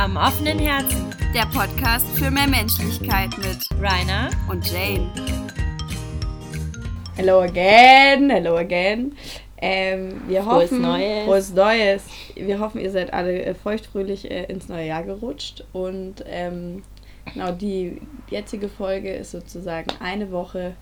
Am 0.00 0.16
offenen 0.16 0.58
Herzen. 0.58 1.14
Der 1.34 1.44
Podcast 1.44 2.06
für 2.16 2.30
mehr 2.30 2.46
Menschlichkeit 2.46 3.36
mit 3.36 3.58
Rainer 3.78 4.30
und 4.48 4.66
Jane. 4.72 5.06
Hello 7.16 7.40
again, 7.40 8.30
hello 8.30 8.56
again. 8.56 9.14
Ähm, 9.58 10.22
wir 10.26 10.42
Frohes 10.42 10.70
hoffen, 10.70 10.80
Neues. 10.80 11.24
Frohes 11.26 11.52
Neues. 11.52 12.02
Wir 12.34 12.60
hoffen, 12.60 12.80
ihr 12.80 12.90
seid 12.90 13.12
alle 13.12 13.42
äh, 13.44 13.54
feuchtfröhlich 13.54 14.30
äh, 14.30 14.44
ins 14.44 14.70
neue 14.70 14.86
Jahr 14.86 15.02
gerutscht. 15.02 15.64
Und 15.74 16.24
ähm, 16.26 16.82
genau, 17.34 17.52
die 17.52 18.00
jetzige 18.30 18.70
Folge 18.70 19.12
ist 19.12 19.32
sozusagen 19.32 19.90
eine 20.00 20.32
Woche. 20.32 20.76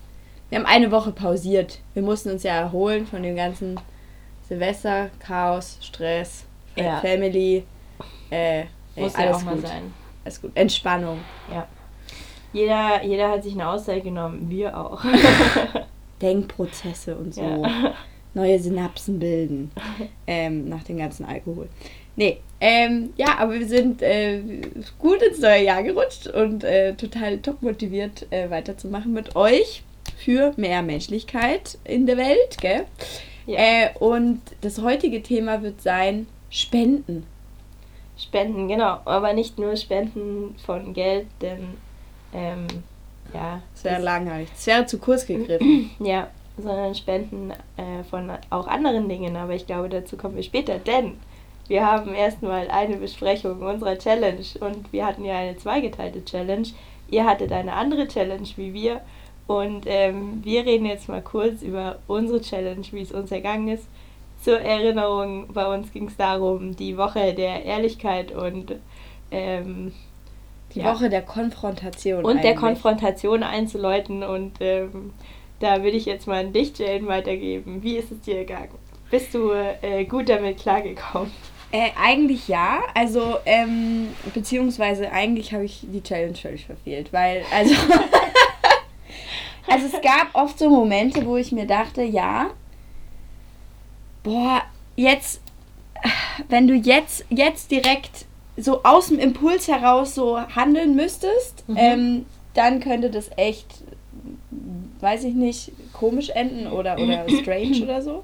Wir 0.47 0.59
haben 0.59 0.65
eine 0.65 0.91
Woche 0.91 1.11
pausiert. 1.11 1.79
Wir 1.93 2.03
mussten 2.03 2.29
uns 2.29 2.43
ja 2.43 2.53
erholen 2.53 3.05
von 3.05 3.21
dem 3.21 3.35
ganzen 3.35 3.81
Silvester, 4.47 5.09
Chaos, 5.19 5.77
Stress, 5.81 6.45
Ja. 6.77 7.01
Family. 7.01 7.65
Äh, 8.29 8.63
ey, 8.99 9.03
Muss 9.05 9.17
ja 9.17 9.33
auch 9.33 9.43
mal 9.43 9.55
gut. 9.55 9.67
sein. 9.67 9.93
Alles 10.23 10.41
gut. 10.41 10.51
Entspannung. 10.55 11.19
Ja. 11.51 11.67
Jeder, 12.51 13.03
jeder 13.03 13.29
hat 13.29 13.43
sich 13.43 13.53
eine 13.53 13.67
Auszeit 13.67 14.03
genommen, 14.03 14.49
wir 14.49 14.77
auch. 14.77 15.03
Denkprozesse 16.21 17.15
und 17.15 17.33
so. 17.33 17.41
Ja. 17.41 17.93
Neue 18.33 18.59
Synapsen 18.59 19.19
bilden. 19.19 19.71
Ähm, 20.27 20.69
nach 20.69 20.83
dem 20.83 20.97
ganzen 20.97 21.25
Alkohol. 21.25 21.67
Nee, 22.15 22.39
ähm, 22.61 23.13
ja, 23.15 23.37
aber 23.37 23.53
wir 23.53 23.67
sind 23.67 24.01
äh, 24.01 24.41
gut 24.99 25.21
ins 25.21 25.39
neue 25.39 25.63
Jahr 25.63 25.81
gerutscht 25.83 26.27
und 26.27 26.63
äh, 26.63 26.93
total 26.93 27.37
top 27.37 27.61
motiviert 27.61 28.27
äh, 28.31 28.49
weiterzumachen 28.49 29.13
mit 29.13 29.35
euch 29.35 29.83
für 30.17 30.53
mehr 30.57 30.81
Menschlichkeit 30.81 31.77
in 31.85 32.05
der 32.05 32.17
Welt, 32.17 32.57
gell? 32.59 32.85
Ja. 33.45 33.57
Äh, 33.57 33.89
und 33.99 34.41
das 34.61 34.81
heutige 34.81 35.23
Thema 35.23 35.63
wird 35.63 35.81
sein 35.81 36.27
Spenden. 36.49 37.25
Spenden, 38.19 38.67
genau. 38.67 38.99
Aber 39.05 39.33
nicht 39.33 39.57
nur 39.57 39.75
Spenden 39.77 40.55
von 40.65 40.93
Geld, 40.93 41.27
denn 41.41 41.77
ähm, 42.33 42.67
ja. 43.33 43.61
Das 43.73 43.83
wäre 43.83 44.01
langweilig. 44.01 44.49
Wäre 44.65 44.85
zu 44.85 44.99
kurz 44.99 45.25
gegriffen. 45.25 45.91
Ja, 45.99 46.27
sondern 46.57 46.93
Spenden 46.95 47.51
äh, 47.77 48.03
von 48.09 48.31
auch 48.49 48.67
anderen 48.67 49.07
Dingen. 49.07 49.35
Aber 49.37 49.53
ich 49.53 49.65
glaube, 49.65 49.89
dazu 49.89 50.17
kommen 50.17 50.35
wir 50.35 50.43
später, 50.43 50.77
denn 50.77 51.17
wir 51.67 51.85
haben 51.85 52.13
erstmal 52.13 52.69
eine 52.69 52.97
Besprechung 52.97 53.61
unserer 53.61 53.97
Challenge 53.97 54.43
und 54.59 54.91
wir 54.91 55.05
hatten 55.05 55.23
ja 55.23 55.37
eine 55.37 55.55
zweigeteilte 55.57 56.25
Challenge. 56.25 56.67
Ihr 57.09 57.25
hattet 57.25 57.51
eine 57.51 57.73
andere 57.73 58.07
Challenge 58.07 58.47
wie 58.55 58.73
wir 58.73 59.01
und 59.47 59.83
ähm, 59.85 60.41
wir 60.43 60.65
reden 60.65 60.85
jetzt 60.85 61.07
mal 61.09 61.21
kurz 61.21 61.61
über 61.61 61.99
unsere 62.07 62.41
Challenge, 62.41 62.85
wie 62.91 63.01
es 63.01 63.11
uns 63.11 63.31
ergangen 63.31 63.67
ist. 63.69 63.87
Zur 64.41 64.59
Erinnerung, 64.59 65.47
bei 65.53 65.65
uns 65.73 65.91
ging 65.91 66.07
es 66.07 66.15
darum, 66.17 66.75
die 66.75 66.97
Woche 66.97 67.33
der 67.33 67.65
Ehrlichkeit 67.65 68.31
und 68.31 68.75
ähm, 69.31 69.93
Die 70.73 70.79
Ja. 70.79 70.93
Woche 70.93 71.09
der 71.09 71.21
Konfrontation. 71.23 72.23
und 72.23 72.37
der 72.43 72.51
eigentlich. 72.51 72.59
Konfrontation 72.59 73.43
einzuläuten. 73.43 74.23
Und 74.23 74.53
ähm, 74.61 75.11
da 75.59 75.83
würde 75.83 75.97
ich 75.97 76.05
jetzt 76.05 76.27
mal 76.27 76.45
an 76.45 76.53
dich, 76.53 76.77
Jane, 76.77 77.07
weitergeben. 77.07 77.83
Wie 77.83 77.97
ist 77.97 78.11
es 78.11 78.21
dir 78.21 78.35
gegangen? 78.45 78.69
Bist 79.11 79.33
du 79.33 79.51
äh, 79.51 80.05
gut 80.05 80.29
damit 80.29 80.59
klargekommen? 80.59 81.31
Äh, 81.71 81.89
eigentlich 82.01 82.47
ja. 82.47 82.79
Also, 82.95 83.37
ähm, 83.45 84.07
beziehungsweise 84.33 85.11
eigentlich 85.11 85.53
habe 85.53 85.65
ich 85.65 85.81
die 85.83 86.01
Challenge 86.01 86.35
völlig 86.35 86.65
verfehlt, 86.65 87.11
weil, 87.11 87.43
also, 87.53 87.75
also 89.67 89.85
es 89.85 90.01
gab 90.01 90.29
oft 90.33 90.57
so 90.57 90.69
Momente, 90.69 91.25
wo 91.25 91.37
ich 91.37 91.51
mir 91.51 91.67
dachte, 91.67 92.01
ja, 92.03 92.49
boah, 94.23 94.61
jetzt, 94.95 95.41
wenn 96.47 96.67
du 96.67 96.73
jetzt, 96.75 97.25
jetzt 97.29 97.71
direkt 97.71 98.25
so 98.57 98.83
aus 98.83 99.07
dem 99.07 99.19
Impuls 99.19 99.67
heraus 99.67 100.15
so 100.15 100.39
handeln 100.39 100.95
müsstest, 100.95 101.67
Mhm. 101.67 101.77
ähm, 101.77 102.25
dann 102.53 102.79
könnte 102.79 103.09
das 103.09 103.29
echt, 103.37 103.67
weiß 104.99 105.23
ich 105.23 105.33
nicht, 105.33 105.71
komisch 105.93 106.29
enden 106.29 106.67
oder, 106.67 106.97
oder 106.99 107.29
strange 107.41 107.81
oder 107.83 108.01
so. 108.01 108.23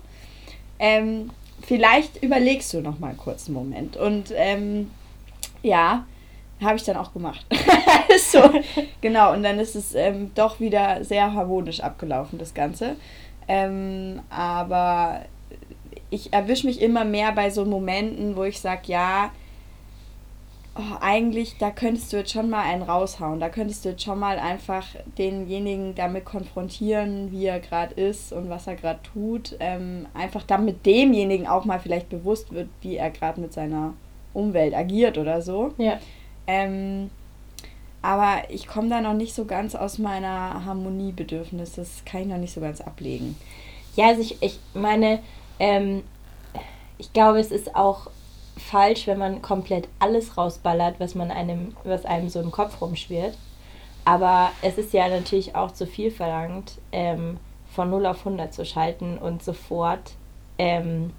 Ähm, 0.80 1.30
vielleicht 1.62 2.22
überlegst 2.22 2.74
du 2.74 2.82
noch 2.82 3.00
mal 3.00 3.10
einen 3.16 3.54
Moment. 3.54 3.98
Und 3.98 4.34
ähm, 4.36 4.92
ja, 5.64 6.06
habe 6.62 6.76
ich 6.76 6.84
dann 6.84 6.98
auch 6.98 7.14
gemacht. 7.14 7.46
so, 8.32 8.42
genau, 9.02 9.34
und 9.34 9.44
dann 9.44 9.60
ist 9.60 9.76
es 9.76 9.94
ähm, 9.96 10.32
doch 10.36 10.60
wieder 10.60 11.04
sehr 11.04 11.34
harmonisch 11.34 11.80
abgelaufen, 11.82 12.40
das 12.40 12.54
Ganze. 12.54 12.96
Ähm, 13.48 14.22
aber 14.30 15.22
ich 16.16 16.34
erwische 16.34 16.66
mich 16.66 16.82
immer 16.82 17.04
mehr 17.04 17.34
bei 17.34 17.50
so 17.50 17.66
Momenten, 17.66 18.36
wo 18.36 18.44
ich 18.44 18.60
sage, 18.60 18.84
ja, 18.86 19.32
oh, 20.76 20.98
eigentlich, 21.02 21.58
da 21.58 21.72
könntest 21.72 22.14
du 22.14 22.18
jetzt 22.18 22.32
schon 22.32 22.50
mal 22.50 22.64
einen 22.64 22.84
raushauen. 22.84 23.40
Da 23.40 23.50
könntest 23.50 23.84
du 23.84 23.90
jetzt 23.90 24.04
schon 24.04 24.20
mal 24.20 24.40
einfach 24.40 24.86
denjenigen 25.18 25.94
damit 25.94 26.26
konfrontieren, 26.26 27.32
wie 27.32 27.46
er 27.46 27.60
gerade 27.60 27.94
ist 27.96 28.32
und 28.32 28.50
was 28.50 28.66
er 28.66 28.76
gerade 28.76 29.02
tut. 29.14 29.58
Ähm, 29.60 30.08
einfach 30.14 30.44
damit 30.44 30.86
demjenigen 30.86 31.48
auch 31.48 31.66
mal 31.66 31.80
vielleicht 31.80 32.10
bewusst 32.10 32.54
wird, 32.54 32.70
wie 32.82 32.96
er 32.96 33.10
gerade 33.10 33.42
mit 33.42 33.54
seiner 33.54 33.94
Umwelt 34.34 34.74
agiert 34.74 35.18
oder 35.18 35.42
so. 35.42 35.74
Ja. 35.78 36.00
Ähm, 36.48 37.10
aber 38.02 38.50
ich 38.50 38.68
komme 38.68 38.90
da 38.90 39.02
noch 39.02 39.16
nicht 39.16 39.34
so 39.34 39.46
ganz 39.46 39.76
aus 39.76 39.98
meiner 39.98 40.64
Harmoniebedürfnis. 40.64 41.74
Das 41.74 42.06
kann 42.06 42.22
ich 42.22 42.28
noch 42.28 42.38
nicht 42.38 42.54
so 42.54 42.62
ganz 42.62 42.80
ablegen. 42.80 43.36
Ja, 43.96 44.08
also 44.08 44.22
ich, 44.22 44.42
ich 44.42 44.60
meine, 44.74 45.20
ähm, 45.60 46.04
ich 46.98 47.12
glaube, 47.14 47.40
es 47.40 47.52
ist 47.52 47.76
auch 47.76 48.08
falsch, 48.58 49.08
wenn 49.08 49.18
man 49.18 49.42
komplett 49.42 49.88
alles 50.00 50.38
rausballert, 50.38 51.00
was 51.00 51.16
man 51.16 51.32
einem, 51.32 51.76
was 51.84 52.06
einem 52.06 52.30
so 52.30 52.40
im 52.40 52.52
Kopf 52.52 52.82
rumschwirrt. 52.82 53.38
Aber 54.06 54.52
es 54.62 54.78
ist 54.78 54.94
ja 54.94 55.08
natürlich 55.08 55.56
auch 55.56 55.72
zu 55.72 55.88
viel 55.88 56.12
verlangt, 56.12 56.74
ähm, 56.92 57.38
von 57.72 57.90
0 57.90 58.06
auf 58.06 58.20
100 58.20 58.54
zu 58.54 58.66
schalten 58.66 59.18
und 59.18 59.44
sofort 59.44 60.14
ähm, 60.58 61.12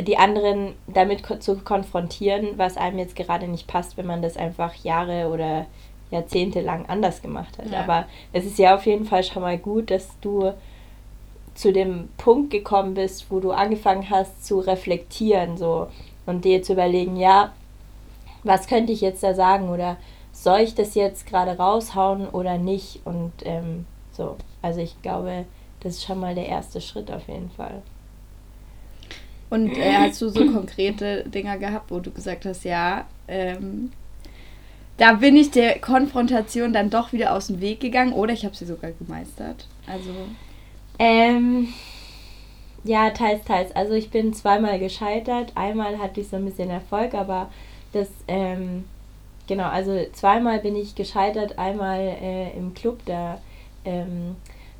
die 0.00 0.18
anderen 0.18 0.74
damit 0.86 1.22
ko 1.22 1.36
zu 1.36 1.56
konfrontieren, 1.56 2.58
was 2.58 2.76
einem 2.76 2.98
jetzt 2.98 3.16
gerade 3.16 3.48
nicht 3.48 3.66
passt, 3.66 3.96
wenn 3.96 4.06
man 4.06 4.20
das 4.20 4.36
einfach 4.36 4.74
Jahre 4.74 5.28
oder 5.28 5.66
Jahrzehnte 6.10 6.60
lang 6.60 6.86
anders 6.86 7.22
gemacht 7.22 7.56
hat. 7.58 7.70
Ja. 7.70 7.80
Aber 7.80 8.06
es 8.32 8.44
ist 8.44 8.58
ja 8.58 8.74
auf 8.74 8.84
jeden 8.84 9.06
Fall 9.06 9.24
schon 9.24 9.42
mal 9.42 9.56
gut, 9.56 9.90
dass 9.90 10.08
du 10.20 10.52
zu 11.56 11.72
dem 11.72 12.08
Punkt 12.18 12.50
gekommen 12.50 12.94
bist, 12.94 13.30
wo 13.30 13.40
du 13.40 13.50
angefangen 13.50 14.08
hast 14.10 14.46
zu 14.46 14.60
reflektieren 14.60 15.56
so 15.56 15.88
und 16.26 16.44
dir 16.44 16.62
zu 16.62 16.74
überlegen, 16.74 17.16
ja, 17.16 17.52
was 18.44 18.68
könnte 18.68 18.92
ich 18.92 19.00
jetzt 19.00 19.22
da 19.22 19.34
sagen 19.34 19.70
oder 19.70 19.96
soll 20.32 20.60
ich 20.60 20.74
das 20.74 20.94
jetzt 20.94 21.26
gerade 21.26 21.56
raushauen 21.56 22.28
oder 22.28 22.58
nicht 22.58 23.00
und 23.04 23.32
ähm, 23.44 23.86
so. 24.12 24.36
Also 24.62 24.80
ich 24.80 25.00
glaube, 25.02 25.46
das 25.80 25.94
ist 25.94 26.04
schon 26.04 26.20
mal 26.20 26.34
der 26.34 26.46
erste 26.46 26.80
Schritt 26.80 27.10
auf 27.10 27.26
jeden 27.28 27.50
Fall. 27.50 27.82
Und 29.48 29.76
äh, 29.78 29.94
hast 29.94 30.20
du 30.20 30.28
so 30.28 30.44
konkrete 30.52 31.24
Dinger 31.28 31.56
gehabt, 31.56 31.90
wo 31.90 32.00
du 32.00 32.10
gesagt 32.10 32.44
hast, 32.44 32.64
ja, 32.64 33.06
ähm, 33.28 33.92
da 34.96 35.12
bin 35.14 35.36
ich 35.36 35.50
der 35.50 35.78
Konfrontation 35.78 36.72
dann 36.72 36.90
doch 36.90 37.12
wieder 37.12 37.32
aus 37.32 37.46
dem 37.48 37.60
Weg 37.60 37.80
gegangen 37.80 38.12
oder 38.12 38.32
ich 38.32 38.44
habe 38.44 38.56
sie 38.56 38.66
sogar 38.66 38.92
gemeistert. 38.92 39.68
Also, 39.86 40.10
Ähm, 40.98 41.68
ja, 42.84 43.10
teils, 43.10 43.44
teils. 43.44 43.74
Also 43.74 43.94
ich 43.94 44.10
bin 44.10 44.32
zweimal 44.32 44.78
gescheitert. 44.78 45.52
Einmal 45.54 45.98
hatte 45.98 46.20
ich 46.20 46.28
so 46.28 46.36
ein 46.36 46.44
bisschen 46.44 46.70
Erfolg, 46.70 47.14
aber 47.14 47.50
das, 47.92 48.08
ähm, 48.28 48.84
genau, 49.46 49.68
also 49.68 49.98
zweimal 50.12 50.60
bin 50.60 50.76
ich 50.76 50.94
gescheitert. 50.94 51.58
Einmal 51.58 52.00
äh, 52.00 52.56
im 52.56 52.74
Club, 52.74 53.00
da 53.06 53.40
ähm, 53.84 54.36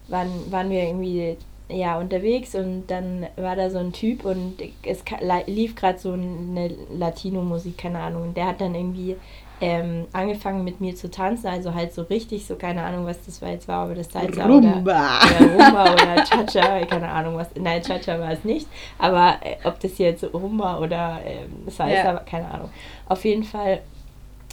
waren, 0.08 0.30
waren 0.50 0.70
wir 0.70 0.84
irgendwie 0.84 1.36
ja 1.68 1.98
unterwegs 1.98 2.54
und 2.54 2.86
dann 2.86 3.26
war 3.34 3.56
da 3.56 3.70
so 3.70 3.78
ein 3.78 3.92
Typ 3.92 4.24
und 4.24 4.54
es 4.84 5.02
lief 5.46 5.74
gerade 5.74 5.98
so 5.98 6.12
eine 6.12 6.70
Latino-Musik, 6.96 7.76
keine 7.76 7.98
Ahnung. 7.98 8.22
Und 8.22 8.36
der 8.36 8.46
hat 8.46 8.60
dann 8.60 8.74
irgendwie 8.74 9.16
ähm, 9.60 10.06
angefangen 10.12 10.64
mit 10.64 10.80
mir 10.80 10.94
zu 10.94 11.10
tanzen, 11.10 11.46
also 11.46 11.72
halt 11.74 11.94
so 11.94 12.02
richtig, 12.02 12.44
so 12.46 12.56
keine 12.56 12.82
Ahnung, 12.82 13.06
was 13.06 13.24
das 13.24 13.40
war 13.40 13.50
jetzt 13.50 13.66
war, 13.68 13.84
aber 13.84 13.94
das 13.94 14.10
Salsa 14.12 14.44
oder 14.44 14.54
Rumba. 14.54 15.20
oder 15.40 15.50
Rumba 15.64 15.92
oder 15.94 16.24
Cha-Cha, 16.24 16.84
keine 16.84 17.08
Ahnung 17.08 17.36
was. 17.36 17.48
Nein, 17.58 17.80
Cha-Cha 17.82 18.18
war 18.20 18.32
es 18.32 18.44
nicht. 18.44 18.66
Aber 18.98 19.36
äh, 19.42 19.56
ob 19.66 19.80
das 19.80 19.96
jetzt 19.98 20.24
Rumba 20.34 20.78
oder 20.78 21.20
ähm, 21.24 21.68
Salsa, 21.70 21.94
Ja. 22.12 22.14
keine 22.28 22.50
Ahnung. 22.50 22.68
Auf 23.08 23.24
jeden 23.24 23.44
Fall, 23.44 23.80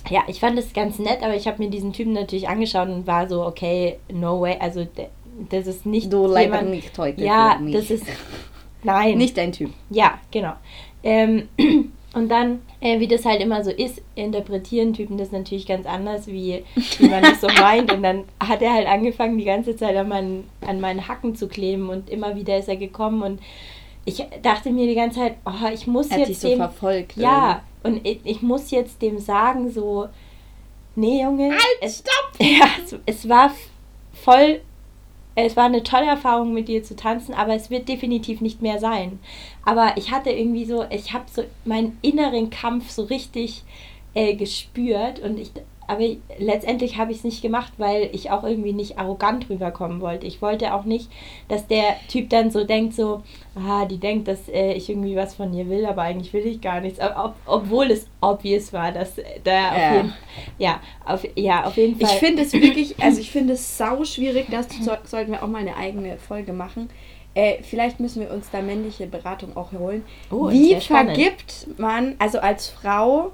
ja, 0.09 0.21
ich 0.27 0.39
fand 0.39 0.57
das 0.57 0.71
ganz 0.73 1.00
nett, 1.00 1.21
aber 1.21 1.35
ich 1.35 1.47
habe 1.47 1.61
mir 1.61 1.69
diesen 1.69 1.91
Typen 1.91 2.13
natürlich 2.13 2.47
angeschaut 2.47 2.88
und 2.88 3.06
war 3.06 3.27
so, 3.27 3.45
okay, 3.45 3.99
no 4.11 4.39
way. 4.39 4.56
Also, 4.59 4.88
das 5.49 5.67
ist 5.67 5.85
nicht 5.85 6.13
Du 6.13 6.27
leider 6.27 6.44
jemand. 6.57 6.69
nicht 6.69 6.97
heute 6.97 7.21
Ja, 7.21 7.57
das 7.71 7.89
ist. 7.89 8.06
Nein. 8.83 9.17
nicht 9.17 9.38
dein 9.38 9.51
Typ. 9.51 9.71
Ja, 9.89 10.19
genau. 10.31 10.53
Ähm, 11.03 11.47
und 12.13 12.30
dann, 12.30 12.62
äh, 12.80 13.00
wie 13.00 13.07
das 13.07 13.25
halt 13.25 13.42
immer 13.42 13.63
so 13.63 13.71
ist, 13.71 14.01
interpretieren 14.15 14.94
Typen 14.94 15.18
das 15.18 15.31
natürlich 15.31 15.65
ganz 15.65 15.88
anders, 15.88 16.27
wie, 16.27 16.63
wie 17.00 17.10
man 17.10 17.24
das 17.24 17.42
so 17.42 17.48
meint. 17.60 17.92
Und 17.92 18.04
dann 18.04 18.25
hat 18.39 18.62
er 18.62 18.74
halt 18.74 18.88
angefangen, 18.88 19.38
die 19.38 19.45
ganze 19.45 19.75
Zeit 19.75 19.95
an 19.95 20.07
meinen, 20.07 20.50
an 20.62 20.80
meinen 20.80 21.07
Hacken 21.07 21.36
zu 21.36 21.48
kleben 21.48 21.89
und 21.89 22.10
immer 22.10 22.36
wieder 22.36 22.57
ist 22.57 22.69
er 22.69 22.77
gekommen 22.77 23.24
und 23.24 23.39
ich 24.06 24.24
dachte 24.42 24.69
mir 24.69 24.86
die 24.86 24.95
ganze 24.95 25.19
Zeit, 25.19 25.36
oh, 25.45 25.68
ich 25.74 25.88
muss 25.88 26.07
Er 26.07 26.13
hat 26.13 26.19
jetzt 26.19 26.30
dich 26.30 26.39
so 26.39 26.50
dem, 26.50 26.57
verfolgt. 26.57 27.15
ja, 27.15 27.63
und 27.83 28.06
ich, 28.06 28.19
ich 28.24 28.42
muss 28.42 28.69
jetzt 28.71 29.01
dem 29.01 29.18
sagen, 29.18 29.71
so, 29.71 30.07
nee, 30.95 31.24
Junge. 31.24 31.51
Halt, 31.51 31.77
es, 31.81 32.00
stopp! 32.00 32.39
Ja, 32.39 32.66
es, 32.83 32.95
es 33.06 33.30
war 33.30 33.54
voll, 34.13 34.62
es 35.35 35.56
war 35.56 35.65
eine 35.65 35.83
tolle 35.83 36.06
Erfahrung 36.06 36.53
mit 36.53 36.68
dir 36.68 36.83
zu 36.83 36.95
tanzen, 36.95 37.33
aber 37.33 37.56
es 37.56 37.69
wird 37.69 37.89
definitiv 37.89 38.41
nicht 38.41 38.62
mehr 38.62 38.80
sein. 38.80 39.19
Aber 39.65 39.94
ich 39.97 40.12
hatte 40.12 40.30
irgendwie 40.30 40.65
so, 40.65 40.85
ich 40.89 41.13
habe 41.13 41.25
so 41.31 41.44
meinen 41.65 41.97
inneren 42.01 42.50
Kampf 42.50 42.91
so 42.91 43.03
richtig 43.03 43.63
äh, 44.13 44.35
gespürt 44.35 45.19
und 45.19 45.39
ich, 45.39 45.51
aber 45.94 46.01
ich, 46.01 46.18
letztendlich 46.38 46.98
habe 46.98 47.12
ich 47.12 47.19
es 47.19 47.24
nicht 47.24 47.42
gemacht, 47.42 47.74
weil 47.78 48.10
ich 48.12 48.31
auch 48.31 48.44
irgendwie 48.44 48.74
nicht 48.74 48.98
arrogant 48.98 49.50
rüberkommen 49.50 50.01
wollte. 50.01 50.28
Ich 50.28 50.42
wollte 50.42 50.74
auch 50.74 50.84
nicht, 50.84 51.10
dass 51.48 51.68
der 51.68 51.95
Typ 52.07 52.30
dann 52.30 52.51
so 52.51 52.63
denkt, 52.63 52.94
so, 52.94 53.24
ah, 53.56 53.86
die 53.86 53.98
denkt, 53.98 54.28
dass 54.28 54.50
äh, 54.50 54.74
ich 54.74 54.90
irgendwie 54.90 55.16
was 55.16 55.36
von 55.36 55.54
ihr 55.54 55.69
will, 55.69 55.86
aber 55.86 56.01
eigentlich 56.01 56.34
will 56.34 56.45
ich 56.45 56.62
gar 56.62 56.81
nichts. 56.81 57.00
Ob, 57.00 57.36
obwohl 57.45 57.92
es 57.92 58.07
obvious 58.22 58.74
war, 58.74 58.92
dass 58.92 59.18
äh, 59.18 59.24
da 59.44 59.72
auf 59.72 59.78
Ja. 59.78 59.95
jeden 59.95 60.13
ja, 60.57 60.81
auf, 61.06 61.25
ja, 61.36 61.63
auf 61.66 61.78
jeden 61.78 62.00
Fall. 62.00 62.10
Ich 62.10 62.19
finde 62.19 62.42
es 62.44 62.54
wirklich, 62.54 62.95
also 63.01 63.19
ich 63.22 63.31
finde 63.31 63.54
es 63.54 63.78
sau 63.78 64.04
schwierig, 64.04 64.48
das 64.50 64.68
so, 64.81 64.92
sollten 65.06 65.31
wir 65.31 65.44
auch 65.44 65.48
mal 65.48 65.60
eine 65.60 65.75
eigene 65.78 66.18
Folge 66.18 66.54
machen. 66.54 66.90
Äh, 67.36 67.63
vielleicht 67.63 68.00
müssen 68.00 68.22
wir 68.22 68.31
uns 68.31 68.50
da 68.51 68.62
männliche 68.62 69.07
Beratung 69.07 69.57
auch 69.57 69.72
holen. 69.72 70.04
Oh, 70.30 70.50
Wie 70.51 70.75
vergibt 70.80 71.68
man, 71.78 72.16
also 72.19 72.40
als 72.40 72.68
Frau, 72.69 73.31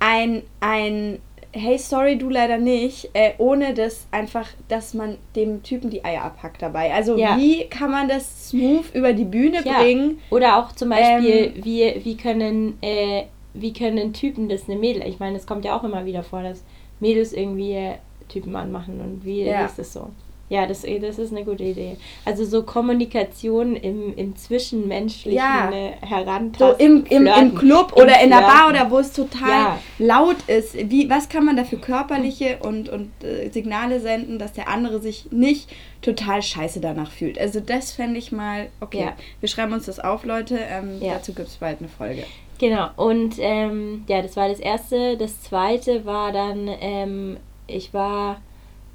ein, 0.00 0.42
ein 0.60 1.20
Hey, 1.54 1.76
sorry, 1.78 2.16
du 2.16 2.30
leider 2.30 2.56
nicht, 2.56 3.10
äh, 3.12 3.32
ohne 3.36 3.74
dass 3.74 4.06
einfach, 4.10 4.48
dass 4.68 4.94
man 4.94 5.18
dem 5.36 5.62
Typen 5.62 5.90
die 5.90 6.02
Eier 6.02 6.22
abhackt 6.24 6.62
dabei. 6.62 6.94
Also 6.94 7.18
Ja. 7.18 7.36
wie 7.36 7.64
kann 7.64 7.90
man 7.90 8.08
das 8.08 8.48
smooth 8.48 8.86
über 8.94 9.12
die 9.12 9.26
Bühne 9.26 9.62
Ja. 9.62 9.74
bringen? 9.82 10.18
Oder 10.30 10.56
auch 10.58 10.72
zum 10.72 10.88
Beispiel, 10.88 11.52
Ähm, 11.54 11.64
wie, 11.64 11.94
wie 12.04 12.16
können 12.16 12.78
äh, 12.80 13.24
wie 13.54 13.74
können 13.74 14.14
Typen 14.14 14.48
das 14.48 14.66
eine 14.66 14.78
Mädel? 14.78 15.06
Ich 15.06 15.18
meine, 15.18 15.36
es 15.36 15.46
kommt 15.46 15.66
ja 15.66 15.76
auch 15.78 15.84
immer 15.84 16.06
wieder 16.06 16.22
vor, 16.22 16.42
dass 16.42 16.64
Mädels 17.00 17.34
irgendwie 17.34 17.72
äh, 17.72 17.94
Typen 18.28 18.56
anmachen 18.56 18.98
und 19.02 19.22
wie 19.26 19.42
Ja. 19.42 19.66
ist 19.66 19.78
das 19.78 19.92
so? 19.92 20.08
Ja, 20.52 20.66
das, 20.66 20.84
eh, 20.84 20.98
das 20.98 21.18
ist 21.18 21.32
eine 21.32 21.44
gute 21.46 21.64
Idee. 21.64 21.96
Also 22.26 22.44
so 22.44 22.62
Kommunikation 22.62 23.74
im, 23.74 24.14
im 24.16 24.36
Zwischenmenschlichen 24.36 25.38
Ja. 25.38 25.70
äh, 25.72 25.92
So 26.02 26.06
herantasten. 26.08 26.86
im, 26.86 27.04
im, 27.06 27.26
im. 27.26 27.54
Club 27.54 27.94
Im 27.96 28.02
oder 28.02 28.20
in 28.22 28.28
der 28.28 28.42
Bar 28.42 28.68
oder 28.68 28.90
wo 28.90 28.98
es 28.98 29.14
total 29.14 29.48
Ja. 29.48 29.78
laut 29.98 30.36
ist. 30.48 30.74
Wie, 30.90 31.08
was 31.08 31.30
kann 31.30 31.46
man 31.46 31.56
da 31.56 31.64
für 31.64 31.78
körperliche 31.78 32.58
und, 32.60 32.90
und 32.90 33.10
äh, 33.24 33.48
Signale 33.48 33.98
senden, 34.00 34.38
dass 34.38 34.52
der 34.52 34.68
andere 34.68 35.00
sich 35.00 35.32
nicht 35.32 35.70
total 36.02 36.42
scheiße 36.42 36.80
danach 36.80 37.10
fühlt? 37.12 37.38
Also 37.38 37.60
das 37.60 37.92
fände 37.92 38.18
ich 38.18 38.30
mal, 38.30 38.68
okay, 38.80 39.00
Ja. 39.00 39.12
wir 39.40 39.48
schreiben 39.48 39.72
uns 39.72 39.86
das 39.86 40.00
auf, 40.00 40.24
Leute. 40.26 40.58
Ähm. 40.58 41.00
Dazu 41.00 41.32
gibt 41.32 41.48
es 41.48 41.56
bald 41.56 41.78
eine 41.78 41.88
Folge. 41.88 42.24
Genau, 42.58 42.90
und 42.96 43.36
ähm, 43.38 44.04
ja, 44.06 44.20
das 44.20 44.36
war 44.36 44.50
das 44.50 44.60
erste. 44.60 45.16
Das 45.16 45.40
zweite 45.40 46.04
war 46.04 46.30
dann, 46.30 46.68
ähm, 46.80 47.36
ich 47.66 47.94
war 47.94 48.42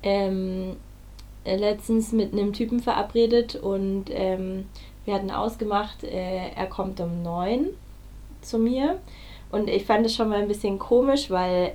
ähm, 0.03 0.73
äh, 0.73 0.86
letztens 1.55 2.11
mit 2.11 2.33
einem 2.33 2.53
Typen 2.53 2.79
verabredet 2.79 3.55
und 3.55 4.05
ähm, 4.09 4.65
wir 5.05 5.13
hatten 5.13 5.31
ausgemacht, 5.31 6.03
äh, 6.03 6.49
er 6.53 6.67
kommt 6.67 6.99
um 6.99 7.23
neun 7.23 7.67
zu 8.41 8.59
mir. 8.59 8.99
Und 9.51 9.69
ich 9.69 9.85
fand 9.85 10.05
es 10.05 10.13
schon 10.13 10.29
mal 10.29 10.41
ein 10.41 10.49
bisschen 10.49 10.77
komisch, 10.77 11.29
weil 11.31 11.73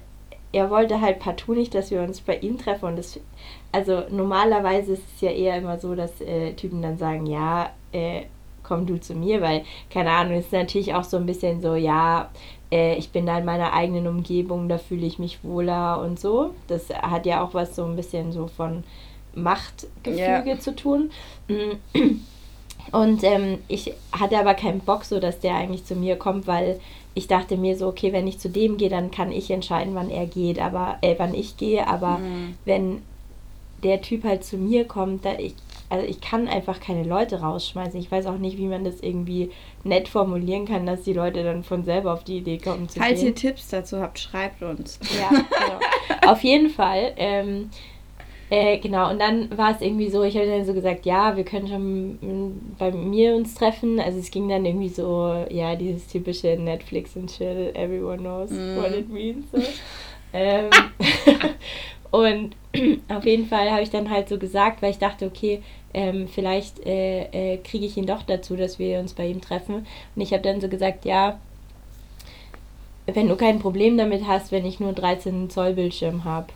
er 0.52 0.70
wollte 0.70 1.00
halt 1.00 1.18
partout 1.18 1.54
nicht, 1.54 1.74
dass 1.74 1.90
wir 1.90 2.02
uns 2.02 2.20
bei 2.20 2.36
ihm 2.36 2.58
treffen. 2.58 2.86
Und 2.86 2.96
das, 2.96 3.18
also 3.72 4.02
normalerweise 4.10 4.92
ist 4.92 5.04
es 5.14 5.20
ja 5.22 5.30
eher 5.30 5.56
immer 5.56 5.78
so, 5.78 5.94
dass 5.94 6.20
äh, 6.20 6.52
Typen 6.52 6.82
dann 6.82 6.98
sagen, 6.98 7.26
ja, 7.26 7.70
äh, 7.92 8.24
komm 8.62 8.86
du 8.86 9.00
zu 9.00 9.14
mir, 9.14 9.40
weil, 9.40 9.64
keine 9.90 10.10
Ahnung, 10.10 10.38
ist 10.38 10.52
natürlich 10.52 10.94
auch 10.94 11.04
so 11.04 11.16
ein 11.16 11.26
bisschen 11.26 11.62
so, 11.62 11.74
ja, 11.74 12.30
äh, 12.70 12.96
ich 12.96 13.10
bin 13.10 13.26
da 13.26 13.38
in 13.38 13.44
meiner 13.44 13.72
eigenen 13.72 14.06
Umgebung, 14.06 14.68
da 14.68 14.78
fühle 14.78 15.06
ich 15.06 15.18
mich 15.18 15.42
wohler 15.42 16.00
und 16.00 16.20
so. 16.20 16.54
Das 16.68 16.90
hat 16.90 17.26
ja 17.26 17.42
auch 17.42 17.54
was 17.54 17.74
so 17.74 17.84
ein 17.84 17.96
bisschen 17.96 18.32
so 18.32 18.46
von 18.46 18.84
Machtgefüge 19.34 20.50
Ja. 20.50 20.58
zu 20.58 20.74
tun. 20.76 21.10
Und 22.90 23.22
ähm, 23.22 23.58
ich 23.68 23.92
hatte 24.12 24.38
aber 24.38 24.54
keinen 24.54 24.80
Bock, 24.80 25.04
so 25.04 25.20
dass 25.20 25.38
der 25.40 25.54
eigentlich 25.54 25.84
zu 25.84 25.94
mir 25.94 26.16
kommt, 26.16 26.46
weil 26.46 26.80
ich 27.14 27.28
dachte 27.28 27.56
mir 27.56 27.76
so, 27.76 27.86
okay, 27.88 28.12
wenn 28.12 28.26
ich 28.26 28.38
zu 28.38 28.48
dem 28.48 28.76
gehe, 28.76 28.88
dann 28.90 29.10
kann 29.10 29.30
ich 29.32 29.50
entscheiden, 29.50 29.94
wann 29.94 30.10
er 30.10 30.26
geht, 30.26 30.58
aber 30.58 30.98
äh, 31.00 31.14
wann 31.18 31.34
ich 31.34 31.56
gehe. 31.56 31.86
Aber 31.86 32.18
Mhm. 32.18 32.54
wenn 32.64 33.02
der 33.82 34.00
Typ 34.02 34.24
halt 34.24 34.44
zu 34.44 34.56
mir 34.56 34.84
kommt, 34.86 35.24
da 35.24 35.38
ich, 35.38 35.54
also 35.90 36.06
ich 36.06 36.20
kann 36.20 36.48
einfach 36.48 36.80
keine 36.80 37.04
Leute 37.04 37.40
rausschmeißen. 37.40 37.98
Ich 38.00 38.10
weiß 38.10 38.26
auch 38.26 38.38
nicht, 38.38 38.58
wie 38.58 38.66
man 38.66 38.84
das 38.84 39.00
irgendwie 39.00 39.50
nett 39.84 40.08
formulieren 40.08 40.66
kann, 40.66 40.84
dass 40.86 41.02
die 41.02 41.12
Leute 41.12 41.44
dann 41.44 41.64
von 41.64 41.84
selber 41.84 42.12
auf 42.12 42.24
die 42.24 42.38
Idee 42.38 42.58
kommen 42.58 42.88
zu 42.88 42.98
Falls 42.98 43.20
gehen. 43.20 43.28
ihr 43.28 43.34
Tipps 43.34 43.68
dazu 43.68 44.00
habt, 44.00 44.18
schreibt 44.18 44.62
uns. 44.62 44.98
Ja, 45.18 45.28
genau. 45.30 45.80
Auf 46.32 46.42
jeden 46.44 46.70
Fall. 46.70 47.12
Ähm, 47.16 47.70
äh, 48.54 48.76
genau, 48.76 49.10
und 49.10 49.18
dann 49.18 49.56
war 49.56 49.70
es 49.70 49.80
irgendwie 49.80 50.10
so, 50.10 50.22
ich 50.24 50.36
habe 50.36 50.46
dann 50.46 50.66
so 50.66 50.74
gesagt, 50.74 51.06
ja, 51.06 51.34
wir 51.38 51.42
können 51.44 51.68
schon 51.68 52.12
mm, 52.20 52.74
bei 52.78 52.90
mir 52.92 53.34
uns 53.34 53.54
treffen. 53.54 53.98
Also 53.98 54.18
es 54.18 54.30
ging 54.30 54.46
dann 54.46 54.66
irgendwie 54.66 54.90
so, 54.90 55.46
ja, 55.48 55.74
dieses 55.74 56.06
typische 56.06 56.48
Netflix 56.58 57.16
and 57.16 57.34
chill, 57.34 57.70
everyone 57.72 58.18
knows 58.18 58.50
Mhm. 58.50 58.76
what 58.76 58.92
it 58.92 59.08
means. 59.08 59.46
So. 59.52 59.58
ähm, 60.34 60.68
und 62.10 62.54
auf 63.08 63.24
jeden 63.24 63.46
Fall 63.46 63.70
habe 63.70 63.80
ich 63.82 63.90
dann 63.90 64.10
halt 64.10 64.28
so 64.28 64.36
gesagt, 64.36 64.82
weil 64.82 64.90
ich 64.90 64.98
dachte, 64.98 65.24
okay, 65.24 65.62
ähm, 65.94 66.28
vielleicht 66.28 66.84
äh, 66.86 67.54
äh, 67.54 67.56
kriege 67.56 67.86
ich 67.86 67.96
ihn 67.96 68.06
doch 68.06 68.22
dazu, 68.22 68.54
dass 68.56 68.78
wir 68.78 68.98
uns 68.98 69.14
bei 69.14 69.28
ihm 69.28 69.40
treffen. 69.40 69.86
Und 70.14 70.20
ich 70.22 70.34
habe 70.34 70.42
dann 70.42 70.60
so 70.60 70.68
gesagt, 70.68 71.06
ja, 71.06 71.38
wenn 73.06 73.28
du 73.28 73.36
kein 73.36 73.60
Problem 73.60 73.96
damit 73.96 74.26
hast, 74.26 74.52
wenn 74.52 74.66
ich 74.66 74.78
nur 74.78 74.92
13 74.92 75.48
Zoll 75.48 75.72
Bildschirm 75.72 76.24
habe. 76.24 76.48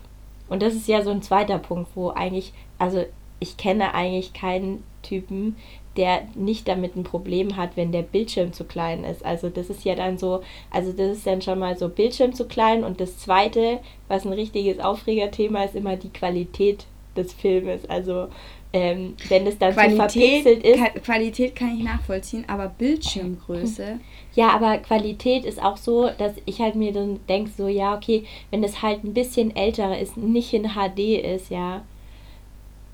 Und 0.48 0.62
das 0.62 0.75
ist 0.75 0.88
ja 0.88 1.02
so 1.02 1.10
ein 1.10 1.22
zweiter 1.22 1.58
Punkt, 1.58 1.90
wo 1.94 2.10
eigentlich, 2.10 2.52
also 2.78 3.04
ich 3.40 3.56
kenne 3.56 3.94
eigentlich 3.94 4.32
keinen 4.32 4.82
Typen, 5.02 5.56
der 5.96 6.22
nicht 6.34 6.69
damit 6.69 6.94
ein 6.94 7.04
Problem 7.04 7.56
hat, 7.56 7.76
wenn 7.76 7.90
der 7.90 8.02
Bildschirm 8.02 8.52
zu 8.52 8.64
klein 8.64 9.04
ist. 9.04 9.25
Also 9.25 9.48
das 9.48 9.70
ist 9.70 9.84
ja 9.84 9.94
dann 9.94 10.19
so, 10.19 10.43
also 10.70 10.93
das 10.93 11.19
ist 11.19 11.26
dann 11.26 11.43
schon 11.43 11.58
mal 11.58 11.76
so 11.76 11.88
Bildschirm 11.88 12.34
zu 12.34 12.46
klein 12.46 12.84
und 12.84 13.00
das 13.00 13.19
zweite, 13.19 13.81
was 14.08 14.26
ein 14.26 14.32
richtiges 14.32 14.78
Aufregerthema 14.78 15.64
ist, 15.64 15.75
immer 15.75 15.96
die 15.96 16.10
Qualität 16.10 16.87
des 17.16 17.32
Filmes. 17.32 17.88
Also 17.88 18.28
ähm, 18.72 19.14
wenn 19.28 19.46
es 19.46 19.58
dann 19.58 19.72
so 19.72 19.96
verpixelt 19.96 20.62
ist. 20.62 21.02
Qualität 21.02 21.56
kann 21.56 21.78
ich 21.78 21.84
nachvollziehen, 21.84 22.44
aber 22.46 22.69
Bildschirmgröße. 22.69 24.00
Ja, 24.37 24.50
aber 24.50 24.77
Qualität 24.79 25.44
ist 25.47 25.61
auch 25.62 25.79
so, 25.79 26.11
dass 26.19 26.35
ich 26.44 26.61
halt 26.61 26.77
mir 26.77 26.93
dann 26.93 27.21
denke, 27.26 27.50
so, 27.50 27.69
ja, 27.69 27.97
okay, 27.97 28.25
wenn 28.50 28.61
das 28.62 28.83
halt 28.83 29.02
ein 29.02 29.14
bisschen 29.14 29.57
älter 29.57 29.99
ist, 29.99 30.16
nicht 30.19 30.52
in 30.52 30.75
HD 30.75 31.16
ist, 31.16 31.50
ja, 31.50 31.83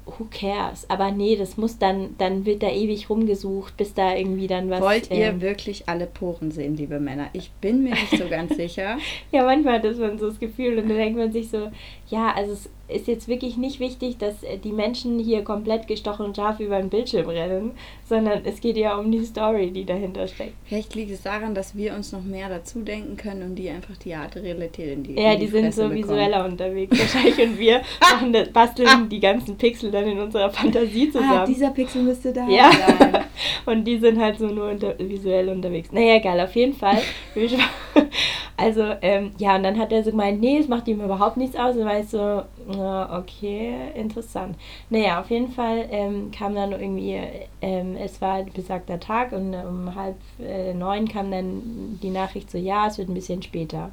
who 0.07 0.27
cares? 0.31 0.89
Aber 0.89 1.11
nee, 1.11 1.37
das 1.37 1.57
muss 1.57 1.79
dann, 1.79 2.15
dann 2.19 2.45
wird 2.47 2.63
da 2.63 2.71
ewig 2.71 3.11
rumgesucht, 3.11 3.77
bis 3.77 3.93
da 3.93 4.15
irgendwie 4.15 4.47
dann 4.47 4.71
was. 4.71 4.81
Wollt 4.81 5.11
ihr 5.11 5.27
ähm, 5.27 5.41
wirklich 5.41 5.89
alle 5.89 6.07
Poren 6.07 6.53
sehen, 6.53 6.77
liebe 6.77 7.01
Männer? 7.01 7.29
Ich 7.33 7.51
bin 7.61 7.83
mir 7.83 7.91
nicht 7.91 8.17
so 8.17 8.29
ganz 8.29 8.55
sicher. 8.57 8.99
Ja, 9.33 9.45
manchmal 9.45 9.83
hat 9.83 9.99
man 9.99 10.19
so 10.19 10.29
das 10.29 10.39
Gefühl 10.39 10.79
und 10.79 10.89
dann 10.89 10.97
denkt 10.97 11.19
man 11.19 11.33
sich 11.33 11.49
so, 11.51 11.71
ja, 12.13 12.31
also 12.37 12.53
es 12.53 12.69
ist 12.95 13.07
jetzt 13.09 13.27
wirklich 13.27 13.57
nicht 13.57 13.81
wichtig, 13.81 14.19
dass 14.19 14.43
äh, 14.43 14.59
die 14.59 14.73
Menschen 14.73 15.19
hier 15.19 15.43
komplett 15.43 15.89
gestochen 15.89 16.27
und 16.27 16.37
scharf 16.37 16.61
über 16.61 16.77
den 16.79 16.91
Bildschirm 16.91 17.27
rennen, 17.27 17.71
sondern 18.07 18.43
es 18.45 18.61
geht 18.61 18.77
ja 18.77 18.99
um 18.99 19.11
die 19.11 19.25
Story, 19.25 19.71
die 19.71 19.87
dahinter 19.87 20.29
steckt. 20.29 20.53
Vielleicht 20.67 20.95
liegt 20.95 21.11
es 21.11 21.23
daran, 21.23 21.55
dass 21.55 21.75
wir 21.75 21.95
uns 21.95 22.13
noch 22.13 22.23
mehr 22.23 22.51
dazu 22.51 22.81
denken 22.81 23.17
können 23.17 23.43
und 23.43 23.55
die 23.55 23.71
einfach 23.71 23.97
die 23.97 24.15
harte 24.15 24.43
Realität 24.43 24.93
in 24.93 25.03
die 25.05 25.15
Ja, 25.15 25.33
in 25.33 25.41
die 25.41 25.47
sind 25.47 25.65
Fresse 25.65 25.85
so 25.85 25.89
bekommen. 25.89 26.05
visueller 26.05 26.45
unterwegs 26.45 26.99
wahrscheinlich 26.99 27.39
und 27.49 27.59
wir 27.59 27.81
das, 28.33 28.49
basteln 28.51 29.09
die 29.09 29.21
ganzen 29.21 29.57
Pixel 29.57 29.91
dann 29.91 30.05
in 30.05 30.21
unserer 30.21 30.51
Fantasie 30.51 31.09
Ah, 31.09 31.13
zusammen. 31.13 31.47
dieser 31.47 31.71
Pixel 31.71 32.03
müsste 32.03 32.35
da 32.35 32.47
ja, 32.47 32.71
sein. 32.73 33.25
und 33.65 33.85
die 33.87 33.97
sind 33.97 34.21
halt 34.21 34.39
so 34.39 34.49
nur 34.49 34.69
unter, 34.69 34.99
visuell 34.99 35.49
unterwegs. 35.49 35.91
Naja, 35.93 36.17
egal, 36.17 36.41
auf 36.41 36.55
jeden 36.55 36.75
Fall. 36.75 36.99
also, 38.57 38.85
ähm, 39.01 39.33
ja, 39.39 39.57
und 39.57 39.63
dann 39.63 39.79
hat 39.79 39.93
er 39.93 40.05
so 40.05 40.11
gemeint, 40.11 40.41
nee, 40.41 40.59
es 40.59 40.69
macht 40.69 40.87
ihm 40.89 41.01
überhaupt 41.01 41.37
nichts 41.37 41.57
aus. 41.57 41.77
War 41.77 41.99
ich 42.03 42.11
so, 42.11 42.43
na, 42.67 43.19
okay, 43.19 43.91
interessant. 43.95 44.57
Naja, 44.91 45.21
auf 45.21 45.31
jeden 45.31 45.51
Fall 45.51 45.89
ähm, 45.91 46.31
kam 46.31 46.55
dann 46.55 46.73
irgendwie, 46.73 47.21
ähm, 47.61 47.97
es 47.97 48.21
war 48.21 48.35
ein 48.35 48.53
besagter 48.53 49.01
Tag 49.01 49.33
und 49.33 49.55
um 49.55 49.95
halb 49.95 50.17
äh, 50.41 50.75
neun 50.75 51.09
kam 51.09 51.31
dann 51.31 51.99
die 52.03 52.11
Nachricht 52.11 52.51
so, 52.51 52.59
ja, 52.59 52.87
es 52.87 52.99
wird 52.99 53.09
ein 53.09 53.15
bisschen 53.15 53.43
später. 53.43 53.91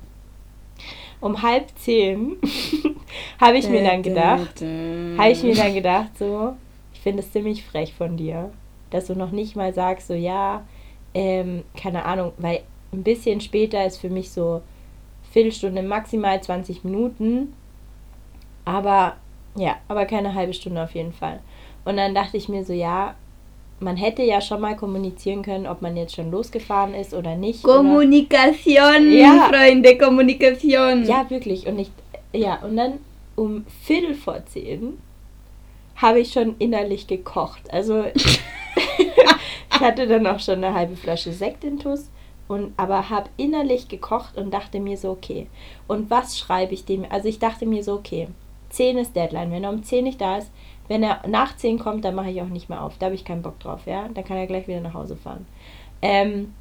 Um 1.22 1.42
halb 1.42 1.68
zehn 1.76 2.38
habe 3.42 3.58
ich 3.58 3.68
mir 3.70 3.84
dann 3.84 4.02
gedacht, 4.04 4.62
habe 4.62 5.32
ich 5.32 5.44
mir 5.44 5.56
dann 5.56 5.74
gedacht, 5.74 6.18
so, 6.18 6.54
ich 6.94 7.00
finde 7.02 7.24
es 7.24 7.32
ziemlich 7.32 7.64
frech 7.66 7.94
von 7.94 8.16
dir, 8.18 8.52
dass 8.90 9.08
du 9.08 9.16
noch 9.16 9.32
nicht 9.32 9.56
mal 9.56 9.74
sagst, 9.74 10.08
so, 10.08 10.14
ja, 10.14 10.66
ähm, 11.14 11.64
keine 11.76 12.06
Ahnung, 12.06 12.32
weil 12.38 12.62
ein 12.94 13.04
bisschen 13.04 13.42
später 13.42 13.86
ist 13.86 13.98
für 13.98 14.10
mich 14.10 14.32
so 14.32 14.62
Viertelstunde, 15.32 15.84
maximal 15.84 16.42
20 16.42 16.84
Minuten, 16.84 17.54
aber 18.70 19.16
ja, 19.56 19.76
aber 19.88 20.06
keine 20.06 20.34
halbe 20.34 20.54
Stunde 20.54 20.84
auf 20.84 20.94
jeden 20.96 21.14
Fall. 21.14 21.40
Und 21.86 21.98
dann 21.98 22.14
dachte 22.14 22.38
ich 22.38 22.50
mir 22.50 22.64
so, 22.64 22.74
ja, 22.74 23.16
man 23.80 23.98
hätte 23.98 24.22
ja 24.24 24.42
schon 24.42 24.62
mal 24.62 24.76
kommunizieren 24.76 25.42
können, 25.42 25.66
ob 25.66 25.82
man 25.82 25.96
jetzt 25.98 26.16
schon 26.16 26.32
losgefahren 26.32 26.94
ist 26.94 27.14
oder 27.14 27.36
nicht. 27.36 27.64
oder- 27.66 27.78
Kommunikation, 27.78 29.12
Ja. 29.12 29.50
Freunde, 29.52 29.98
Kommunikation. 29.98 31.06
Ja, 31.06 31.30
wirklich. 31.30 31.66
Und 31.68 31.80
ich, 31.80 31.92
ja, 32.34 32.58
und 32.62 32.76
dann 32.78 33.00
um 33.36 33.66
Viertel 33.84 34.16
vor 34.16 34.46
zehn 34.46 34.98
habe 35.96 36.20
ich 36.20 36.32
schon 36.32 36.56
innerlich 36.60 37.08
gekocht. 37.08 37.62
Also 37.74 38.04
ich 38.16 39.80
hatte 39.80 40.08
dann 40.08 40.28
auch 40.28 40.40
schon 40.40 40.64
eine 40.64 40.74
halbe 40.74 40.96
Flasche 40.96 41.32
Sekt 41.34 41.64
in 41.64 41.80
Tuss. 41.80 42.10
Und, 42.48 42.74
aber 42.78 43.12
habe 43.12 43.30
innerlich 43.38 43.88
gekocht 43.90 44.36
und 44.36 44.52
dachte 44.52 44.80
mir 44.80 44.98
so, 44.98 45.12
okay, 45.12 45.46
und 45.88 46.10
was 46.10 46.40
schreibe 46.40 46.74
ich 46.74 46.84
dem? 46.84 47.06
Also 47.08 47.28
ich 47.28 47.38
dachte 47.38 47.68
mir 47.68 47.84
so, 47.84 47.94
okay, 47.94 48.28
10 48.70 48.98
ist 48.98 49.16
Deadline. 49.16 49.52
Wenn 49.52 49.64
er 49.64 49.72
um 49.72 49.84
10 49.84 50.04
nicht 50.04 50.22
da 50.22 50.38
ist, 50.38 50.52
wenn 50.88 51.04
er 51.04 51.22
nach 51.28 51.56
10 51.56 51.80
kommt, 51.80 52.04
dann 52.04 52.16
mache 52.16 52.30
ich 52.30 52.42
auch 52.42 52.48
nicht 52.48 52.70
mehr 52.70 52.84
auf. 52.84 52.98
Da 52.98 53.08
habe 53.08 53.16
ich 53.16 53.26
keinen 53.26 53.42
Bock 53.42 53.60
drauf, 53.60 53.82
ja. 53.86 54.08
Dann 54.14 54.24
kann 54.24 54.38
er 54.38 54.48
gleich 54.48 54.68
wieder 54.68 54.82
nach 54.82 54.94
Hause 54.94 55.16
fahren. 55.16 55.46
Ähm, 56.02 56.54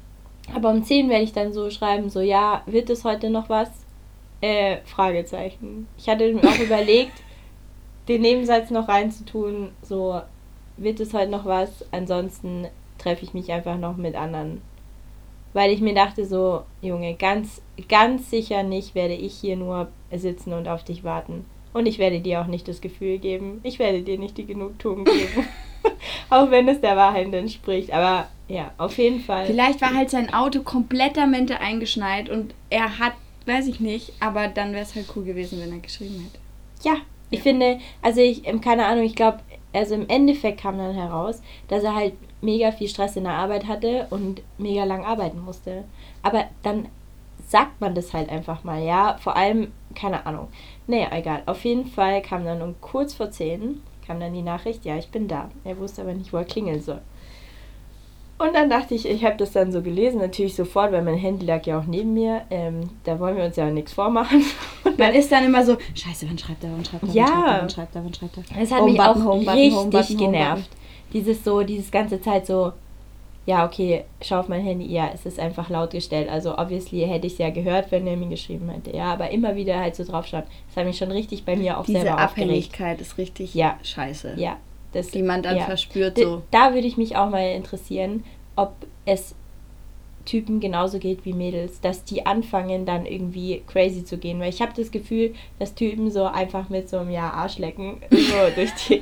aber 0.53 0.69
um 0.69 0.83
10 0.83 1.09
werde 1.09 1.23
ich 1.23 1.33
dann 1.33 1.53
so 1.53 1.69
schreiben, 1.69 2.09
so, 2.09 2.21
ja, 2.21 2.63
wird 2.65 2.89
es 2.89 3.03
heute 3.03 3.29
noch 3.29 3.49
was? 3.49 3.69
Äh, 4.41 4.77
Fragezeichen. 4.85 5.87
Ich 5.97 6.07
hatte 6.07 6.33
mir 6.33 6.43
auch 6.43 6.59
überlegt, 6.63 7.23
den 8.07 8.21
Nebensatz 8.21 8.69
noch 8.69 8.87
reinzutun, 8.87 9.71
so, 9.81 10.21
wird 10.77 10.99
es 10.99 11.13
heute 11.13 11.31
noch 11.31 11.45
was? 11.45 11.85
Ansonsten 11.91 12.67
treffe 12.97 13.23
ich 13.23 13.33
mich 13.33 13.51
einfach 13.51 13.77
noch 13.77 13.97
mit 13.97 14.15
anderen. 14.15 14.61
Weil 15.53 15.71
ich 15.71 15.81
mir 15.81 15.95
dachte 15.95 16.25
so, 16.25 16.63
Junge, 16.81 17.15
ganz, 17.15 17.61
ganz 17.87 18.29
sicher 18.29 18.63
nicht 18.63 18.95
werde 18.95 19.15
ich 19.15 19.33
hier 19.33 19.57
nur 19.57 19.87
sitzen 20.11 20.53
und 20.53 20.67
auf 20.67 20.83
dich 20.83 21.03
warten. 21.03 21.45
Und 21.73 21.85
ich 21.85 21.99
werde 21.99 22.19
dir 22.19 22.41
auch 22.41 22.47
nicht 22.47 22.67
das 22.67 22.81
Gefühl 22.81 23.19
geben. 23.19 23.59
Ich 23.63 23.79
werde 23.79 24.01
dir 24.01 24.17
nicht 24.17 24.37
die 24.37 24.45
Genugtuung 24.45 25.05
geben. 25.05 25.47
auch 26.29 26.49
wenn 26.51 26.67
es 26.67 26.81
der 26.81 26.95
Wahrheit 26.95 27.33
entspricht. 27.33 27.91
Aber 27.91 28.27
ja, 28.47 28.71
auf 28.77 28.97
jeden 28.97 29.19
Fall. 29.19 29.45
Vielleicht 29.45 29.81
war 29.81 29.93
halt 29.93 30.09
sein 30.09 30.33
Auto 30.33 30.61
komplettamente 30.61 31.59
eingeschneit 31.59 32.29
und 32.29 32.53
er 32.69 32.97
hat, 32.99 33.13
weiß 33.45 33.67
ich 33.67 33.79
nicht, 33.79 34.13
aber 34.19 34.47
dann 34.47 34.73
wäre 34.73 34.83
es 34.83 34.95
halt 34.95 35.05
cool 35.15 35.23
gewesen, 35.23 35.61
wenn 35.61 35.71
er 35.71 35.79
geschrieben 35.79 36.25
hätte. 36.25 36.39
Ja, 36.87 37.01
ich 37.29 37.41
finde, 37.41 37.79
also 38.01 38.21
ich, 38.21 38.47
ähm, 38.47 38.61
keine 38.61 38.85
Ahnung, 38.85 39.03
ich 39.03 39.15
glaube, 39.15 39.39
also 39.73 39.93
im 39.93 40.09
Endeffekt 40.09 40.61
kam 40.61 40.77
dann 40.77 40.95
heraus, 40.95 41.41
dass 41.67 41.83
er 41.83 41.93
halt 41.93 42.13
mega 42.41 42.71
viel 42.71 42.87
Stress 42.87 43.15
in 43.15 43.25
der 43.25 43.33
Arbeit 43.33 43.67
hatte 43.67 44.07
und 44.09 44.41
mega 44.57 44.83
lang 44.83 45.05
arbeiten 45.05 45.39
musste. 45.41 45.83
Aber 46.23 46.45
dann 46.63 46.87
sagt 47.47 47.81
man 47.81 47.95
das 47.95 48.13
halt 48.13 48.29
einfach 48.29 48.63
mal, 48.63 48.81
ja. 48.83 49.17
Vor 49.19 49.35
allem, 49.35 49.71
keine 49.95 50.25
Ahnung. 50.25 50.47
Naja, 50.89 51.09
egal. 51.11 51.43
Auf 51.45 51.63
jeden 51.65 51.85
Fall 51.85 52.21
kam 52.23 52.45
dann 52.45 52.61
um 52.63 52.75
kurz 52.81 53.13
vor 53.13 53.29
10 53.29 53.81
kam 54.07 54.19
dann 54.19 54.33
die 54.33 54.41
Nachricht, 54.41 54.85
ja, 54.85 54.97
ich 54.97 55.09
bin 55.09 55.27
da. 55.27 55.51
Er 55.63 55.77
wusste 55.77 56.01
aber 56.01 56.13
nicht, 56.13 56.33
wo 56.33 56.37
er 56.37 56.43
klingeln 56.43 56.81
soll. 56.81 56.99
Und 58.39 58.55
dann 58.55 58.67
dachte 58.71 58.95
ich, 58.95 59.07
ich 59.07 59.23
habe 59.23 59.37
das 59.37 59.51
dann 59.51 59.71
so 59.71 59.83
gelesen, 59.83 60.19
natürlich 60.19 60.55
sofort, 60.55 60.91
weil 60.91 61.03
mein 61.03 61.17
Handy 61.17 61.45
lag 61.45 61.63
ja 61.67 61.77
auch 61.77 61.83
neben 61.85 62.15
mir. 62.15 62.41
Ähm, 62.49 62.89
da 63.03 63.19
wollen 63.19 63.37
wir 63.37 63.43
uns 63.43 63.55
ja 63.55 63.69
nichts 63.69 63.93
vormachen. 63.93 64.43
Und 64.83 64.97
Man 64.97 65.13
ist 65.13 65.31
dann 65.31 65.45
immer 65.45 65.63
so, 65.63 65.77
scheiße, 65.93 66.25
wann 66.27 66.39
schreibt 66.39 66.63
er, 66.63 66.71
wann 66.71 66.83
schreibt 66.83 67.03
er, 67.03 67.13
Ja. 67.13 67.57
wann 67.59 67.69
schreibt 67.69 67.95
er, 67.95 68.03
wann 68.03 68.13
schreibt 68.15 68.37
er, 68.37 68.37
wann 68.37 68.45
schreibt 68.45 68.57
er. 68.57 68.63
Es 68.63 68.71
hat 68.71 68.79
Home 68.79 68.91
mich 68.93 68.97
Button, 68.99 69.21
auch 69.21 69.25
Home 69.25 69.45
Button, 69.45 69.59
richtig 69.59 69.75
Home 69.77 69.89
Button, 69.91 70.17
genervt. 70.17 70.69
Dieses 71.13 71.43
so, 71.43 71.61
dieses 71.61 71.91
ganze 71.91 72.19
Zeit 72.19 72.47
so, 72.47 72.71
ja, 73.49 73.65
okay, 73.65 74.03
schau 74.21 74.41
auf 74.41 74.47
mein 74.47 74.61
Handy, 74.61 74.85
ja, 74.85 75.09
es 75.11 75.25
ist 75.25 75.39
einfach 75.39 75.71
laut 75.71 75.89
gestellt. 75.89 76.29
Also 76.29 76.55
obviously 76.55 76.99
hätte 77.07 77.25
ich 77.25 77.33
es 77.33 77.39
ja 77.39 77.49
gehört, 77.49 77.91
wenn 77.91 78.05
er 78.05 78.15
mir 78.15 78.29
geschrieben 78.29 78.69
hätte. 78.69 78.95
Ja, 78.95 79.11
aber 79.11 79.31
immer 79.31 79.55
wieder 79.55 79.79
halt 79.79 79.95
so 79.95 80.03
drauf 80.03 80.27
schauen. 80.27 80.43
Das 80.67 80.77
hat 80.77 80.85
mich 80.85 80.99
schon 80.99 81.09
richtig 81.09 81.45
bei 81.45 81.55
mir 81.55 81.79
auch 81.79 81.85
Diese 81.87 82.01
selber 82.01 82.23
aufgeregt. 82.23 82.31
Abhängigkeit 82.47 83.01
ist 83.01 83.17
richtig 83.17 83.55
Ja. 83.55 83.79
scheiße. 83.81 84.33
Ja, 84.37 84.57
das, 84.91 85.07
Die 85.07 85.23
man 85.23 85.41
dann 85.41 85.57
ja. 85.57 85.63
verspürt 85.63 86.19
so. 86.19 86.43
Da 86.51 86.75
würde 86.75 86.85
ich 86.85 86.95
mich 86.97 87.15
auch 87.15 87.27
mal 87.31 87.55
interessieren, 87.55 88.23
ob 88.55 88.75
es 89.07 89.33
Typen 90.25 90.59
genauso 90.59 90.99
geht 90.99 91.25
wie 91.25 91.33
Mädels, 91.33 91.81
dass 91.81 92.03
die 92.03 92.27
anfangen 92.27 92.85
dann 92.85 93.07
irgendwie 93.07 93.63
crazy 93.65 94.05
zu 94.05 94.19
gehen. 94.19 94.39
Weil 94.39 94.49
ich 94.49 94.61
habe 94.61 94.73
das 94.77 94.91
Gefühl, 94.91 95.33
dass 95.57 95.73
Typen 95.73 96.11
so 96.11 96.25
einfach 96.25 96.69
mit 96.69 96.87
so 96.87 96.99
einem 96.99 97.09
Ja 97.09 97.31
Arschlecken 97.31 97.97
so 98.11 98.17
durch 98.55 98.69
die, 98.87 99.01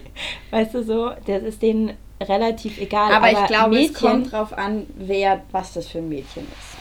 weißt 0.52 0.74
du 0.74 0.84
so, 0.84 1.12
das 1.26 1.44
ist 1.44 1.62
denen 1.62 1.98
relativ 2.22 2.80
egal. 2.80 3.12
Aber, 3.12 3.32
ich 3.32 3.46
glaube, 3.48 3.76
Mädchen, 3.76 3.94
es 3.94 4.02
kommt 4.02 4.32
drauf 4.32 4.58
an, 4.58 4.88
wer, 4.96 5.42
was 5.52 5.74
das 5.74 5.88
für 5.88 6.00
ein 6.00 6.10
Mädchen 6.10 6.44
ist. 6.44 6.78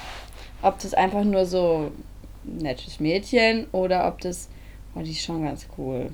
Ob 0.63 0.79
das 0.79 0.95
einfach 0.95 1.25
nur 1.25 1.45
so 1.45 1.91
ein 2.45 2.57
nettes 2.59 3.01
Mädchen 3.01 3.67
oder 3.73 4.09
ob 4.09 4.21
das, 4.21 4.49
oh, 4.95 5.01
die 5.01 5.11
ist 5.11 5.23
schon 5.23 5.45
ganz 5.45 5.67
cool. 5.77 6.11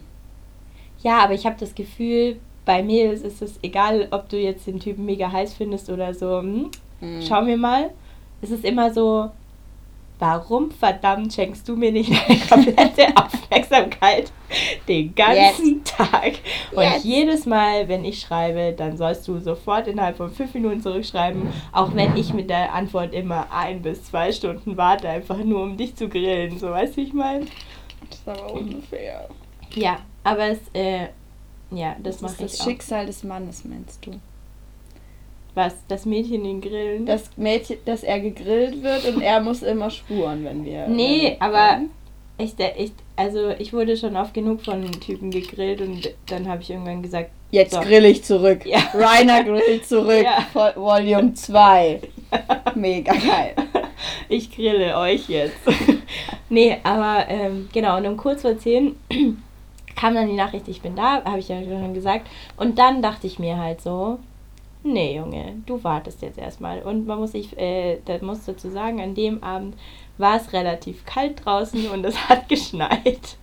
Ja, 1.02 1.19
aber 1.25 1.35
ich 1.35 1.47
habe 1.47 1.57
das 1.59 1.75
Gefühl, 1.75 2.38
bei 2.64 2.83
Mädels 2.83 3.23
ist 3.23 3.43
es 3.43 3.59
egal, 3.62 4.09
ob 4.11 4.29
du 4.29 4.38
jetzt 4.38 4.67
den 4.67 4.79
Typen 4.79 5.05
mega 5.05 5.31
heiß 5.31 5.55
findest 5.55 5.91
oder 5.91 6.14
so. 6.14 6.41
Hm? 6.41 6.71
Mhm. 7.00 7.23
Schau 7.23 7.43
mir 7.43 7.57
mal. 7.57 7.91
Es 8.41 8.50
ist 8.50 8.64
immer 8.64 8.93
so, 8.93 9.31
warum 10.19 10.71
verdammt 10.71 11.33
schenkst 11.33 11.69
du 11.69 11.76
mir 11.76 11.93
nicht 11.93 12.11
deine 12.11 12.41
komplette 12.49 13.17
Aufmerksamkeit 13.17 14.33
den 14.89 15.15
ganzen 15.15 15.83
Tag? 15.85 16.35
Und 16.73 16.83
Jetzt. 16.83 17.05
jedes 17.05 17.47
Mal, 17.47 17.89
wenn 17.89 18.05
ich 18.05 18.21
schreibe, 18.21 18.75
dann 18.77 18.97
sollst 18.97 19.27
du 19.29 19.39
sofort 19.39 19.87
innerhalb 19.89 20.17
von 20.17 20.31
fünf 20.31 20.55
Minuten 20.55 20.81
zurückschreiben, 20.81 21.49
auch 21.73 21.95
wenn 21.95 22.17
ich 22.17 22.33
mit 22.33 22.51
der 22.51 22.73
Antwort 22.73 23.13
immer 23.13 23.47
ein 23.53 23.83
bis 23.83 24.05
zwei 24.05 24.33
Stunden 24.33 24.77
warte, 24.77 25.09
einfach 25.09 25.39
nur 25.39 25.63
um 25.63 25.77
dich 25.77 25.95
zu 25.97 26.09
grillen. 26.09 26.59
So, 26.59 26.71
weißt 26.71 26.97
du, 26.97 27.01
ich 27.01 27.13
meine? 27.13 27.47
Das 28.09 28.19
ist 28.19 28.29
aber 28.29 28.53
unfair. 28.55 29.29
Ja, 29.75 29.99
aber 30.25 30.49
es, 30.49 30.59
äh, 30.75 31.09
ja, 31.71 31.97
das, 32.03 32.19
Das 32.19 32.21
mache 32.21 32.33
ist 32.33 32.41
ich 32.41 32.51
das 32.53 32.61
auch. 32.61 32.65
Schicksal 32.71 33.07
des 33.07 33.25
Mannes, 33.25 33.65
meinst 33.65 34.07
du? 34.07 34.13
Was? 35.55 35.75
Das 35.89 36.07
Mädchen 36.07 36.45
den 36.45 36.61
Grillen? 36.63 37.05
Das 37.05 37.31
Mädchen, 37.37 37.77
dass 37.85 38.03
er 38.03 38.21
gegrillt 38.21 38.83
wird 38.83 39.05
und 39.07 39.21
er 39.21 39.41
muss 39.41 39.63
immer 39.63 39.91
spuren, 39.91 40.45
wenn 40.45 40.65
wir. 40.65 40.89
Nee, 40.89 41.29
äh, 41.29 41.37
aber 41.41 41.81
ich, 42.43 42.57
de- 42.57 42.73
ich, 42.77 42.93
also 43.17 43.51
ich 43.59 43.73
wurde 43.73 43.97
schon 43.97 44.17
oft 44.17 44.35
genug 44.35 44.63
von 44.63 44.91
Typen 45.01 45.31
gegrillt 45.31 45.81
und 45.81 46.11
dann 46.27 46.49
habe 46.49 46.63
ich 46.63 46.71
irgendwann 46.71 47.03
gesagt, 47.03 47.31
Jetzt 47.51 47.75
So. 47.75 47.81
grill 47.81 48.07
ich 48.07 48.25
zurück. 48.25 48.65
Ja. 48.65 48.79
Rainer 48.95 49.45
grillt 49.45 49.87
zurück. 49.87 50.25
Ja. 50.25 50.39
Vol- 50.55 50.75
Volume 50.77 51.35
2. 51.35 52.01
Mega 52.75 53.13
geil. 53.13 53.55
ich 54.31 54.51
grille 54.51 54.97
euch 54.97 55.29
jetzt. 55.29 55.59
nee, 56.49 56.79
aber 56.83 57.27
ähm, 57.29 57.69
genau, 57.73 57.99
und 57.99 58.07
um 58.07 58.17
kurz 58.17 58.41
vor 58.41 58.57
zehn 58.59 58.97
kam 59.97 60.15
dann 60.15 60.29
die 60.29 60.35
Nachricht, 60.35 60.67
ich 60.69 60.81
bin 60.81 60.97
da, 60.97 61.23
habe 61.25 61.41
ich 61.41 61.49
ja 61.49 61.63
schon 61.63 61.93
gesagt. 61.93 62.27
Und 62.57 62.79
dann 62.79 63.03
dachte 63.03 63.27
ich 63.27 63.39
mir 63.39 63.59
halt 63.59 63.83
so, 63.83 64.19
nee, 64.83 65.17
Junge, 65.17 65.57
du 65.67 65.85
wartest 65.85 66.23
jetzt 66.23 66.39
erstmal. 66.39 66.81
Und 66.81 67.07
man 67.07 67.19
muss 67.19 67.33
sich, 67.33 67.57
äh, 67.59 67.99
da 68.07 68.17
muss 68.23 68.47
dazu 68.47 68.71
sagen, 68.71 69.01
an 69.03 69.15
dem 69.15 69.43
Abend 69.45 69.75
war 70.19 70.37
es 70.37 70.52
relativ 70.52 71.04
kalt 71.04 71.45
draußen 71.45 71.88
und 71.88 72.04
es 72.04 72.28
hat 72.28 72.49
geschneit. 72.49 73.37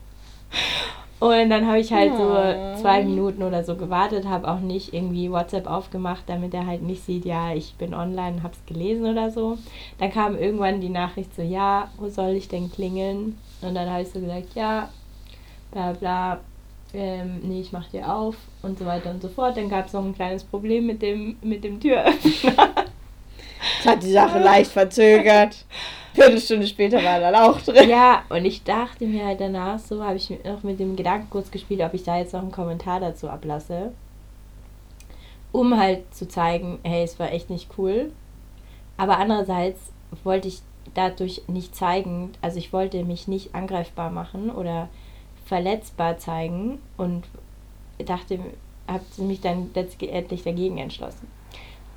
Und 1.20 1.50
dann 1.50 1.68
habe 1.68 1.80
ich 1.80 1.92
halt 1.92 2.16
so 2.16 2.82
zwei 2.82 3.04
Minuten 3.04 3.44
oder 3.44 3.66
so 3.66 3.76
gewartet, 3.76 4.26
habe 4.26 4.48
auch 4.48 4.62
nicht 4.62 4.94
irgendwie 4.94 5.30
WhatsApp 5.30 5.68
aufgemacht, 5.68 6.24
damit 6.28 6.54
er 6.54 6.66
halt 6.66 6.82
nicht 6.82 7.06
sieht, 7.06 7.26
ja, 7.26 7.54
ich 7.54 7.74
bin 7.76 7.94
online 7.94 8.38
und 8.38 8.44
habe 8.44 8.54
es 8.54 8.66
gelesen 8.74 9.06
oder 9.06 9.30
so. 9.30 9.58
Dann 9.98 10.12
kam 10.12 10.38
irgendwann 10.38 10.80
die 10.80 10.90
Nachricht 10.90 11.36
so, 11.36 11.42
ja, 11.42 11.90
wo 11.98 12.08
soll 12.08 12.30
ich 12.32 12.48
denn 12.48 12.72
klingeln? 12.72 13.38
Und 13.62 13.76
dann 13.76 13.90
habe 13.90 14.04
ich 14.04 14.10
so 14.10 14.22
gesagt, 14.22 14.56
ja, 14.56 14.88
bla 15.72 15.92
bla, 15.92 16.40
ähm, 16.94 17.42
nee, 17.44 17.62
ich 17.62 17.74
mach 17.74 17.88
dir 17.90 18.12
auf 18.12 18.36
und 18.62 18.80
so 18.80 18.86
weiter 18.86 19.10
und 19.12 19.22
so 19.22 19.28
fort. 19.28 19.58
Dann 19.58 19.68
gab 19.68 19.88
es 19.88 19.94
noch 19.94 20.06
ein 20.06 20.16
kleines 20.16 20.46
Problem 20.46 20.86
mit 20.86 21.02
dem, 21.02 21.36
mit 21.42 21.66
dem 21.66 21.82
Türöffner. 21.82 22.70
Das 23.84 23.94
hat 23.94 24.04
die 24.04 24.12
Sache 24.12 24.40
leicht 24.40 24.72
verzögert. 24.72 25.66
Viertelstunde 26.14 26.68
später 26.68 26.98
war 26.98 27.20
er 27.20 27.32
dann 27.32 27.36
auch 27.36 27.62
drin. 27.62 27.90
ja, 27.90 28.24
und 28.30 28.46
ich 28.46 28.64
dachte 28.64 29.06
mir 29.06 29.26
halt 29.26 29.42
danach 29.42 29.80
so, 29.80 30.04
habe 30.04 30.18
ich 30.18 30.30
noch 30.44 30.64
mit 30.64 30.80
dem 30.80 30.96
Gedanken 30.96 31.30
kurz 31.30 31.52
gespielt, 31.52 31.82
ob 31.82 31.94
ich 31.94 32.04
da 32.04 32.18
jetzt 32.18 32.34
noch 32.34 32.42
einen 32.42 32.52
Kommentar 32.52 33.00
dazu 33.00 33.30
ablasse. 33.30 33.92
Um 35.52 35.78
halt 35.78 36.14
zu 36.14 36.28
zeigen, 36.28 36.80
hey, 36.84 37.04
es 37.04 37.20
war 37.20 37.32
echt 37.32 37.50
nicht 37.50 37.70
cool. 37.78 38.12
Aber 38.98 39.18
andererseits 39.18 39.80
wollte 40.24 40.48
ich 40.48 40.62
dadurch 40.94 41.44
nicht 41.48 41.76
zeigen, 41.76 42.32
also 42.42 42.58
ich 42.58 42.74
wollte 42.74 43.04
mich 43.04 43.28
nicht 43.28 43.56
angreifbar 43.56 44.10
machen 44.12 44.50
oder 44.50 44.90
verletzbar 45.46 46.18
zeigen 46.18 46.80
und 46.98 47.24
dachte, 48.06 48.40
habe 48.88 49.04
mich 49.18 49.42
dann 49.42 49.70
letztendlich 49.74 50.44
dagegen 50.44 50.78
entschlossen. 50.78 51.28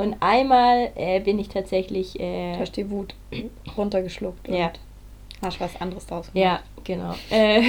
Und 0.02 0.16
einmal 0.18 0.90
äh, 0.97 1.21
bin 1.21 1.38
ich 1.38 1.49
tatsächlich 1.49 2.18
äh, 2.18 2.54
Du 2.54 2.61
hast 2.61 2.76
die 2.76 2.90
Wut 2.90 3.14
runtergeschluckt 3.76 4.49
Ja. 4.49 4.66
und 4.66 4.80
hast 5.42 5.61
was 5.61 5.80
anderes 5.80 6.06
draus 6.06 6.32
gemacht. 6.32 6.44
Ja, 6.44 6.61
genau. 6.82 7.14
Äh, 7.30 7.62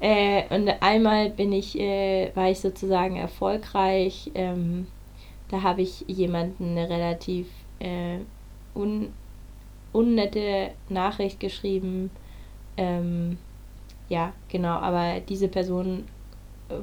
äh, 0.00 0.54
und 0.54 0.66
einmal 0.80 1.28
bin 1.28 1.52
ich, 1.52 1.78
äh, 1.78 2.30
war 2.34 2.50
ich 2.50 2.60
sozusagen 2.60 3.16
erfolgreich. 3.16 4.30
Ähm, 4.34 4.86
da 5.50 5.62
habe 5.62 5.82
ich 5.82 6.06
jemanden 6.06 6.70
eine 6.70 6.88
relativ 6.88 7.48
äh, 7.80 8.20
un, 8.74 9.12
unnette 9.92 10.70
Nachricht 10.88 11.38
geschrieben. 11.38 12.10
Ähm, 12.78 13.36
ja, 14.08 14.32
genau, 14.48 14.76
aber 14.78 15.20
diese 15.20 15.48
Person 15.48 16.04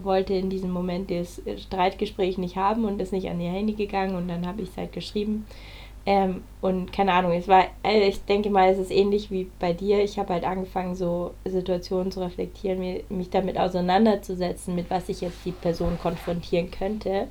wollte 0.04 0.34
in 0.34 0.50
diesem 0.50 0.72
Moment 0.72 1.10
das 1.12 1.42
Streitgespräch 1.58 2.38
nicht 2.38 2.56
haben 2.56 2.86
und 2.86 3.02
ist 3.02 3.14
nicht 3.14 3.30
an 3.30 3.40
ihr 3.40 3.52
Handy 3.52 3.74
gegangen 3.74 4.16
und 4.16 4.28
dann 4.28 4.46
habe 4.48 4.62
ich 4.62 4.70
es 4.70 4.78
halt 4.78 4.92
geschrieben. 4.94 5.46
Ähm, 6.06 6.42
und 6.62 6.94
keine 6.94 7.12
Ahnung, 7.12 7.34
es 7.34 7.50
war, 7.50 7.66
also 7.84 8.02
ich 8.08 8.24
denke 8.24 8.50
mal, 8.50 8.70
es 8.70 8.78
ist 8.78 8.92
ähnlich 8.92 9.30
wie 9.30 9.50
bei 9.60 9.74
dir. 9.74 10.02
Ich 10.02 10.18
habe 10.18 10.34
halt 10.34 10.46
angefangen, 10.46 10.96
so 10.96 11.32
Situationen 11.44 12.12
zu 12.14 12.22
reflektieren, 12.22 12.80
mir, 12.80 13.04
mich 13.10 13.30
damit 13.30 13.58
auseinanderzusetzen, 13.60 14.74
mit 14.74 14.90
was 14.90 15.10
ich 15.10 15.20
jetzt 15.20 15.40
die 15.44 15.52
Person 15.52 15.98
konfrontieren 16.02 16.72
könnte. 16.72 17.28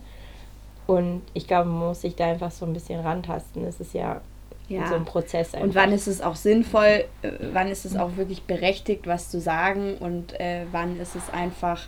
Und 0.87 1.23
ich 1.33 1.47
glaube, 1.47 1.71
man 1.71 1.89
muss 1.89 2.03
sich 2.03 2.17
da 2.17 2.27
einfach 2.27 2.51
so 2.51 2.67
ein 2.67 2.75
bisschen 2.75 3.01
rantasten. 3.01 3.65
Es 3.65 3.81
ist 3.81 3.95
ja, 3.95 4.21
Ja. 4.69 4.87
so 4.89 4.95
ein 4.95 5.07
Prozess 5.07 5.55
einfach. 5.55 5.67
Und 5.69 5.75
wann 5.75 5.93
ist 5.93 6.07
es 6.07 6.21
auch 6.21 6.37
sinnvoll, 6.37 7.05
äh, 7.23 7.31
wann 7.53 7.69
ist 7.69 7.87
es 7.87 7.97
auch 7.97 8.17
wirklich 8.17 8.43
berechtigt, 8.43 9.07
was 9.07 9.31
zu 9.31 9.41
sagen 9.41 9.95
und 9.99 10.39
äh, 10.39 10.67
wann 10.71 11.01
ist 11.01 11.17
es 11.17 11.31
einfach 11.31 11.87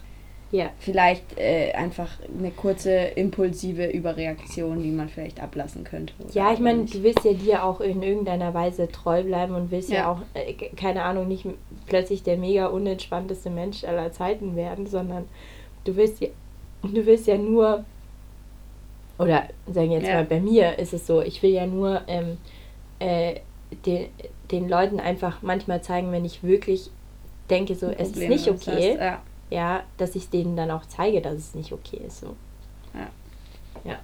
ja. 0.51 0.71
vielleicht 0.79 1.39
äh, 1.39 1.73
einfach 1.73 2.09
eine 2.39 2.51
kurze 2.51 2.91
impulsive 2.93 3.87
Überreaktion, 3.87 4.83
die 4.83 4.91
man 4.91 5.09
vielleicht 5.09 5.43
ablassen 5.43 5.85
könnte. 5.85 6.13
Ja, 6.33 6.53
ich 6.53 6.59
meine, 6.59 6.85
du 6.85 7.03
willst 7.03 7.25
ja 7.25 7.33
dir 7.35 7.65
auch 7.65 7.81
in 7.81 8.03
irgendeiner 8.03 8.55
Weise 8.55 8.89
treu 8.91 9.23
bleiben 9.23 9.55
und 9.55 9.71
willst 9.71 9.91
ja, 9.91 9.97
Ja. 9.97 10.13
auch, 10.13 10.21
äh, 10.35 10.53
ke- 10.55 10.71
keine 10.77 11.03
Ahnung, 11.03 11.29
nicht 11.29 11.45
plötzlich 11.87 12.23
der 12.23 12.37
mega 12.37 12.67
unentspannteste 12.67 13.51
Mensch 13.51 13.85
aller 13.85 14.11
Zeiten 14.13 14.57
werden, 14.57 14.87
sondern 14.87 15.27
du 15.85 15.97
willst 15.97 16.21
ja, 16.21 16.29
du 16.83 17.05
willst 17.07 17.27
ja 17.27 17.37
nur, 17.37 17.85
oder 19.19 19.45
sagen 19.67 19.91
wir 19.91 19.99
jetzt 19.99 20.09
Ja. 20.09 20.15
mal, 20.15 20.25
bei 20.25 20.41
mir 20.41 20.79
ist 20.79 20.93
es 20.95 21.07
so, 21.07 21.21
ich 21.23 21.43
will 21.43 21.51
ja 21.51 21.67
nur 21.67 22.03
ähm, 22.07 22.39
äh, 23.01 23.41
den, 23.85 24.07
den 24.51 24.69
Leuten 24.69 25.01
einfach 25.01 25.43
manchmal 25.43 25.83
zeigen, 25.83 26.11
wenn 26.13 26.25
ich 26.25 26.43
wirklich 26.43 26.91
denke, 27.51 27.75
so, 27.75 27.87
es 27.91 28.11
ist 28.11 28.29
nicht 28.29 28.49
hast, 28.49 28.69
okay, 28.69 28.97
ja. 28.99 29.21
Ja, 29.51 29.83
dass 29.97 30.15
ich 30.15 30.29
denen 30.31 30.57
dann 30.57 30.71
auch 30.71 30.87
zeige, 30.87 31.21
dass 31.21 31.35
es 31.35 31.55
nicht 31.55 31.73
okay 31.73 32.01
ist. 32.07 32.21
So. 32.21 32.37
Ja. 32.95 33.91
Ja. 33.91 33.99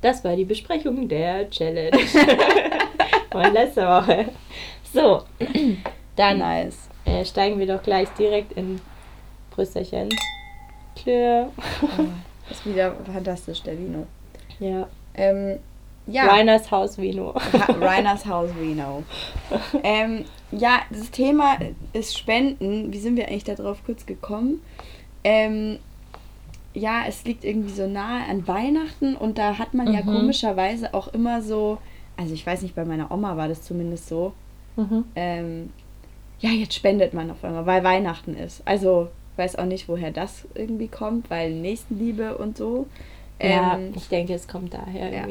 Das 0.00 0.22
war 0.24 0.36
die 0.36 0.44
Besprechung 0.44 1.08
der 1.08 1.50
Challenge 1.50 1.98
von 3.32 3.52
letzter 3.52 4.02
Woche. 4.02 4.28
So, 4.92 5.22
dann 6.16 6.38
Nice. 6.38 6.88
äh, 7.04 7.24
steigen 7.24 7.58
wir 7.58 7.66
doch 7.66 7.82
gleich 7.82 8.08
direkt 8.10 8.52
in 8.52 8.80
Brüsterchen. 9.50 10.08
Klö. 10.94 11.46
Das 12.48 12.58
ist 12.58 12.66
wieder 12.66 12.94
fantastisch, 13.12 13.62
der 13.62 13.78
Vino. 13.78 14.06
Ja. 14.60 14.88
Ähm, 15.14 15.58
ja. 16.10 16.26
Reiners 16.26 16.70
Haus 16.70 16.98
Vino. 16.98 17.34
Reiners 17.80 18.26
Haus 18.26 18.50
Vino. 18.58 19.02
ähm, 19.82 20.24
ja, 20.50 20.80
das 20.90 21.10
Thema 21.10 21.56
ist 21.92 22.16
Spenden. 22.18 22.92
Wie 22.92 22.98
sind 22.98 23.16
wir 23.16 23.28
eigentlich 23.28 23.44
darauf 23.44 23.84
kurz 23.84 24.06
gekommen? 24.06 24.60
Ähm, 25.24 25.78
ja, 26.74 27.02
es 27.06 27.24
liegt 27.24 27.44
irgendwie 27.44 27.72
so 27.74 27.86
nahe 27.86 28.24
an 28.28 28.46
Weihnachten 28.46 29.16
und 29.16 29.36
da 29.38 29.58
hat 29.58 29.74
man 29.74 29.92
ja 29.92 30.00
Mhm. 30.00 30.06
komischerweise 30.06 30.94
auch 30.94 31.08
immer 31.08 31.42
so, 31.42 31.78
also 32.16 32.32
ich 32.34 32.46
weiß 32.46 32.62
nicht, 32.62 32.74
bei 32.74 32.84
meiner 32.84 33.10
Oma 33.10 33.36
war 33.36 33.48
das 33.48 33.62
zumindest 33.62 34.08
so, 34.08 34.32
Mhm. 34.76 35.04
ähm, 35.16 35.70
ja, 36.40 36.50
jetzt 36.50 36.74
spendet 36.74 37.14
man 37.14 37.30
auf 37.32 37.42
einmal, 37.42 37.66
weil 37.66 37.82
Weihnachten 37.82 38.34
ist. 38.36 38.62
Also 38.64 39.08
ich 39.32 39.38
weiß 39.38 39.56
auch 39.56 39.64
nicht, 39.64 39.88
woher 39.88 40.12
das 40.12 40.46
irgendwie 40.54 40.88
kommt, 40.88 41.30
weil 41.30 41.50
Nächstenliebe 41.52 42.38
und 42.38 42.56
so. 42.56 42.86
Ja, 43.42 43.76
Ähm, 43.76 43.92
ich 43.96 44.08
denke, 44.08 44.34
es 44.34 44.46
kommt 44.48 44.72
daher 44.74 45.12
ja. 45.12 45.26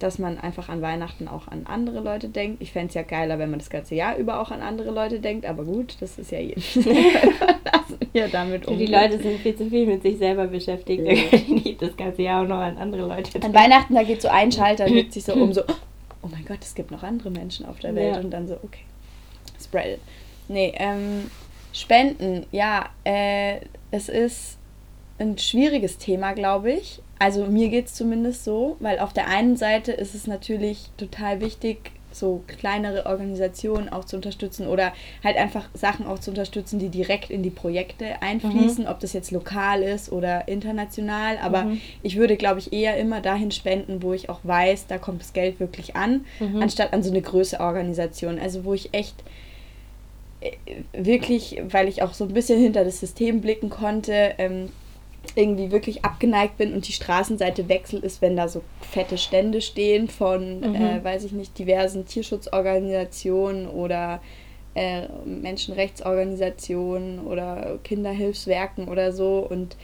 Dass 0.00 0.18
man 0.18 0.38
einfach 0.38 0.68
an 0.68 0.80
Weihnachten 0.80 1.28
auch 1.28 1.46
an 1.46 1.66
andere 1.66 2.00
Leute 2.00 2.28
denkt. 2.28 2.62
Ich 2.62 2.72
fände 2.72 2.88
es 2.88 2.94
ja 2.94 3.02
geiler, 3.02 3.38
wenn 3.38 3.50
man 3.50 3.58
das 3.58 3.70
ganze 3.70 3.94
Jahr 3.94 4.16
über 4.16 4.40
auch 4.40 4.50
an 4.50 4.62
andere 4.62 4.90
Leute 4.90 5.20
denkt, 5.20 5.44
aber 5.44 5.62
gut, 5.62 5.96
das 6.00 6.18
ist 6.18 6.32
ja 6.32 6.40
überlassen, 6.40 6.84
wie 8.12 8.18
er 8.18 8.28
damit 8.28 8.64
Die 8.64 8.70
umgeht. 8.70 8.88
Leute 8.88 9.18
sind 9.18 9.40
viel 9.40 9.54
zu 9.54 9.68
viel 9.68 9.86
mit 9.86 10.02
sich 10.02 10.18
selber 10.18 10.46
beschäftigt. 10.46 11.04
Ja. 11.06 11.38
Die 11.38 11.52
nicht 11.52 11.82
das 11.82 11.96
ganze 11.96 12.22
Jahr 12.22 12.42
auch 12.42 12.48
noch 12.48 12.60
an 12.60 12.78
andere 12.78 13.02
Leute 13.02 13.34
An 13.34 13.40
denken. 13.40 13.54
Weihnachten, 13.54 13.94
da 13.94 14.02
geht 14.02 14.22
so 14.22 14.28
ein 14.28 14.50
Schalter, 14.50 14.88
legt 14.88 15.12
sich 15.12 15.24
so 15.24 15.34
um, 15.34 15.52
so, 15.52 15.62
oh 16.22 16.28
mein 16.30 16.46
Gott, 16.46 16.58
es 16.62 16.74
gibt 16.74 16.90
noch 16.90 17.02
andere 17.02 17.30
Menschen 17.30 17.66
auf 17.66 17.78
der 17.78 17.94
Welt. 17.94 18.16
Ja. 18.16 18.20
Und 18.20 18.30
dann 18.30 18.48
so, 18.48 18.54
okay, 18.54 18.84
spread 19.62 19.96
it. 19.96 20.00
Nee, 20.48 20.72
ähm, 20.76 21.30
Spenden, 21.72 22.46
ja, 22.50 22.88
äh, 23.04 23.60
es 23.90 24.08
ist 24.08 24.58
ein 25.20 25.38
schwieriges 25.38 25.98
Thema, 25.98 26.32
glaube 26.32 26.72
ich. 26.72 27.00
Also 27.18 27.44
mir 27.46 27.68
geht 27.68 27.86
es 27.86 27.94
zumindest 27.94 28.44
so, 28.44 28.76
weil 28.80 28.98
auf 28.98 29.12
der 29.12 29.28
einen 29.28 29.56
Seite 29.56 29.92
ist 29.92 30.14
es 30.14 30.26
natürlich 30.26 30.90
total 30.96 31.40
wichtig, 31.40 31.92
so 32.12 32.42
kleinere 32.48 33.06
Organisationen 33.06 33.88
auch 33.88 34.04
zu 34.04 34.16
unterstützen 34.16 34.66
oder 34.66 34.92
halt 35.22 35.36
einfach 35.36 35.68
Sachen 35.74 36.06
auch 36.06 36.18
zu 36.18 36.30
unterstützen, 36.30 36.80
die 36.80 36.88
direkt 36.88 37.30
in 37.30 37.44
die 37.44 37.50
Projekte 37.50 38.20
einfließen, 38.20 38.88
ob 38.88 38.98
das 38.98 39.12
jetzt 39.12 39.30
lokal 39.30 39.82
ist 39.84 40.10
oder 40.10 40.48
international. 40.48 41.38
Aber 41.40 41.64
Mhm. 41.64 41.80
ich 42.02 42.16
würde, 42.16 42.36
glaube 42.36 42.58
ich, 42.58 42.72
eher 42.72 42.96
immer 42.96 43.20
dahin 43.20 43.52
spenden, 43.52 44.02
wo 44.02 44.12
ich 44.12 44.28
auch 44.28 44.40
weiß, 44.42 44.88
da 44.88 44.98
kommt 44.98 45.20
das 45.20 45.32
Geld 45.34 45.60
wirklich 45.60 45.94
an, 45.94 46.24
Mhm. 46.40 46.62
anstatt 46.62 46.92
an 46.92 47.04
so 47.04 47.10
eine 47.10 47.22
größere 47.22 47.62
Organisation. 47.62 48.40
Also 48.40 48.64
wo 48.64 48.74
ich 48.74 48.92
echt 48.92 49.14
äh, 50.40 50.52
wirklich, 50.94 51.60
weil 51.68 51.86
ich 51.86 52.02
auch 52.02 52.14
so 52.14 52.24
ein 52.24 52.32
bisschen 52.32 52.58
hinter 52.60 52.84
das 52.84 52.98
System 52.98 53.40
blicken 53.40 53.68
konnte, 53.70 54.34
ähm, 54.38 54.70
irgendwie 55.34 55.70
wirklich 55.70 56.04
abgeneigt 56.04 56.56
bin 56.56 56.72
und 56.74 56.88
die 56.88 56.92
Straßenseite 56.92 57.68
wechsel 57.68 58.00
ist, 58.00 58.20
wenn 58.22 58.36
da 58.36 58.48
so 58.48 58.62
fette 58.80 59.16
Stände 59.18 59.60
stehen 59.60 60.08
von, 60.08 60.60
Mhm. 60.60 60.74
äh, 60.74 61.04
weiß 61.04 61.24
ich 61.24 61.32
nicht, 61.32 61.58
diversen 61.58 62.06
Tierschutzorganisationen 62.06 63.68
oder 63.68 64.20
äh, 64.74 65.02
Menschenrechtsorganisationen 65.24 67.20
oder 67.26 67.78
Kinderhilfswerken 67.84 68.88
oder 68.88 69.12
so 69.12 69.38
und 69.48 69.76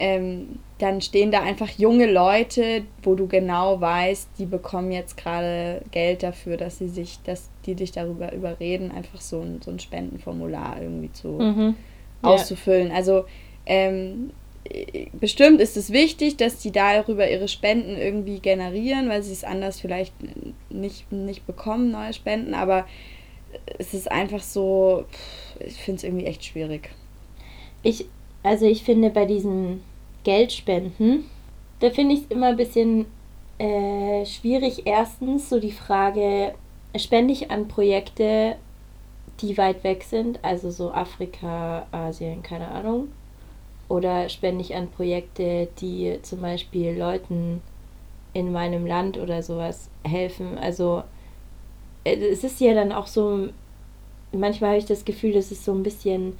ähm, 0.00 0.60
dann 0.78 1.00
stehen 1.00 1.32
da 1.32 1.42
einfach 1.42 1.70
junge 1.70 2.06
Leute, 2.10 2.82
wo 3.02 3.16
du 3.16 3.26
genau 3.26 3.80
weißt, 3.80 4.28
die 4.38 4.46
bekommen 4.46 4.92
jetzt 4.92 5.16
gerade 5.16 5.82
Geld 5.90 6.22
dafür, 6.22 6.56
dass 6.56 6.78
sie 6.78 6.88
sich, 6.88 7.18
dass 7.24 7.50
die 7.66 7.74
dich 7.74 7.90
darüber 7.90 8.32
überreden, 8.32 8.92
einfach 8.92 9.20
so 9.20 9.40
ein, 9.40 9.60
so 9.60 9.72
ein 9.72 9.80
Spendenformular 9.80 10.76
irgendwie 10.80 11.10
zu 11.12 11.28
Mhm. 11.40 11.74
Ja. 12.22 12.28
auszufüllen. 12.30 12.92
Also 12.92 13.24
ähm, 13.66 14.30
äh, 14.30 14.47
bestimmt 15.12 15.60
ist 15.60 15.76
es 15.76 15.92
wichtig, 15.92 16.36
dass 16.36 16.58
die 16.58 16.72
darüber 16.72 17.28
ihre 17.30 17.48
Spenden 17.48 17.96
irgendwie 17.96 18.40
generieren, 18.40 19.08
weil 19.08 19.22
sie 19.22 19.32
es 19.32 19.44
anders 19.44 19.80
vielleicht 19.80 20.12
nicht, 20.70 21.10
nicht 21.12 21.46
bekommen, 21.46 21.90
neue 21.90 22.12
Spenden, 22.12 22.54
aber 22.54 22.86
es 23.78 23.94
ist 23.94 24.10
einfach 24.10 24.42
so, 24.42 25.04
ich 25.60 25.74
finde 25.74 25.98
es 25.98 26.04
irgendwie 26.04 26.26
echt 26.26 26.44
schwierig. 26.44 26.90
Ich, 27.82 28.06
also 28.42 28.66
ich 28.66 28.82
finde 28.82 29.10
bei 29.10 29.24
diesen 29.24 29.82
Geldspenden, 30.24 31.24
da 31.80 31.90
finde 31.90 32.14
ich 32.14 32.22
es 32.22 32.30
immer 32.30 32.48
ein 32.48 32.56
bisschen 32.56 33.06
äh, 33.58 34.26
schwierig. 34.26 34.82
Erstens 34.84 35.48
so 35.48 35.60
die 35.60 35.72
Frage, 35.72 36.54
spende 36.96 37.32
ich 37.32 37.50
an 37.50 37.68
Projekte, 37.68 38.56
die 39.40 39.56
weit 39.56 39.84
weg 39.84 40.02
sind, 40.02 40.40
also 40.42 40.70
so 40.70 40.90
Afrika, 40.90 41.86
Asien, 41.92 42.42
keine 42.42 42.68
Ahnung. 42.68 43.08
Oder 43.88 44.28
spende 44.28 44.62
ich 44.62 44.74
an 44.74 44.90
Projekte, 44.90 45.68
die 45.80 46.18
zum 46.22 46.40
Beispiel 46.42 46.96
Leuten 46.96 47.62
in 48.34 48.52
meinem 48.52 48.86
Land 48.86 49.18
oder 49.18 49.42
sowas 49.42 49.90
helfen. 50.04 50.58
Also 50.58 51.02
äh, 52.04 52.16
es 52.16 52.44
ist 52.44 52.60
ja 52.60 52.74
dann 52.74 52.92
auch 52.92 53.06
so, 53.06 53.48
manchmal 54.32 54.70
habe 54.70 54.78
ich 54.78 54.86
das 54.86 55.04
Gefühl, 55.04 55.32
das 55.32 55.50
ist 55.50 55.64
so 55.64 55.72
ein 55.72 55.82
bisschen 55.82 56.38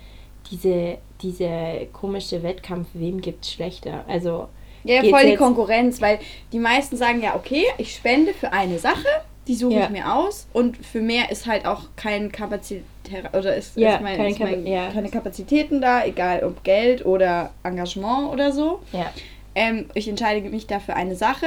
diese, 0.50 0.98
diese 1.22 1.88
komische 1.92 2.42
Wettkampf, 2.42 2.88
wem 2.94 3.20
gibt's 3.20 3.52
schlechter. 3.52 4.04
Also 4.06 4.48
Ja, 4.84 5.02
voll 5.04 5.26
die 5.26 5.36
Konkurrenz, 5.36 6.00
weil 6.00 6.18
die 6.52 6.58
meisten 6.58 6.96
sagen 6.96 7.22
ja, 7.22 7.34
okay, 7.34 7.64
ich 7.78 7.94
spende 7.94 8.32
für 8.34 8.52
eine 8.52 8.78
Sache, 8.78 9.06
die 9.48 9.54
suche 9.54 9.74
Ja. 9.74 9.84
ich 9.84 9.90
mir 9.90 10.14
aus 10.14 10.46
und 10.52 10.76
für 10.76 11.00
mehr 11.00 11.30
ist 11.32 11.46
halt 11.46 11.66
auch 11.66 11.84
kein 11.96 12.30
Kapazität 12.30 12.84
oder 13.32 13.56
ist, 13.56 13.76
Ja, 13.76 13.94
ist 13.96 14.02
mein, 14.02 14.16
keine 14.16 14.30
ist 14.30 14.38
mein, 14.40 14.66
ja. 14.66 14.90
keine 14.90 15.08
Kapazitäten 15.08 15.80
da, 15.80 16.04
egal 16.04 16.44
ob 16.44 16.62
Geld 16.62 17.04
oder 17.06 17.50
Engagement 17.64 18.30
oder 18.32 18.52
so. 18.52 18.80
ja, 18.92 19.10
Ähm, 19.54 19.86
ich 19.94 20.06
entscheide 20.08 20.48
mich 20.48 20.66
da 20.66 20.78
für 20.78 20.94
eine 20.94 21.16
Sache 21.16 21.46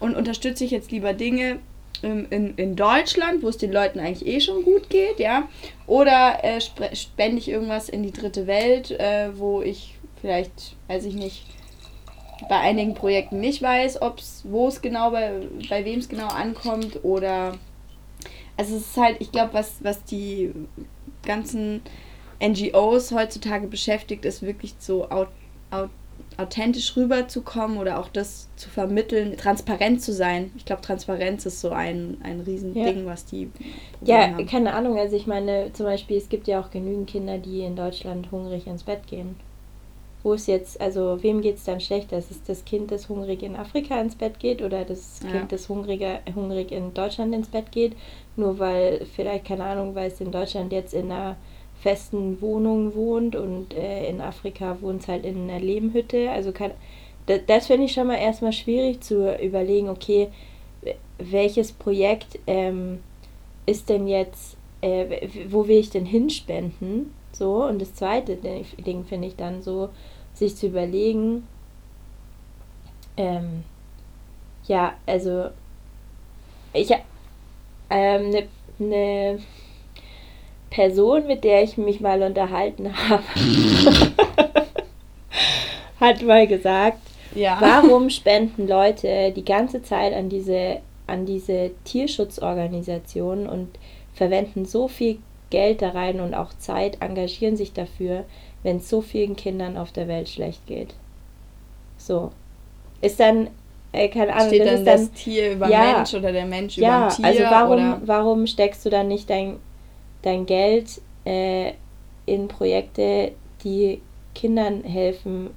und 0.00 0.14
unterstütze 0.16 0.64
ich 0.64 0.70
jetzt 0.70 0.92
lieber 0.92 1.12
Dinge 1.14 1.58
ähm, 2.04 2.26
in, 2.30 2.54
in 2.56 2.76
Deutschland, 2.76 3.42
wo 3.42 3.48
es 3.48 3.56
den 3.56 3.72
Leuten 3.72 3.98
eigentlich 3.98 4.26
eh 4.28 4.40
schon 4.40 4.62
gut 4.64 4.88
geht, 4.90 5.18
ja. 5.18 5.48
Oder 5.88 6.38
äh, 6.44 6.60
spende 6.94 7.38
ich 7.38 7.48
irgendwas 7.48 7.88
in 7.88 8.02
die 8.04 8.12
dritte 8.12 8.46
Welt, 8.46 8.90
äh, 8.92 9.30
wo 9.36 9.62
ich 9.62 9.94
vielleicht, 10.20 10.76
weiß 10.88 11.04
ich 11.06 11.14
nicht, 11.14 11.44
bei 12.48 12.58
einigen 12.58 12.94
Projekten 12.94 13.40
nicht 13.40 13.62
weiß, 13.62 14.02
ob's, 14.02 14.42
wo 14.44 14.68
es 14.68 14.80
genau, 14.80 15.10
bei, 15.10 15.40
bei 15.68 15.84
wem 15.84 15.98
es 15.98 16.08
genau 16.08 16.28
ankommt 16.28 17.04
oder 17.04 17.54
also 18.58 18.74
es 18.74 18.88
ist 18.88 18.96
halt, 18.96 19.16
ich 19.20 19.30
glaube, 19.30 19.54
was, 19.54 19.76
was 19.82 20.02
die 20.04 20.52
ganzen 21.24 21.80
NGOs 22.42 23.12
heutzutage 23.12 23.68
beschäftigt, 23.68 24.24
ist 24.24 24.42
wirklich 24.42 24.74
so 24.78 25.08
au, 25.10 25.26
au, 25.70 25.88
authentisch 26.36 26.96
rüberzukommen 26.96 27.78
oder 27.78 28.00
auch 28.00 28.08
das 28.08 28.48
zu 28.56 28.68
vermitteln, 28.68 29.36
transparent 29.36 30.02
zu 30.02 30.12
sein. 30.12 30.50
Ich 30.56 30.64
glaube, 30.64 30.82
Transparenz 30.82 31.46
ist 31.46 31.60
so 31.60 31.70
ein, 31.70 32.18
ein 32.22 32.40
Riesending, 32.40 33.06
was 33.06 33.24
die 33.24 33.50
ja, 34.02 34.30
haben. 34.30 34.46
keine 34.46 34.74
Ahnung. 34.74 34.98
Also 34.98 35.16
ich 35.16 35.28
meine, 35.28 35.72
zum 35.72 35.86
Beispiel, 35.86 36.16
es 36.16 36.28
gibt 36.28 36.48
ja 36.48 36.60
auch 36.60 36.70
genügend 36.70 37.08
Kinder, 37.08 37.38
die 37.38 37.60
in 37.60 37.76
Deutschland 37.76 38.32
hungrig 38.32 38.66
ins 38.66 38.82
Bett 38.82 39.06
gehen. 39.06 39.36
Wo 40.28 40.34
es 40.34 40.46
jetzt, 40.46 40.78
also 40.78 41.22
wem 41.22 41.40
geht 41.40 41.56
es 41.56 41.64
dann 41.64 41.80
schlechter? 41.80 42.18
Ist 42.18 42.30
es 42.30 42.42
das 42.42 42.64
Kind, 42.66 42.90
das 42.90 43.08
hungrig 43.08 43.42
in 43.42 43.56
Afrika 43.56 43.98
ins 43.98 44.14
Bett 44.14 44.38
geht 44.38 44.60
oder 44.60 44.84
das 44.84 45.20
Ja. 45.24 45.30
Kind, 45.30 45.52
das 45.52 45.68
hungriger, 45.70 46.20
hungrig 46.34 46.70
in 46.70 46.92
Deutschland 46.92 47.34
ins 47.34 47.48
Bett 47.48 47.72
geht? 47.72 47.94
Nur 48.36 48.58
weil, 48.58 49.06
vielleicht, 49.16 49.46
keine 49.46 49.64
Ahnung, 49.64 49.94
weil 49.94 50.08
es 50.08 50.20
in 50.20 50.30
Deutschland 50.30 50.70
jetzt 50.70 50.92
in 50.92 51.10
einer 51.10 51.36
festen 51.80 52.42
Wohnung 52.42 52.94
wohnt 52.94 53.36
und 53.36 53.72
äh, 53.74 54.06
in 54.08 54.20
Afrika 54.20 54.76
wohnt 54.82 55.00
es 55.02 55.08
halt 55.08 55.24
in 55.24 55.48
einer 55.48 55.60
Lehmhütte. 55.60 56.30
Also 56.30 56.52
kann, 56.52 56.72
das, 57.24 57.40
das 57.46 57.66
finde 57.68 57.84
ich 57.84 57.92
schon 57.92 58.08
mal 58.08 58.16
erstmal 58.18 58.52
schwierig 58.52 59.00
zu 59.00 59.34
überlegen, 59.42 59.88
okay, 59.88 60.28
welches 61.18 61.72
Projekt 61.72 62.38
ähm, 62.46 62.98
ist 63.64 63.88
denn 63.88 64.06
jetzt, 64.06 64.58
äh, 64.82 65.26
wo 65.48 65.66
will 65.66 65.78
ich 65.78 65.88
denn 65.90 66.04
hinspenden? 66.04 67.14
So, 67.32 67.64
und 67.64 67.80
das 67.80 67.94
zweite 67.94 68.36
Ding 68.36 69.04
finde 69.04 69.28
ich 69.28 69.36
dann 69.36 69.62
so, 69.62 69.88
sich 70.38 70.56
zu 70.56 70.66
überlegen, 70.66 71.46
ähm, 73.16 73.64
ja, 74.66 74.94
also 75.06 75.46
ich 76.72 76.92
habe 76.92 77.02
ähm, 77.90 78.34
eine 78.34 78.48
ne 78.78 79.38
Person, 80.70 81.26
mit 81.26 81.44
der 81.44 81.62
ich 81.62 81.78
mich 81.78 82.00
mal 82.00 82.22
unterhalten 82.22 82.92
habe, 83.08 83.22
hat 85.98 86.22
mal 86.22 86.46
gesagt, 86.46 86.98
Ja. 87.34 87.58
Warum 87.60 88.10
spenden 88.10 88.66
Leute 88.68 89.32
die 89.32 89.44
ganze 89.44 89.82
Zeit 89.82 90.14
an 90.14 90.28
diese, 90.28 90.80
an 91.06 91.26
diese 91.26 91.70
Tierschutzorganisationen 91.84 93.46
und 93.48 93.68
verwenden 94.14 94.64
so 94.64 94.88
viel 94.88 95.18
Geld 95.50 95.82
da 95.82 95.90
rein 95.90 96.20
und 96.20 96.34
auch 96.34 96.52
Zeit, 96.58 96.98
engagieren 97.00 97.56
sich 97.56 97.72
dafür, 97.72 98.24
wenn 98.62 98.78
es 98.78 98.88
so 98.88 99.00
vielen 99.00 99.36
Kindern 99.36 99.76
auf 99.76 99.92
der 99.92 100.08
Welt 100.08 100.28
schlecht 100.28 100.66
geht? 100.66 100.94
So. 101.96 102.30
Ist 103.00 103.20
dann, 103.20 103.48
äh, 103.92 104.08
keine 104.08 104.34
Ahnung, 104.34 104.48
Steht 104.48 104.60
das 104.66 104.66
dann 104.66 104.74
ist 104.78 104.86
dann. 104.86 105.00
das 105.12 105.12
Tier 105.12 105.52
über 105.52 105.68
Ja. 105.68 105.94
Mensch 105.96 106.14
oder 106.14 106.32
der 106.32 106.46
Mensch 106.46 106.76
ja, 106.78 107.06
über 107.06 107.08
Tier? 107.16 107.24
also 107.26 107.42
warum, 107.44 107.72
oder? 107.94 108.00
warum 108.06 108.46
steckst 108.46 108.84
du 108.86 108.90
dann 108.90 109.08
nicht 109.08 109.30
dein, 109.30 109.56
dein 110.22 110.46
Geld 110.46 111.00
äh, 111.24 111.72
in 112.26 112.48
Projekte, 112.48 113.32
die 113.64 114.00
Kindern 114.34 114.84
helfen? 114.84 115.50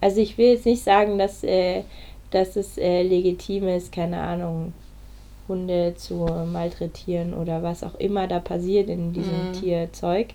Also 0.00 0.20
ich 0.20 0.36
will 0.38 0.52
jetzt 0.52 0.66
nicht 0.66 0.82
sagen, 0.84 1.18
dass, 1.18 1.42
äh, 1.44 1.82
dass 2.30 2.56
es 2.56 2.78
äh, 2.78 3.02
legitim 3.02 3.68
ist, 3.68 3.92
keine 3.92 4.20
Ahnung, 4.20 4.72
Hunde 5.48 5.94
zu 5.96 6.26
malträtieren 6.52 7.34
oder 7.34 7.62
was 7.62 7.82
auch 7.84 7.94
immer 7.96 8.26
da 8.28 8.40
passiert 8.40 8.88
in 8.88 9.12
diesem 9.12 9.48
Mhm. 9.48 9.52
Tierzeug. 9.52 10.28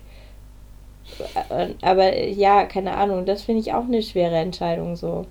Aber 1.82 2.16
ja, 2.16 2.64
keine 2.64 2.96
Ahnung, 2.96 3.26
das 3.26 3.42
finde 3.42 3.60
ich 3.60 3.72
auch 3.72 3.84
eine 3.84 4.02
schwere 4.02 4.36
Entscheidung 4.36 4.96
so. 4.96 5.26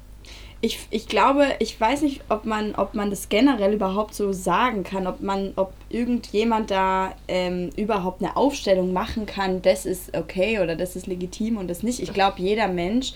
Ich, 0.61 0.79
ich 0.89 1.07
glaube, 1.07 1.45
ich 1.59 1.79
weiß 1.79 2.01
nicht, 2.01 2.21
ob 2.27 2.43
man, 2.45 2.75
ob 2.75 2.93
man 2.93 3.09
das 3.09 3.29
generell 3.29 3.73
überhaupt 3.73 4.13
so 4.13 4.33
sagen 4.33 4.83
kann, 4.83 5.07
ob 5.07 5.21
man, 5.21 5.53
ob 5.55 5.71
irgendjemand 5.89 6.69
da 6.69 7.13
ähm, 7.29 7.69
überhaupt 7.77 8.21
eine 8.21 8.35
Aufstellung 8.35 8.91
machen 8.91 9.25
kann, 9.25 9.61
das 9.61 9.85
ist 9.85 10.15
okay 10.17 10.59
oder 10.59 10.75
das 10.75 10.97
ist 10.97 11.07
legitim 11.07 11.55
und 11.55 11.69
das 11.69 11.81
nicht. 11.81 12.01
Ich 12.01 12.13
glaube, 12.13 12.41
jeder 12.41 12.67
Mensch, 12.67 13.13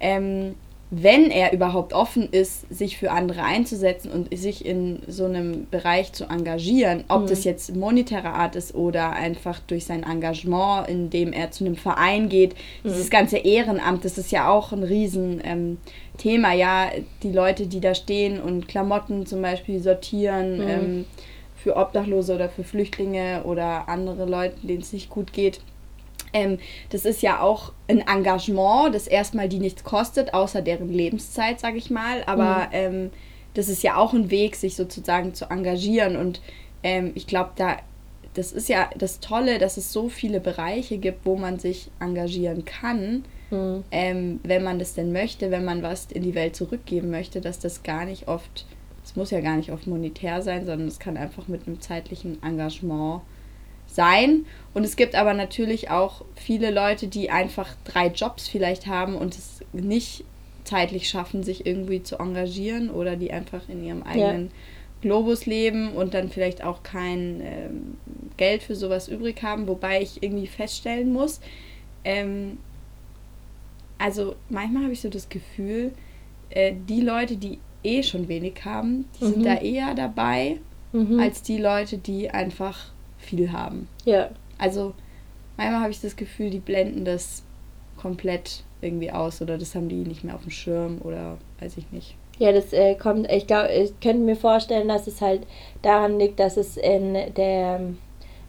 ähm, 0.00 0.54
wenn 0.90 1.30
er 1.30 1.52
überhaupt 1.52 1.92
offen 1.92 2.30
ist, 2.30 2.66
sich 2.74 2.96
für 2.96 3.10
andere 3.10 3.42
einzusetzen 3.42 4.10
und 4.10 4.36
sich 4.36 4.64
in 4.64 5.00
so 5.06 5.26
einem 5.26 5.66
Bereich 5.70 6.12
zu 6.14 6.24
engagieren, 6.24 7.04
ob 7.08 7.26
das 7.26 7.44
jetzt 7.44 7.76
monetärer 7.76 8.32
Art 8.32 8.56
ist 8.56 8.74
oder 8.74 9.12
einfach 9.12 9.58
durch 9.66 9.84
sein 9.84 10.02
Engagement, 10.02 10.88
indem 10.88 11.34
er 11.34 11.50
zu 11.50 11.64
einem 11.64 11.76
Verein 11.76 12.30
geht, 12.30 12.54
dieses 12.84 13.10
ganze 13.10 13.36
Ehrenamt, 13.36 14.04
das 14.04 14.16
ist 14.16 14.32
ja 14.32 14.48
auch 14.48 14.72
ein 14.72 14.82
riesen 14.82 15.42
ähm, 15.44 15.76
Thema, 16.16 16.54
ja, 16.54 16.90
die 17.22 17.32
Leute, 17.32 17.66
die 17.66 17.80
da 17.80 17.94
stehen 17.94 18.40
und 18.40 18.66
Klamotten 18.66 19.26
zum 19.26 19.42
Beispiel 19.42 19.80
sortieren 19.80 20.62
ähm, 20.66 21.04
für 21.54 21.76
Obdachlose 21.76 22.34
oder 22.34 22.48
für 22.48 22.64
Flüchtlinge 22.64 23.42
oder 23.44 23.88
andere 23.88 24.24
Leute, 24.24 24.54
denen 24.62 24.80
es 24.80 24.94
nicht 24.94 25.10
gut 25.10 25.34
geht. 25.34 25.60
Ähm, 26.32 26.58
das 26.90 27.04
ist 27.04 27.22
ja 27.22 27.40
auch 27.40 27.72
ein 27.88 28.00
Engagement, 28.06 28.94
das 28.94 29.06
erstmal 29.06 29.48
die 29.48 29.58
nichts 29.58 29.84
kostet, 29.84 30.34
außer 30.34 30.62
deren 30.62 30.92
Lebenszeit, 30.92 31.60
sag 31.60 31.76
ich 31.76 31.90
mal. 31.90 32.22
Aber 32.26 32.68
ähm, 32.72 33.10
das 33.54 33.68
ist 33.68 33.82
ja 33.82 33.96
auch 33.96 34.12
ein 34.12 34.30
Weg, 34.30 34.56
sich 34.56 34.76
sozusagen 34.76 35.34
zu 35.34 35.50
engagieren. 35.50 36.16
Und 36.16 36.40
ähm, 36.82 37.12
ich 37.14 37.26
glaube, 37.26 37.50
da, 37.56 37.76
das 38.34 38.52
ist 38.52 38.68
ja 38.68 38.90
das 38.96 39.20
Tolle, 39.20 39.58
dass 39.58 39.76
es 39.76 39.92
so 39.92 40.08
viele 40.08 40.40
Bereiche 40.40 40.98
gibt, 40.98 41.26
wo 41.26 41.36
man 41.36 41.58
sich 41.58 41.90
engagieren 42.00 42.64
kann, 42.64 43.24
Hm. 43.50 43.82
ähm, 43.90 44.40
wenn 44.42 44.62
man 44.62 44.78
das 44.78 44.94
denn 44.94 45.12
möchte, 45.12 45.50
wenn 45.50 45.64
man 45.64 45.82
was 45.82 46.06
in 46.12 46.22
die 46.22 46.34
Welt 46.34 46.54
zurückgeben 46.54 47.10
möchte, 47.10 47.40
dass 47.40 47.58
das 47.58 47.82
gar 47.82 48.04
nicht 48.04 48.28
oft, 48.28 48.66
es 49.04 49.16
muss 49.16 49.30
ja 49.30 49.40
gar 49.40 49.56
nicht 49.56 49.72
oft 49.72 49.86
monetär 49.86 50.42
sein, 50.42 50.66
sondern 50.66 50.86
es 50.86 50.98
kann 50.98 51.16
einfach 51.16 51.48
mit 51.48 51.66
einem 51.66 51.80
zeitlichen 51.80 52.42
Engagement 52.42 53.22
sein. 53.88 54.46
Und 54.74 54.84
es 54.84 54.94
gibt 54.96 55.14
aber 55.16 55.34
natürlich 55.34 55.90
auch 55.90 56.24
viele 56.36 56.70
Leute, 56.70 57.08
die 57.08 57.30
einfach 57.30 57.68
drei 57.84 58.08
Jobs 58.08 58.46
vielleicht 58.48 58.86
haben 58.86 59.16
und 59.16 59.34
es 59.36 59.60
nicht 59.72 60.24
zeitlich 60.64 61.08
schaffen, 61.08 61.42
sich 61.42 61.66
irgendwie 61.66 62.02
zu 62.02 62.18
engagieren 62.18 62.90
oder 62.90 63.16
die 63.16 63.32
einfach 63.32 63.68
in 63.68 63.82
ihrem 63.82 64.02
eigenen 64.02 64.50
Globus 65.00 65.46
leben 65.46 65.92
und 65.92 66.12
dann 66.14 66.28
vielleicht 66.28 66.62
auch 66.62 66.82
kein 66.82 67.40
ähm, 67.42 67.96
Geld 68.36 68.62
für 68.62 68.74
sowas 68.76 69.08
übrig 69.08 69.42
haben, 69.42 69.66
wobei 69.66 70.02
ich 70.02 70.22
irgendwie 70.22 70.46
feststellen 70.46 71.12
muss, 71.12 71.40
ähm, 72.04 72.58
also 73.98 74.36
manchmal 74.48 74.84
habe 74.84 74.92
ich 74.92 75.00
so 75.00 75.08
das 75.08 75.28
Gefühl, 75.28 75.92
äh, 76.50 76.72
die 76.88 77.00
Leute, 77.00 77.36
die 77.36 77.58
eh 77.82 78.02
schon 78.02 78.28
wenig 78.28 78.64
haben, 78.64 79.06
die 79.20 79.24
Mhm. 79.24 79.28
sind 79.30 79.46
da 79.46 79.54
eher 79.56 79.94
dabei, 79.94 80.58
Mhm. 80.92 81.18
als 81.20 81.42
die 81.42 81.58
Leute, 81.58 81.98
die 81.98 82.30
einfach 82.30 82.92
viel 83.28 83.52
haben. 83.52 83.88
ja. 84.04 84.30
Also 84.60 84.92
manchmal 85.56 85.82
habe 85.82 85.90
ich 85.92 86.00
das 86.00 86.16
Gefühl, 86.16 86.50
die 86.50 86.58
blenden 86.58 87.04
das 87.04 87.44
komplett 87.96 88.64
irgendwie 88.80 89.10
aus 89.10 89.42
oder 89.42 89.58
das 89.58 89.74
haben 89.74 89.88
die 89.88 89.96
nicht 89.96 90.24
mehr 90.24 90.34
auf 90.34 90.42
dem 90.42 90.50
Schirm 90.50 91.00
oder 91.02 91.38
weiß 91.60 91.76
ich 91.76 91.90
nicht. 91.92 92.16
Ja, 92.38 92.52
das 92.52 92.72
äh, 92.72 92.94
kommt, 92.94 93.30
ich 93.30 93.46
glaube, 93.46 93.68
ich 93.72 93.98
könnte 94.00 94.22
mir 94.22 94.36
vorstellen, 94.36 94.88
dass 94.88 95.06
es 95.06 95.20
halt 95.20 95.42
daran 95.82 96.18
liegt, 96.18 96.38
dass 96.38 96.56
es 96.56 96.76
in 96.76 97.14
der, 97.36 97.80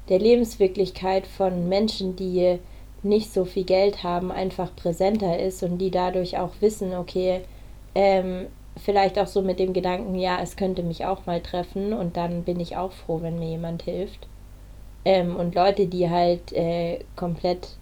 der 0.09 0.19
Lebenswirklichkeit 0.19 1.25
von 1.25 1.67
Menschen, 1.67 2.15
die 2.15 2.59
nicht 3.01 3.33
so 3.33 3.45
viel 3.45 3.63
Geld 3.63 4.03
haben, 4.03 4.31
einfach 4.31 4.75
präsenter 4.75 5.39
ist 5.39 5.63
und 5.63 5.79
die 5.79 5.89
dadurch 5.89 6.37
auch 6.37 6.51
wissen, 6.59 6.93
okay, 6.93 7.41
ähm, 7.95 8.47
vielleicht 8.77 9.17
auch 9.17 9.27
so 9.27 9.41
mit 9.41 9.57
dem 9.57 9.73
Gedanken, 9.73 10.15
ja, 10.15 10.39
es 10.41 10.55
könnte 10.55 10.83
mich 10.83 11.05
auch 11.05 11.25
mal 11.25 11.41
treffen 11.41 11.93
und 11.93 12.17
dann 12.17 12.43
bin 12.43 12.59
ich 12.59 12.77
auch 12.77 12.91
froh, 12.91 13.21
wenn 13.21 13.39
mir 13.39 13.49
jemand 13.49 13.83
hilft. 13.83 14.27
Ähm, 15.05 15.35
und 15.35 15.55
Leute, 15.55 15.88
die 15.88 16.09
halt 16.09 16.51
äh, 16.53 16.99
komplett 17.15 17.79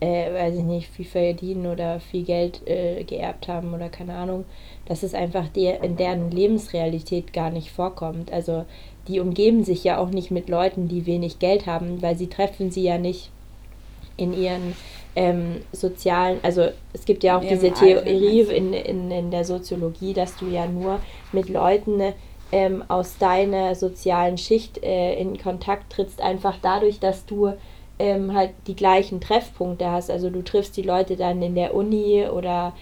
äh, 0.00 0.32
weiß 0.32 0.56
ich 0.56 0.62
nicht, 0.62 0.88
viel 0.88 1.06
verdienen 1.06 1.66
oder 1.66 2.00
viel 2.00 2.24
Geld 2.24 2.66
äh, 2.66 3.02
geerbt 3.04 3.48
haben 3.48 3.72
oder 3.72 3.88
keine 3.88 4.14
Ahnung, 4.14 4.44
dass 4.86 5.02
es 5.02 5.14
einfach 5.14 5.48
der, 5.48 5.82
in 5.82 5.96
deren 5.96 6.30
Lebensrealität 6.30 7.32
gar 7.32 7.50
nicht 7.50 7.70
vorkommt. 7.70 8.30
Also 8.30 8.66
die 9.08 9.20
umgeben 9.20 9.64
sich 9.64 9.84
ja 9.84 9.98
auch 9.98 10.10
nicht 10.10 10.30
mit 10.30 10.48
Leuten, 10.48 10.88
die 10.88 11.06
wenig 11.06 11.38
Geld 11.38 11.66
haben, 11.66 12.02
weil 12.02 12.16
sie 12.16 12.26
treffen 12.26 12.70
sie 12.70 12.82
ja 12.82 12.98
nicht 12.98 13.30
in 14.18 14.32
ihren 14.32 14.74
ähm, 15.14 15.62
sozialen, 15.72 16.38
also 16.42 16.68
es 16.92 17.04
gibt 17.04 17.22
ja 17.24 17.38
auch 17.38 17.44
diese 17.44 17.70
Theorie 17.70 18.40
in, 18.40 18.72
in, 18.72 19.10
in 19.10 19.30
der 19.30 19.44
Soziologie, 19.44 20.12
dass 20.12 20.36
du 20.36 20.46
ja 20.46 20.66
nur 20.66 21.00
mit 21.32 21.48
Leuten 21.48 22.02
ähm, 22.52 22.84
aus 22.88 23.18
deiner 23.18 23.74
sozialen 23.74 24.38
Schicht 24.38 24.82
äh, 24.82 25.14
in 25.14 25.38
Kontakt 25.38 25.92
trittst, 25.92 26.20
einfach 26.20 26.56
dadurch, 26.62 27.00
dass 27.00 27.26
du 27.26 27.52
ähm, 27.98 28.34
halt 28.34 28.52
die 28.66 28.76
gleichen 28.76 29.20
Treffpunkte 29.20 29.90
hast. 29.90 30.10
Also 30.10 30.30
du 30.30 30.42
triffst 30.42 30.76
die 30.76 30.82
Leute 30.82 31.16
dann 31.16 31.42
in 31.42 31.54
der 31.54 31.74
Uni 31.74 32.26
oder 32.26 32.72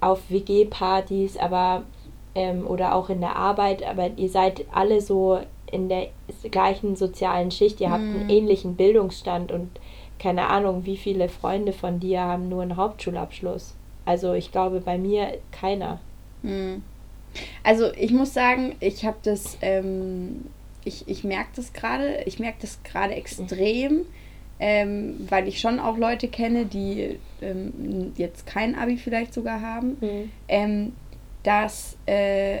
auf 0.00 0.30
WG-Partys, 0.30 1.36
aber 1.36 1.84
ähm, 2.34 2.66
oder 2.66 2.94
auch 2.94 3.08
in 3.08 3.20
der 3.20 3.36
Arbeit, 3.36 3.86
aber 3.86 4.10
ihr 4.16 4.28
seid 4.28 4.64
alle 4.72 5.00
so 5.00 5.40
in 5.70 5.88
der 5.88 6.08
gleichen 6.50 6.94
sozialen 6.94 7.50
Schicht, 7.50 7.80
ihr 7.80 7.90
habt 7.90 8.02
einen 8.02 8.30
ähnlichen 8.30 8.76
Bildungsstand 8.76 9.50
und 9.50 9.70
keine 10.18 10.48
Ahnung, 10.48 10.84
wie 10.84 10.96
viele 10.96 11.28
Freunde 11.28 11.72
von 11.72 11.98
dir 11.98 12.20
haben 12.20 12.48
nur 12.48 12.62
einen 12.62 12.76
Hauptschulabschluss. 12.76 13.74
Also 14.04 14.34
ich 14.34 14.52
glaube 14.52 14.80
bei 14.80 14.96
mir 14.96 15.38
keiner. 15.50 15.98
Hm. 16.42 16.82
Also 17.62 17.92
ich 17.94 18.12
muss 18.12 18.32
sagen, 18.34 18.74
ich 18.80 19.04
habe 19.04 19.16
das, 19.22 19.56
ähm, 19.62 20.46
ich, 20.84 21.08
ich 21.08 21.24
merke 21.24 21.50
das 21.56 21.72
gerade, 21.72 22.22
ich 22.26 22.38
merke 22.38 22.58
das 22.60 22.82
gerade 22.84 23.14
extrem, 23.14 24.02
ähm, 24.58 25.26
weil 25.28 25.48
ich 25.48 25.60
schon 25.60 25.78
auch 25.80 25.96
Leute 25.98 26.28
kenne, 26.28 26.64
die 26.66 27.18
ähm, 27.42 28.12
jetzt 28.16 28.46
kein 28.46 28.74
Abi 28.74 28.96
vielleicht 28.96 29.34
sogar 29.34 29.60
haben, 29.60 29.96
ähm, 30.48 30.92
dass, 31.42 31.96
äh, 32.06 32.60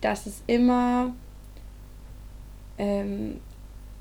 dass 0.00 0.26
es 0.26 0.42
immer, 0.46 1.14
ähm, 2.78 3.40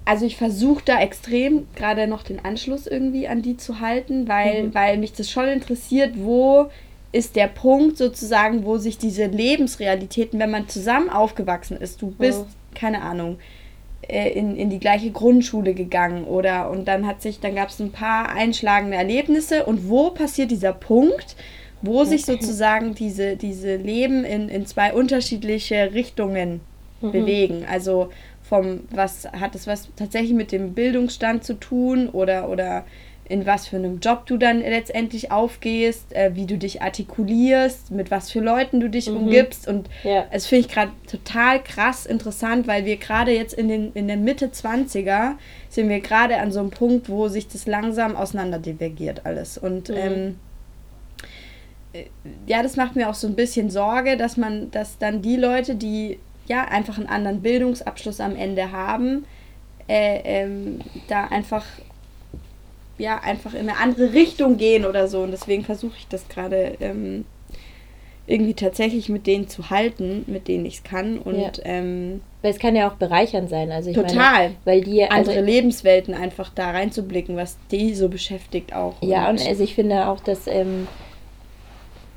also 0.06 0.26
ich 0.26 0.38
versuche 0.38 0.84
da 0.86 1.02
extrem 1.02 1.68
gerade 1.76 2.08
noch 2.08 2.24
den 2.24 2.44
Anschluss 2.44 2.88
irgendwie 2.88 3.28
an 3.28 3.42
die 3.42 3.58
zu 3.58 3.80
halten, 3.82 4.28
weil, 4.28 4.64
Mhm. 4.68 4.74
weil 4.74 4.98
mich 4.98 5.14
das 5.14 5.30
schon 5.30 5.48
interessiert, 5.48 6.14
wo 6.18 6.70
ist 7.18 7.36
der 7.36 7.48
Punkt 7.48 7.98
sozusagen, 7.98 8.64
wo 8.64 8.78
sich 8.78 8.98
diese 8.98 9.26
Lebensrealitäten, 9.26 10.40
wenn 10.40 10.52
man 10.52 10.70
zusammen 10.70 11.10
aufgewachsen 11.10 11.78
ist, 11.78 12.02
du 12.02 12.12
bist, 12.12 12.46
keine 12.76 13.02
Ahnung, 13.02 13.40
äh, 14.08 14.30
in, 14.30 14.56
in 14.56 14.70
die 14.70 14.80
gleiche 14.80 15.10
Grundschule 15.10 15.74
gegangen 15.74 16.26
oder 16.26 16.70
und 16.70 16.88
dann 16.88 17.08
hat 17.08 17.24
sich, 17.24 17.40
dann 17.40 17.56
gab 17.56 17.70
es 17.70 17.80
ein 17.80 17.92
paar 17.92 18.30
einschlagende 18.30 18.96
Erlebnisse 18.96 19.66
und 19.66 19.90
wo 19.90 20.12
passiert 20.12 20.52
dieser 20.52 20.74
Punkt, 20.74 21.36
wo 21.82 22.04
sich 22.04 22.26
sozusagen 22.26 22.94
diese, 22.94 23.36
diese 23.36 23.76
Leben 23.76 24.24
in, 24.24 24.50
in 24.50 24.66
zwei 24.66 24.94
unterschiedliche 24.94 25.94
Richtungen 25.94 26.62
bewegen. 27.02 27.66
Also 27.70 28.10
vom, 28.42 28.82
was 28.92 29.26
hat 29.26 29.56
es 29.56 29.68
was 29.68 29.90
tatsächlich 29.96 30.34
mit 30.34 30.52
dem 30.52 30.74
Bildungsstand 30.74 31.44
zu 31.44 31.54
tun 31.56 32.10
oder, 32.10 32.50
oder 32.50 32.86
in 33.30 33.46
was 33.46 33.68
für 33.68 33.76
einem 33.76 34.00
Job 34.00 34.26
du 34.26 34.38
dann 34.38 34.60
letztendlich 34.60 35.32
aufgehst, 35.32 36.14
äh, 36.14 36.32
wie 36.36 36.46
du 36.46 36.58
dich 36.58 36.82
artikulierst, 36.82 37.92
mit 37.92 38.10
was 38.12 38.32
für 38.32 38.40
Leuten 38.40 38.80
du 38.80 38.90
dich 38.90 39.10
umgibst. 39.10 39.68
Und 39.68 39.90
Ja. 40.04 40.26
das 40.32 40.48
finde 40.48 40.68
ich 40.68 40.74
gerade 40.74 40.92
total 41.10 41.62
krass 41.62 42.06
interessant, 42.06 42.68
weil 42.68 42.86
wir 42.86 42.98
gerade 42.98 43.32
jetzt 43.32 43.54
in, 43.54 43.68
den, 43.68 43.92
in 43.94 44.08
der 44.08 44.18
Mitte 44.18 44.48
20er 44.48 45.34
sind 45.70 45.90
wir 45.90 46.00
gerade 46.00 46.38
an 46.38 46.52
so 46.52 46.60
einem 46.60 46.72
Punkt, 46.72 47.10
wo 47.10 47.28
sich 47.28 47.48
das 47.48 47.68
langsam 47.68 48.16
auseinander 48.16 48.60
divergiert 48.60 49.26
alles. 49.26 49.58
Und 49.58 49.90
ähm, 49.90 50.40
äh, 51.94 52.06
ja, 52.46 52.64
das 52.64 52.76
macht 52.76 52.96
mir 52.96 53.10
auch 53.10 53.14
so 53.16 53.28
ein 53.28 53.36
bisschen 53.36 53.70
Sorge, 53.70 54.18
dass 54.18 54.38
man, 54.38 54.72
dass 54.72 54.98
dann 54.98 55.22
die 55.22 55.36
Leute, 55.36 55.76
die 55.76 56.20
ja 56.48 56.64
einfach 56.66 56.98
einen 56.98 57.08
anderen 57.08 57.42
Bildungsabschluss 57.42 58.20
am 58.22 58.36
Ende 58.36 58.72
haben, 58.72 59.26
äh, 59.90 60.20
ähm, 60.24 60.80
da 61.08 61.26
einfach 61.26 61.66
ja 62.98 63.20
einfach 63.20 63.54
in 63.54 63.70
eine 63.70 63.78
andere 63.78 64.14
Richtung 64.14 64.58
gehen 64.58 64.86
oder 64.86 65.08
so. 65.08 65.22
Und 65.22 65.32
deswegen 65.32 65.64
versuche 65.64 65.96
ich 65.98 66.08
das 66.08 66.28
gerade 66.30 66.78
ähm, 66.80 67.26
irgendwie 68.28 68.54
tatsächlich 68.54 69.10
mit 69.10 69.26
denen 69.26 69.48
zu 69.48 69.70
halten, 69.70 70.26
mit 70.28 70.48
denen 70.48 70.66
ich 70.66 70.76
es 70.76 70.84
kann. 70.84 71.18
Und 71.18 71.40
Ja. 71.40 71.52
ähm, 71.64 72.22
Weil 72.42 72.52
es 72.52 72.60
kann 72.60 72.76
ja 72.76 72.90
auch 72.90 72.96
bereichernd 72.96 73.50
sein. 73.50 73.72
Also 73.72 73.90
ich 73.90 73.96
Total. 73.96 74.16
Meine, 74.16 74.56
weil 74.66 74.82
die 74.82 75.04
also, 75.04 75.32
andere 75.32 75.44
Lebenswelten 75.44 76.14
einfach 76.14 76.52
da 76.54 76.72
reinzublicken, 76.72 77.38
was 77.38 77.58
die 77.72 77.96
so 77.96 78.10
beschäftigt 78.10 78.74
auch. 78.76 78.96
Ja, 79.02 79.30
und 79.30 79.46
also 79.46 79.64
ich 79.64 79.76
finde 79.76 80.08
auch, 80.08 80.20
dass, 80.20 80.48
ähm, 80.48 80.88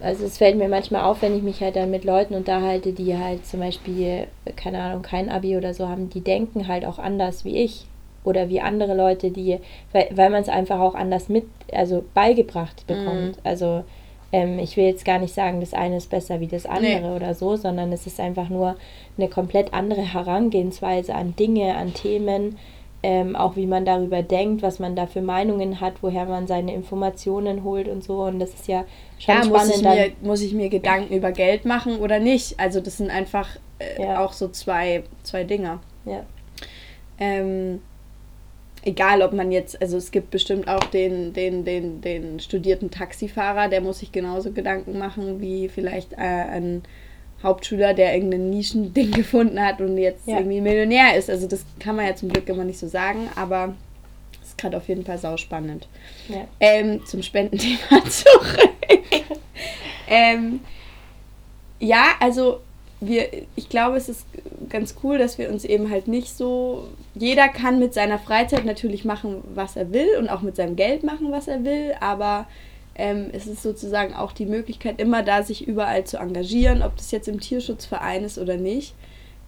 also 0.01 0.25
es 0.25 0.39
fällt 0.39 0.57
mir 0.57 0.69
manchmal 0.69 1.03
auf, 1.03 1.23
wenn 1.23 1.37
ich 1.37 1.43
mich 1.43 1.61
halt 1.61 1.77
dann 1.77 1.91
mit 1.91 2.05
Leuten 2.05 2.35
unterhalte, 2.35 2.93
die 2.93 3.17
halt 3.17 3.47
zum 3.47 3.61
Beispiel, 3.61 4.27
keine 4.57 4.83
Ahnung, 4.83 5.03
kein 5.03 5.29
Abi 5.29 5.57
oder 5.57 5.75
so 5.75 5.89
haben, 5.89 6.11
die 6.11 6.23
denken 6.23 6.67
halt 6.67 6.85
auch 6.85 6.99
anders 6.99 7.45
wie 7.45 7.57
ich. 7.57 7.87
Oder 8.25 8.49
wie 8.49 8.61
andere 8.61 8.95
Leute, 8.95 9.31
die, 9.31 9.59
weil, 9.93 10.09
weil 10.13 10.31
man 10.31 10.43
es 10.43 10.49
einfach 10.49 10.79
auch 10.81 10.95
anders 10.95 11.29
mit, 11.29 11.45
also 11.73 12.05
beigebracht 12.15 12.87
bekommt. 12.87 13.39
Also 13.45 13.83
ähm, 14.33 14.59
ich 14.59 14.77
will 14.77 14.85
jetzt 14.85 15.05
gar 15.07 15.19
nicht 15.19 15.35
sagen, 15.35 15.61
das 15.61 15.73
eine 15.75 15.97
ist 15.97 16.11
besser 16.11 16.39
wie 16.41 16.47
das 16.47 16.67
andere 16.67 17.01
Nee. 17.11 17.17
oder 17.17 17.35
so, 17.35 17.57
sondern 17.57 17.91
es 17.93 18.07
ist 18.07 18.21
einfach 18.21 18.49
nur 18.51 18.77
eine 19.17 19.29
komplett 19.29 19.73
andere 19.73 20.03
Herangehensweise 20.03 21.15
an 21.15 21.35
Dinge, 21.37 21.75
an 21.77 21.95
Themen, 21.95 22.59
ähm, 23.03 23.35
auch 23.35 23.57
wie 23.57 23.67
man 23.67 23.87
darüber 23.87 24.23
denkt, 24.23 24.63
was 24.63 24.79
man 24.79 24.95
da 24.95 25.07
für 25.07 25.23
Meinungen 25.23 25.81
hat, 25.81 25.95
woher 26.03 26.27
man 26.27 26.47
seine 26.47 26.75
Informationen 26.75 27.65
holt 27.65 27.89
und 27.89 28.05
so. 28.05 28.25
Und 28.25 28.39
das 28.39 28.51
ist 28.53 28.69
ja 28.69 28.85
schon 29.19 29.35
ja, 29.35 29.39
muss 29.41 29.47
spannend. 29.49 29.77
ich, 29.77 29.83
dann, 29.83 29.95
mir, 29.97 30.13
muss 30.21 30.43
ich 30.43 30.53
mir 30.53 30.69
Gedanken 30.69 31.15
über 31.15 31.33
Geld 31.33 31.65
machen 31.65 31.99
oder 32.01 32.19
nicht? 32.19 32.61
Also 32.61 32.81
das 32.83 32.99
sind 32.99 33.11
einfach 33.11 33.49
äh, 33.79 34.03
Ja. 34.03 34.23
auch 34.23 34.35
so 34.35 34.49
zwei, 34.49 35.05
zwei 35.23 35.45
Dinger. 35.45 35.81
ja. 36.05 36.25
Ähm, 37.19 37.81
egal, 38.83 39.23
ob 39.23 39.33
man 39.33 39.53
jetzt, 39.53 39.81
also 39.81 39.97
es 39.97 40.11
gibt 40.11 40.31
bestimmt 40.31 40.69
auch 40.69 40.85
den, 40.85 41.33
den, 41.33 41.65
den, 41.65 42.01
den 42.01 42.41
studierten 42.41 42.91
Taxifahrer, 42.91 43.69
der 43.69 43.81
muss 43.81 43.99
sich 44.01 44.13
genauso 44.13 44.53
Gedanken 44.53 44.99
machen 44.99 45.41
wie 45.41 45.69
vielleicht 45.69 46.13
äh, 46.15 46.17
ein 46.17 46.83
Hauptschüler, 47.43 47.95
der 47.95 48.15
irgendein 48.15 48.51
Nischending 48.51 49.11
gefunden 49.13 49.61
hat 49.61 49.81
und 49.81 49.97
jetzt 49.99 50.27
Ja. 50.27 50.39
irgendwie 50.39 50.61
Millionär 50.61 51.17
ist. 51.17 51.31
Also 51.31 51.47
das 51.47 51.65
kann 51.79 51.97
man 51.97 52.07
ja 52.07 52.15
zum 52.15 52.29
Glück 52.31 52.49
immer 52.49 52.65
nicht 52.65 52.79
so 52.79 52.89
sagen, 52.89 53.29
aber 53.37 53.75
es 54.43 54.49
ist 54.51 54.59
gerade 54.59 54.77
auf 54.77 54.89
jeden 54.89 55.05
Fall 55.05 55.19
sauspannend. 55.19 55.89
Ja. 56.29 56.47
Ähm, 56.61 57.05
zum 57.07 57.23
Spendenthema 57.23 58.05
zurück. 58.09 58.69
ähm, 60.09 60.61
ja, 61.79 62.05
also 62.21 62.61
wir, 63.01 63.29
ich 63.57 63.69
glaube, 63.69 63.97
es 63.97 64.09
ist 64.09 64.27
ganz 64.69 64.95
cool, 65.03 65.17
dass 65.19 65.39
wir 65.39 65.51
uns 65.51 65.65
eben 65.65 65.91
halt 65.91 66.07
nicht 66.07 66.37
so. 66.37 66.89
Jeder 67.15 67.49
kann 67.49 67.79
mit 67.79 67.95
seiner 67.95 68.19
Freizeit 68.19 68.65
natürlich 68.65 69.05
machen, 69.05 69.43
was 69.55 69.77
er 69.77 69.93
will 69.93 70.17
und 70.19 70.29
auch 70.29 70.43
mit 70.43 70.57
seinem 70.57 70.77
Geld 70.77 71.03
machen, 71.03 71.33
was 71.33 71.49
er 71.49 71.65
will, 71.65 71.95
aber 72.01 72.47
ähm, 72.95 73.31
es 73.33 73.47
ist 73.47 73.63
sozusagen 73.63 74.15
auch 74.15 74.33
die 74.33 74.45
Möglichkeit, 74.47 75.01
immer 75.01 75.23
da 75.23 75.43
sich 75.43 75.67
überall 75.67 76.05
zu 76.05 76.19
engagieren, 76.19 76.83
ob 76.83 76.97
das 76.97 77.11
jetzt 77.11 77.29
im 77.29 77.41
Tierschutzverein 77.41 78.23
ist 78.25 78.39
oder 78.39 78.57
nicht. 78.57 78.95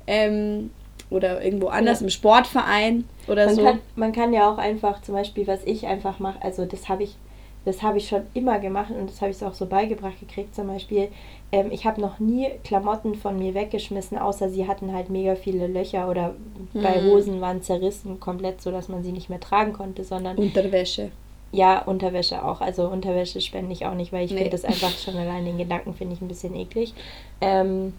Ähm, 0.06 0.70
oder 1.10 1.44
irgendwo 1.44 1.66
anders, 1.68 2.00
Ja. 2.00 2.04
im 2.06 2.10
Sportverein 2.10 3.04
oder 3.28 3.44
Man, 3.46 3.54
so. 3.54 3.62
kann, 3.62 3.78
man 3.96 4.12
kann 4.12 4.32
ja 4.32 4.50
auch 4.50 4.56
einfach, 4.56 5.02
zum 5.02 5.14
Beispiel, 5.14 5.46
was 5.46 5.60
ich 5.66 5.86
einfach 5.86 6.18
mache, 6.20 6.40
also 6.42 6.64
das 6.64 6.88
habe 6.88 7.02
ich, 7.02 7.16
das 7.64 7.82
habe 7.82 7.98
ich 7.98 8.08
schon 8.08 8.22
immer 8.34 8.58
gemacht 8.58 8.90
und 8.90 9.08
das 9.10 9.20
habe 9.20 9.30
ich 9.30 9.44
auch 9.44 9.54
so 9.54 9.66
beigebracht 9.66 10.18
gekriegt. 10.20 10.54
Zum 10.54 10.66
Beispiel, 10.66 11.08
ähm, 11.52 11.70
ich 11.70 11.84
habe 11.86 12.00
noch 12.00 12.18
nie 12.18 12.48
Klamotten 12.64 13.14
von 13.14 13.38
mir 13.38 13.54
weggeschmissen, 13.54 14.18
außer 14.18 14.48
sie 14.50 14.66
hatten 14.66 14.92
halt 14.92 15.10
mega 15.10 15.34
viele 15.36 15.66
Löcher 15.68 16.08
oder 16.10 16.34
bei 16.74 17.00
Mhm. 17.00 17.04
Hosen 17.04 17.40
waren 17.40 17.62
zerrissen 17.62 18.18
komplett, 18.20 18.60
so 18.62 18.70
dass 18.70 18.88
man 18.88 19.02
sie 19.02 19.12
nicht 19.12 19.28
mehr 19.30 19.40
tragen 19.40 19.72
konnte, 19.72 20.02
sondern 20.04 20.36
Unterwäsche. 20.38 21.10
ja, 21.52 21.82
Unterwäsche 21.82 22.44
auch. 22.44 22.60
Also 22.60 22.88
Unterwäsche 22.88 23.40
spende 23.40 23.72
ich 23.72 23.84
auch 23.86 23.94
nicht, 23.94 24.12
weil 24.12 24.24
ich 24.24 24.30
Nee. 24.32 24.38
finde 24.38 24.50
das 24.52 24.64
einfach 24.64 24.90
schon 24.90 25.16
allein 25.16 25.44
den 25.44 25.58
Gedanken 25.58 25.94
finde 25.94 26.14
ich 26.14 26.20
ein 26.22 26.28
bisschen 26.28 26.54
eklig. 26.56 26.94
Ähm, 27.40 27.92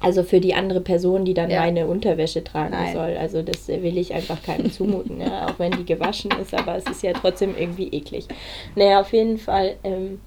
also 0.00 0.22
für 0.22 0.40
die 0.40 0.54
andere 0.54 0.80
Person, 0.80 1.24
die 1.24 1.34
dann 1.34 1.50
Ja. 1.50 1.60
meine 1.60 1.86
Unterwäsche 1.86 2.44
tragen 2.44 2.72
Nein. 2.72 2.92
soll. 2.92 3.16
Also 3.16 3.42
das 3.42 3.68
will 3.68 3.96
ich 3.98 4.12
einfach 4.14 4.42
keinem 4.42 4.70
zumuten, 4.70 5.20
ja? 5.20 5.46
auch 5.46 5.58
wenn 5.58 5.72
die 5.72 5.84
gewaschen 5.84 6.30
ist, 6.40 6.54
aber 6.54 6.76
es 6.76 6.84
ist 6.86 7.02
ja 7.02 7.12
trotzdem 7.12 7.54
irgendwie 7.58 7.88
eklig. 7.88 8.26
Naja, 8.74 9.00
auf 9.00 9.12
jeden 9.12 9.38
Fall, 9.38 9.76
ähm, 9.84 10.20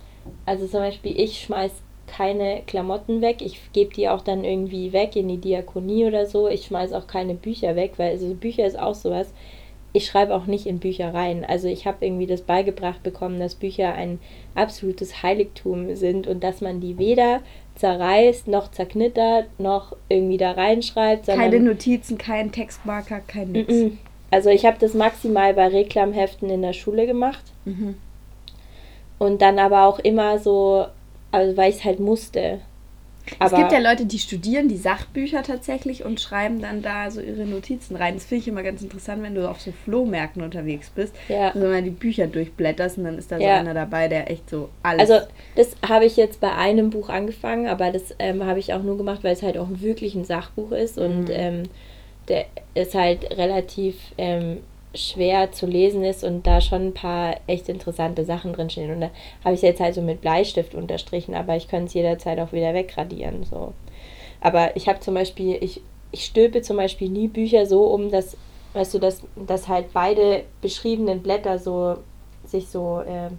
also 0.45 0.65
zum 0.67 0.79
Beispiel 0.79 1.19
ich 1.19 1.41
schmeiß 1.41 1.71
keine 2.07 2.63
Klamotten 2.65 3.21
weg. 3.21 3.37
Ich 3.41 3.71
gebe 3.71 3.93
die 3.93 4.09
auch 4.09 4.21
dann 4.21 4.43
irgendwie 4.43 4.93
weg 4.93 5.15
in 5.15 5.27
die 5.27 5.37
Diakonie 5.37 6.05
oder 6.05 6.25
so. 6.25 6.47
Ich 6.47 6.65
schmeiß 6.65 6.93
auch 6.93 7.07
keine 7.07 7.35
Bücher 7.35 7.75
weg, 7.75 7.93
weil 7.97 8.11
also 8.11 8.33
Bücher 8.33 8.65
ist 8.65 8.79
auch 8.79 8.95
sowas. 8.95 9.31
Ich 9.93 10.05
schreibe 10.05 10.35
auch 10.35 10.45
nicht 10.45 10.65
in 10.67 10.79
Bücher 10.79 11.13
rein. 11.13 11.45
Also 11.45 11.67
ich 11.67 11.87
habe 11.87 12.05
irgendwie 12.05 12.27
das 12.27 12.41
beigebracht 12.41 13.01
bekommen, 13.01 13.39
dass 13.39 13.55
Bücher 13.55 13.93
ein 13.93 14.19
absolutes 14.55 15.23
Heiligtum 15.23 15.95
sind 15.95 16.27
und 16.27 16.43
dass 16.43 16.61
man 16.61 16.79
die 16.79 16.97
weder 16.97 17.41
zerreißt, 17.79 18.47
noch 18.47 18.71
zerknittert, 18.71 19.47
noch 19.59 19.95
irgendwie 20.09 20.37
da 20.37 20.51
reinschreibt, 20.51 21.27
Keine 21.27 21.59
Notizen, 21.59 22.17
kein 22.17 22.51
Textmarker, 22.51 23.21
kein 23.25 23.51
nix. 23.53 23.73
Also 24.31 24.49
ich 24.49 24.65
habe 24.65 24.77
das 24.79 24.93
maximal 24.93 25.53
bei 25.53 25.67
Reklamheften 25.67 26.49
in 26.49 26.61
der 26.61 26.73
Schule 26.73 27.07
gemacht 27.07 27.43
Mhm. 27.65 27.95
und 29.17 29.41
dann 29.41 29.57
aber 29.59 29.85
auch 29.85 29.99
immer 29.99 30.39
so, 30.39 30.85
also 31.31 31.57
weil 31.57 31.69
ich 31.71 31.77
es 31.77 31.85
halt 31.85 31.99
musste. 31.99 32.59
Es 33.39 33.53
gibt 33.53 33.71
ja 33.71 33.79
Leute, 33.79 34.05
die 34.05 34.19
studieren 34.19 34.67
die 34.67 34.77
Sachbücher 34.77 35.43
tatsächlich 35.43 36.03
und 36.05 36.19
schreiben 36.19 36.61
dann 36.61 36.81
da 36.81 37.11
so 37.11 37.21
ihre 37.21 37.45
Notizen 37.45 37.95
rein. 37.95 38.15
Das 38.15 38.25
finde 38.25 38.41
ich 38.41 38.47
immer 38.47 38.63
ganz 38.63 38.81
interessant, 38.81 39.21
wenn 39.23 39.35
du 39.35 39.49
auf 39.49 39.59
so 39.61 39.71
Flohmärkten 39.85 40.41
unterwegs 40.41 40.89
bist. 40.89 41.13
Ja. 41.27 41.47
Also 41.49 41.61
wenn 41.61 41.71
man 41.71 41.83
die 41.83 41.89
Bücher 41.91 42.27
durchblätterst 42.27 42.97
und 42.97 43.03
dann 43.05 43.17
ist 43.17 43.31
da 43.31 43.37
so 43.37 43.43
Ja. 43.43 43.59
einer 43.59 43.73
dabei, 43.73 44.07
der 44.07 44.29
echt 44.31 44.49
so 44.49 44.69
alles. 44.83 45.09
Also 45.09 45.25
das 45.55 45.75
habe 45.87 46.05
ich 46.05 46.17
jetzt 46.17 46.39
bei 46.41 46.51
einem 46.53 46.89
Buch 46.89 47.09
angefangen, 47.09 47.67
aber 47.67 47.91
das 47.91 48.15
ähm, 48.19 48.43
habe 48.45 48.59
ich 48.59 48.73
auch 48.73 48.83
nur 48.83 48.97
gemacht, 48.97 49.19
weil 49.23 49.33
es 49.33 49.43
halt 49.43 49.57
auch 49.57 49.67
wirklich 49.71 50.15
ein 50.15 50.25
Sachbuch 50.25 50.71
ist 50.71 50.97
und 50.97 51.25
Mhm. 51.25 51.31
ähm, 51.31 51.63
der 52.27 52.45
ist 52.75 52.93
halt 52.93 53.37
relativ 53.37 53.95
ähm, 54.17 54.57
schwer 54.95 55.51
zu 55.51 55.67
lesen 55.67 56.03
ist 56.03 56.23
und 56.23 56.47
da 56.47 56.61
schon 56.61 56.87
ein 56.87 56.93
paar 56.93 57.35
echt 57.47 57.69
interessante 57.69 58.25
Sachen 58.25 58.53
drinstehen. 58.53 58.91
Und 58.91 59.01
da 59.01 59.09
habe 59.43 59.53
ich 59.53 59.59
es 59.59 59.61
jetzt 59.61 59.81
halt 59.81 59.93
so 59.95 60.01
mit 60.01 60.21
Bleistift 60.21 60.73
unterstrichen, 60.73 61.35
aber 61.35 61.55
ich 61.55 61.67
könnte 61.67 61.85
es 61.85 61.93
jederzeit 61.93 62.39
auch 62.39 62.51
wieder 62.53 62.73
wegradieren. 62.73 63.43
So. 63.43 63.73
Aber 64.41 64.75
ich 64.75 64.87
habe 64.87 64.99
zum 64.99 65.13
Beispiel, 65.13 65.57
ich, 65.61 65.81
ich 66.11 66.25
stülpe 66.25 66.61
zum 66.61 66.77
Beispiel 66.77 67.09
nie 67.09 67.27
Bücher 67.27 67.65
so 67.65 67.85
um, 67.85 68.09
dass, 68.09 68.35
weißt 68.73 68.95
du, 68.95 68.99
dass, 68.99 69.21
dass 69.35 69.67
halt 69.67 69.93
beide 69.93 70.43
beschriebenen 70.61 71.21
Blätter 71.21 71.59
so 71.59 71.97
sich 72.45 72.67
so, 72.67 73.01
äh, 73.01 73.29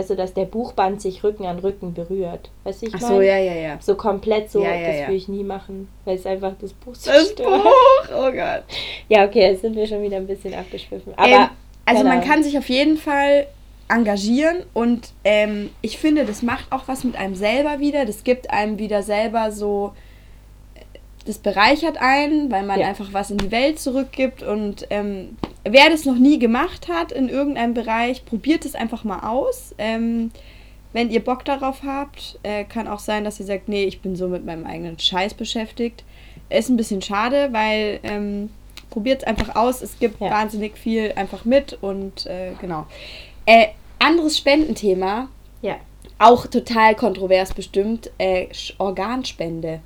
weißt 0.00 0.10
du, 0.10 0.16
dass 0.16 0.32
der 0.34 0.46
Buchband 0.46 1.00
sich 1.02 1.22
Rücken 1.22 1.44
an 1.46 1.58
Rücken 1.58 1.92
berührt. 1.94 2.50
Weißt 2.64 2.82
du, 2.82 2.86
ich 2.86 2.92
meine? 2.92 3.06
so, 3.06 3.20
ja, 3.20 3.36
ja, 3.38 3.52
ja. 3.54 3.78
So 3.80 3.94
komplett 3.94 4.50
so, 4.50 4.62
Ja, 4.62 4.74
ja, 4.74 4.88
das 4.88 5.00
ja. 5.00 5.08
will 5.08 5.16
ich 5.16 5.28
nie 5.28 5.44
machen, 5.44 5.88
weil 6.04 6.16
es 6.16 6.24
einfach 6.26 6.52
das 6.60 6.72
Buch 6.72 6.92
Das 6.94 7.02
zerstört. 7.02 7.62
Buch, 7.62 8.08
oh 8.16 8.30
Gott. 8.32 8.64
Ja, 9.08 9.24
okay, 9.26 9.40
jetzt 9.50 9.60
sind 9.62 9.76
wir 9.76 9.86
schon 9.86 10.02
wieder 10.02 10.16
ein 10.16 10.26
bisschen 10.26 10.54
abgeschwiffen. 10.54 11.12
Aber 11.16 11.28
ähm, 11.28 11.48
also 11.84 12.02
man 12.04 12.18
Ahnung. 12.18 12.24
kann 12.24 12.42
sich 12.42 12.56
auf 12.56 12.68
jeden 12.68 12.96
Fall 12.96 13.46
engagieren 13.88 14.62
und 14.72 15.10
ähm, 15.24 15.70
ich 15.82 15.98
finde, 15.98 16.24
das 16.24 16.42
macht 16.42 16.70
auch 16.70 16.84
was 16.86 17.02
mit 17.04 17.16
einem 17.16 17.34
selber 17.34 17.80
wieder. 17.80 18.04
Das 18.06 18.22
gibt 18.24 18.48
einem 18.50 18.78
wieder 18.78 19.02
selber 19.02 19.50
so, 19.50 19.92
das 21.26 21.38
bereichert 21.38 21.96
einen, 22.00 22.50
weil 22.50 22.62
man 22.62 22.80
Ja. 22.80 22.86
einfach 22.86 23.08
was 23.12 23.30
in 23.30 23.38
die 23.38 23.50
Welt 23.50 23.78
zurückgibt 23.80 24.42
und 24.42 24.86
ähm, 24.90 25.36
wer 25.64 25.90
das 25.90 26.04
noch 26.04 26.16
nie 26.16 26.38
gemacht 26.38 26.88
hat 26.88 27.12
in 27.12 27.28
irgendeinem 27.28 27.74
Bereich, 27.74 28.24
probiert 28.24 28.64
es 28.64 28.74
einfach 28.74 29.04
mal 29.04 29.20
aus. 29.28 29.74
Ähm, 29.78 30.30
wenn 30.92 31.10
ihr 31.10 31.22
Bock 31.22 31.44
darauf 31.44 31.82
habt, 31.84 32.38
äh, 32.42 32.64
kann 32.64 32.88
auch 32.88 32.98
sein, 32.98 33.24
dass 33.24 33.38
ihr 33.38 33.46
sagt, 33.46 33.68
nee, 33.68 33.84
ich 33.84 34.00
bin 34.00 34.16
so 34.16 34.28
mit 34.28 34.44
meinem 34.44 34.66
eigenen 34.66 34.98
Scheiß 34.98 35.34
beschäftigt. 35.34 36.02
Ist 36.48 36.68
ein 36.68 36.76
bisschen 36.76 37.00
schade, 37.00 37.48
weil 37.52 38.00
ähm, 38.02 38.50
probiert 38.90 39.22
es 39.22 39.26
einfach 39.26 39.54
aus. 39.54 39.82
Es 39.82 39.98
gibt 40.00 40.20
Ja. 40.20 40.30
wahnsinnig 40.30 40.76
viel 40.76 41.12
einfach 41.14 41.44
mit 41.44 41.78
und 41.80 42.26
äh, 42.26 42.52
genau. 42.60 42.86
Äh, 43.46 43.68
anderes 44.00 44.36
Spendenthema, 44.36 45.28
Ja. 45.62 45.76
auch 46.18 46.46
total 46.48 46.96
kontrovers 46.96 47.54
bestimmt, 47.54 48.10
äh, 48.18 48.48
Organspende. 48.78 49.80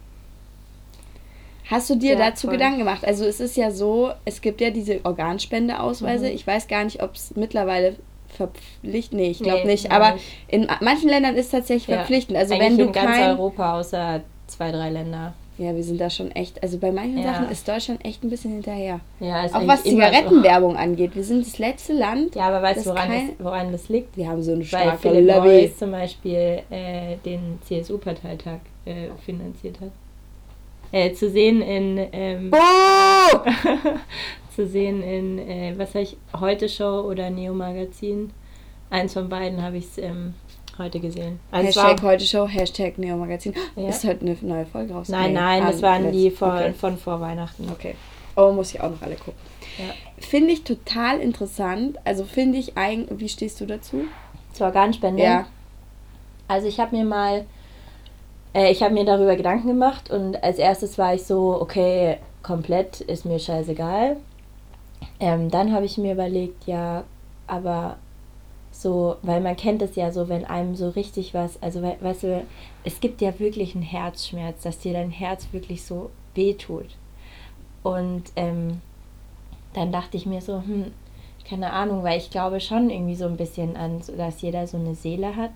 Hast 1.70 1.88
du 1.90 1.94
dir 1.96 2.12
Ja, 2.12 2.18
dazu 2.30 2.46
voll. 2.46 2.56
Gedanken 2.56 2.78
gemacht? 2.78 3.04
Also 3.06 3.24
es 3.24 3.40
ist 3.40 3.56
ja 3.56 3.70
so, 3.70 4.10
es 4.24 4.40
gibt 4.40 4.60
ja 4.60 4.70
diese 4.70 5.00
Organspendeausweise. 5.04 6.26
Mhm. 6.28 6.34
Ich 6.34 6.46
weiß 6.46 6.68
gar 6.68 6.84
nicht, 6.84 7.02
ob 7.02 7.14
es 7.14 7.34
mittlerweile 7.36 7.96
verpflichtend, 8.28 9.20
nee, 9.20 9.30
ich 9.30 9.38
glaube 9.38 9.60
Nee, 9.64 9.72
nicht. 9.72 9.90
Aber 9.92 10.14
nicht. 10.14 10.24
in 10.48 10.66
manchen 10.80 11.08
Ländern 11.08 11.36
ist 11.36 11.46
es 11.46 11.50
tatsächlich 11.52 11.88
Ja. 11.88 11.96
verpflichtend. 11.98 12.36
Also 12.36 12.54
Eigentlich 12.54 12.68
wenn 12.70 12.78
du 12.78 12.84
in 12.86 12.92
ganz 12.92 13.06
kein... 13.16 13.30
Europa, 13.30 13.78
außer 13.80 14.20
zwei, 14.48 14.72
drei 14.72 14.90
Länder. 14.90 15.34
Ja, 15.56 15.72
wir 15.74 15.84
sind 15.84 16.00
da 16.00 16.10
schon 16.10 16.32
echt, 16.32 16.60
also 16.64 16.78
bei 16.78 16.90
manchen 16.90 17.18
Ja. 17.18 17.32
Sachen 17.32 17.48
ist 17.48 17.68
Deutschland 17.68 18.04
echt 18.04 18.24
ein 18.24 18.28
bisschen 18.30 18.54
hinterher. 18.54 18.98
Ja, 19.20 19.44
ist 19.44 19.54
Auch 19.54 19.64
was 19.68 19.84
Zigarettenwerbung 19.84 20.76
angeht. 20.76 21.14
Wir 21.14 21.22
sind 21.22 21.46
das 21.46 21.58
letzte 21.58 21.92
Land, 21.92 22.34
So. 22.34 22.40
Ja, 22.40 22.48
aber 22.48 22.60
weißt 22.60 22.84
du, 22.84 22.90
woran, 22.90 23.08
kein- 23.08 23.28
das, 23.38 23.44
woran 23.46 23.70
das 23.72 23.88
liegt? 23.88 24.16
wir 24.16 24.26
haben 24.28 24.42
so 24.42 24.50
eine 24.50 24.60
Weil 24.62 24.66
starke 24.66 24.98
Philipp 24.98 25.28
Lobby. 25.28 25.48
Morris 25.48 25.78
zum 25.78 25.92
Beispiel 25.92 26.60
äh, 26.70 27.16
den 27.24 27.60
CSU-Parteitag 27.68 28.58
äh, 28.84 29.10
finanziert 29.24 29.80
hat. 29.80 29.90
Äh, 30.94 31.12
zu 31.12 31.28
sehen 31.28 31.60
in 31.60 31.98
ähm, 32.12 32.52
Oh! 32.54 33.38
zu 34.54 34.64
sehen 34.68 35.02
in 35.02 35.40
äh, 35.40 35.74
was 35.76 35.88
habe 35.88 36.04
ich 36.04 36.16
heute 36.38 36.68
Show 36.68 37.00
oder 37.00 37.30
Neo 37.30 37.52
Magazin. 37.52 38.30
Eins 38.90 39.14
von 39.14 39.28
beiden 39.28 39.60
habe 39.60 39.78
ich 39.78 39.86
ähm, 39.98 40.34
heute 40.78 41.00
gesehen. 41.00 41.40
Also 41.50 41.68
es 41.68 41.74
Hashtag 41.76 42.02
heute 42.02 42.24
Show, 42.24 42.46
Hashtag 42.46 42.96
Neo 42.98 43.16
Magazin. 43.16 43.54
Ja. 43.74 43.88
Ist 43.88 44.04
heute 44.04 44.20
eine 44.20 44.36
neue 44.40 44.66
Folge 44.66 44.94
raus? 44.94 45.08
nein, 45.08 45.32
nein, 45.32 45.64
Ah, 45.64 45.72
das 45.72 45.82
waren 45.82 46.12
die 46.12 46.30
von, 46.30 46.50
okay. 46.50 46.72
von 46.72 46.96
vor 46.96 47.20
Weihnachten. 47.20 47.68
Okay. 47.72 47.96
Oh, 48.36 48.52
muss 48.52 48.72
ich 48.72 48.80
auch 48.80 48.90
noch 48.90 49.02
alle 49.02 49.16
gucken. 49.16 49.34
Ja. 49.78 49.92
Finde 50.18 50.52
ich 50.52 50.62
total 50.62 51.18
interessant. 51.18 51.98
Also 52.04 52.24
finde 52.24 52.58
ich 52.58 52.76
eigentlich, 52.76 53.18
wie 53.18 53.28
stehst 53.28 53.60
du 53.60 53.66
dazu? 53.66 54.04
Zur 54.52 54.66
Organspende. 54.66 55.24
Ja. 55.24 55.46
Also 56.46 56.68
ich 56.68 56.78
habe 56.78 56.94
mir 56.94 57.04
mal, 57.04 57.46
äh, 58.54 58.70
ich 58.70 58.82
habe 58.82 58.94
mir 58.94 59.04
darüber 59.04 59.36
Gedanken 59.36 59.68
gemacht 59.68 60.10
und 60.10 60.42
als 60.42 60.58
erstes 60.58 60.96
war 60.96 61.14
ich 61.14 61.24
so, 61.24 61.60
okay, 61.60 62.18
komplett 62.42 63.00
ist 63.00 63.26
mir 63.26 63.38
scheißegal. 63.38 64.16
Ähm, 65.20 65.50
dann 65.50 65.72
habe 65.72 65.84
ich 65.84 65.98
mir 65.98 66.12
überlegt, 66.12 66.66
ja, 66.66 67.04
aber 67.46 67.96
so, 68.70 69.16
weil 69.22 69.40
man 69.40 69.56
kennt 69.56 69.82
es 69.82 69.96
ja 69.96 70.10
so, 70.10 70.28
wenn 70.28 70.44
einem 70.44 70.74
so 70.74 70.88
richtig 70.90 71.34
was, 71.34 71.62
also 71.62 71.82
we 71.82 71.96
weißt 72.00 72.22
du, 72.24 72.44
es 72.82 73.00
gibt 73.00 73.20
ja 73.20 73.38
wirklich 73.38 73.74
einen 73.74 73.84
Herzschmerz, 73.84 74.62
dass 74.62 74.78
dir 74.78 74.92
dein 74.92 75.10
Herz 75.10 75.48
wirklich 75.52 75.84
so 75.84 76.10
wehtut. 76.34 76.88
Und 77.82 78.24
ähm, 78.36 78.80
dann 79.74 79.92
dachte 79.92 80.16
ich 80.16 80.26
mir 80.26 80.40
so, 80.40 80.62
hm, 80.62 80.92
keine 81.48 81.72
Ahnung, 81.72 82.02
weil 82.02 82.18
ich 82.18 82.30
glaube 82.30 82.60
schon 82.60 82.90
irgendwie 82.90 83.14
so 83.14 83.26
ein 83.26 83.36
bisschen 83.36 83.76
an, 83.76 84.00
dass 84.16 84.42
jeder 84.42 84.66
so 84.66 84.76
eine 84.76 84.94
Seele 84.94 85.36
hat. 85.36 85.52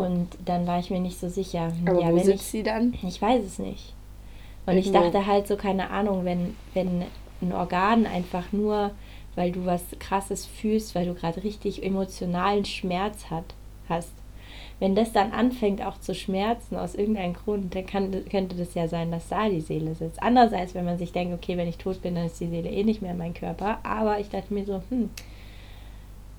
Und 0.00 0.28
dann 0.44 0.66
war 0.66 0.78
ich 0.78 0.90
mir 0.90 1.00
nicht 1.00 1.18
so 1.18 1.28
sicher. 1.28 1.72
Aber 1.86 2.00
ja, 2.00 2.10
wo 2.10 2.16
wenn 2.16 2.24
sitzt 2.24 2.42
ich, 2.42 2.46
sie 2.46 2.62
dann? 2.62 2.94
ich 3.02 3.20
weiß 3.20 3.44
es 3.44 3.58
nicht. 3.58 3.94
Und 4.66 4.76
ich 4.76 4.86
Irgendwo. 4.86 5.10
dachte 5.10 5.26
halt 5.26 5.46
so, 5.46 5.56
keine 5.56 5.90
Ahnung, 5.90 6.24
wenn, 6.24 6.56
wenn 6.74 7.04
ein 7.42 7.52
Organ 7.52 8.06
einfach 8.06 8.52
nur, 8.52 8.90
weil 9.34 9.52
du 9.52 9.64
was 9.66 9.82
krasses 9.98 10.46
fühlst, 10.46 10.94
weil 10.94 11.06
du 11.06 11.14
gerade 11.14 11.42
richtig 11.42 11.82
emotionalen 11.82 12.64
Schmerz 12.64 13.30
hat, 13.30 13.54
hast, 13.88 14.12
wenn 14.78 14.94
das 14.94 15.12
dann 15.12 15.32
anfängt 15.32 15.84
auch 15.84 15.98
zu 16.00 16.14
schmerzen 16.14 16.76
aus 16.76 16.94
irgendeinem 16.94 17.34
Grund, 17.34 17.74
dann 17.74 17.86
kann, 17.86 18.24
könnte 18.30 18.56
das 18.56 18.74
ja 18.74 18.88
sein, 18.88 19.10
dass 19.10 19.28
da 19.28 19.48
die 19.48 19.60
Seele 19.60 19.94
sitzt. 19.94 20.22
Andererseits, 20.22 20.74
wenn 20.74 20.86
man 20.86 20.98
sich 20.98 21.12
denkt, 21.12 21.34
okay, 21.34 21.56
wenn 21.56 21.68
ich 21.68 21.76
tot 21.76 22.00
bin, 22.00 22.14
dann 22.14 22.26
ist 22.26 22.40
die 22.40 22.48
Seele 22.48 22.70
eh 22.70 22.82
nicht 22.82 23.02
mehr 23.02 23.12
in 23.12 23.18
meinem 23.18 23.34
Körper. 23.34 23.78
Aber 23.82 24.18
ich 24.20 24.30
dachte 24.30 24.54
mir 24.54 24.64
so, 24.64 24.82
hm, 24.88 25.10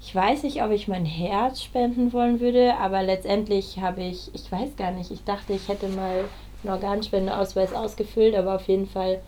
ich 0.04 0.16
weiß 0.16 0.44
nicht, 0.44 0.64
ob 0.64 0.72
ich 0.72 0.88
mein 0.88 1.06
Herz 1.06 1.62
spenden 1.62 2.12
wollen 2.12 2.40
würde, 2.40 2.76
aber 2.78 3.04
letztendlich 3.04 3.80
habe 3.80 4.02
ich, 4.02 4.34
ich 4.34 4.52
weiß 4.52 4.76
gar 4.76 4.92
nicht, 4.92 5.12
ich 5.12 5.24
dachte, 5.24 5.54
ich 5.54 5.68
hätte 5.68 5.88
mal 5.90 6.26
einen 6.64 6.74
Organspendeausweis 6.74 7.74
ausgefüllt, 7.74 8.36
aber 8.36 8.56
auf 8.56 8.68
jeden 8.68 8.88
Fall 8.88 9.22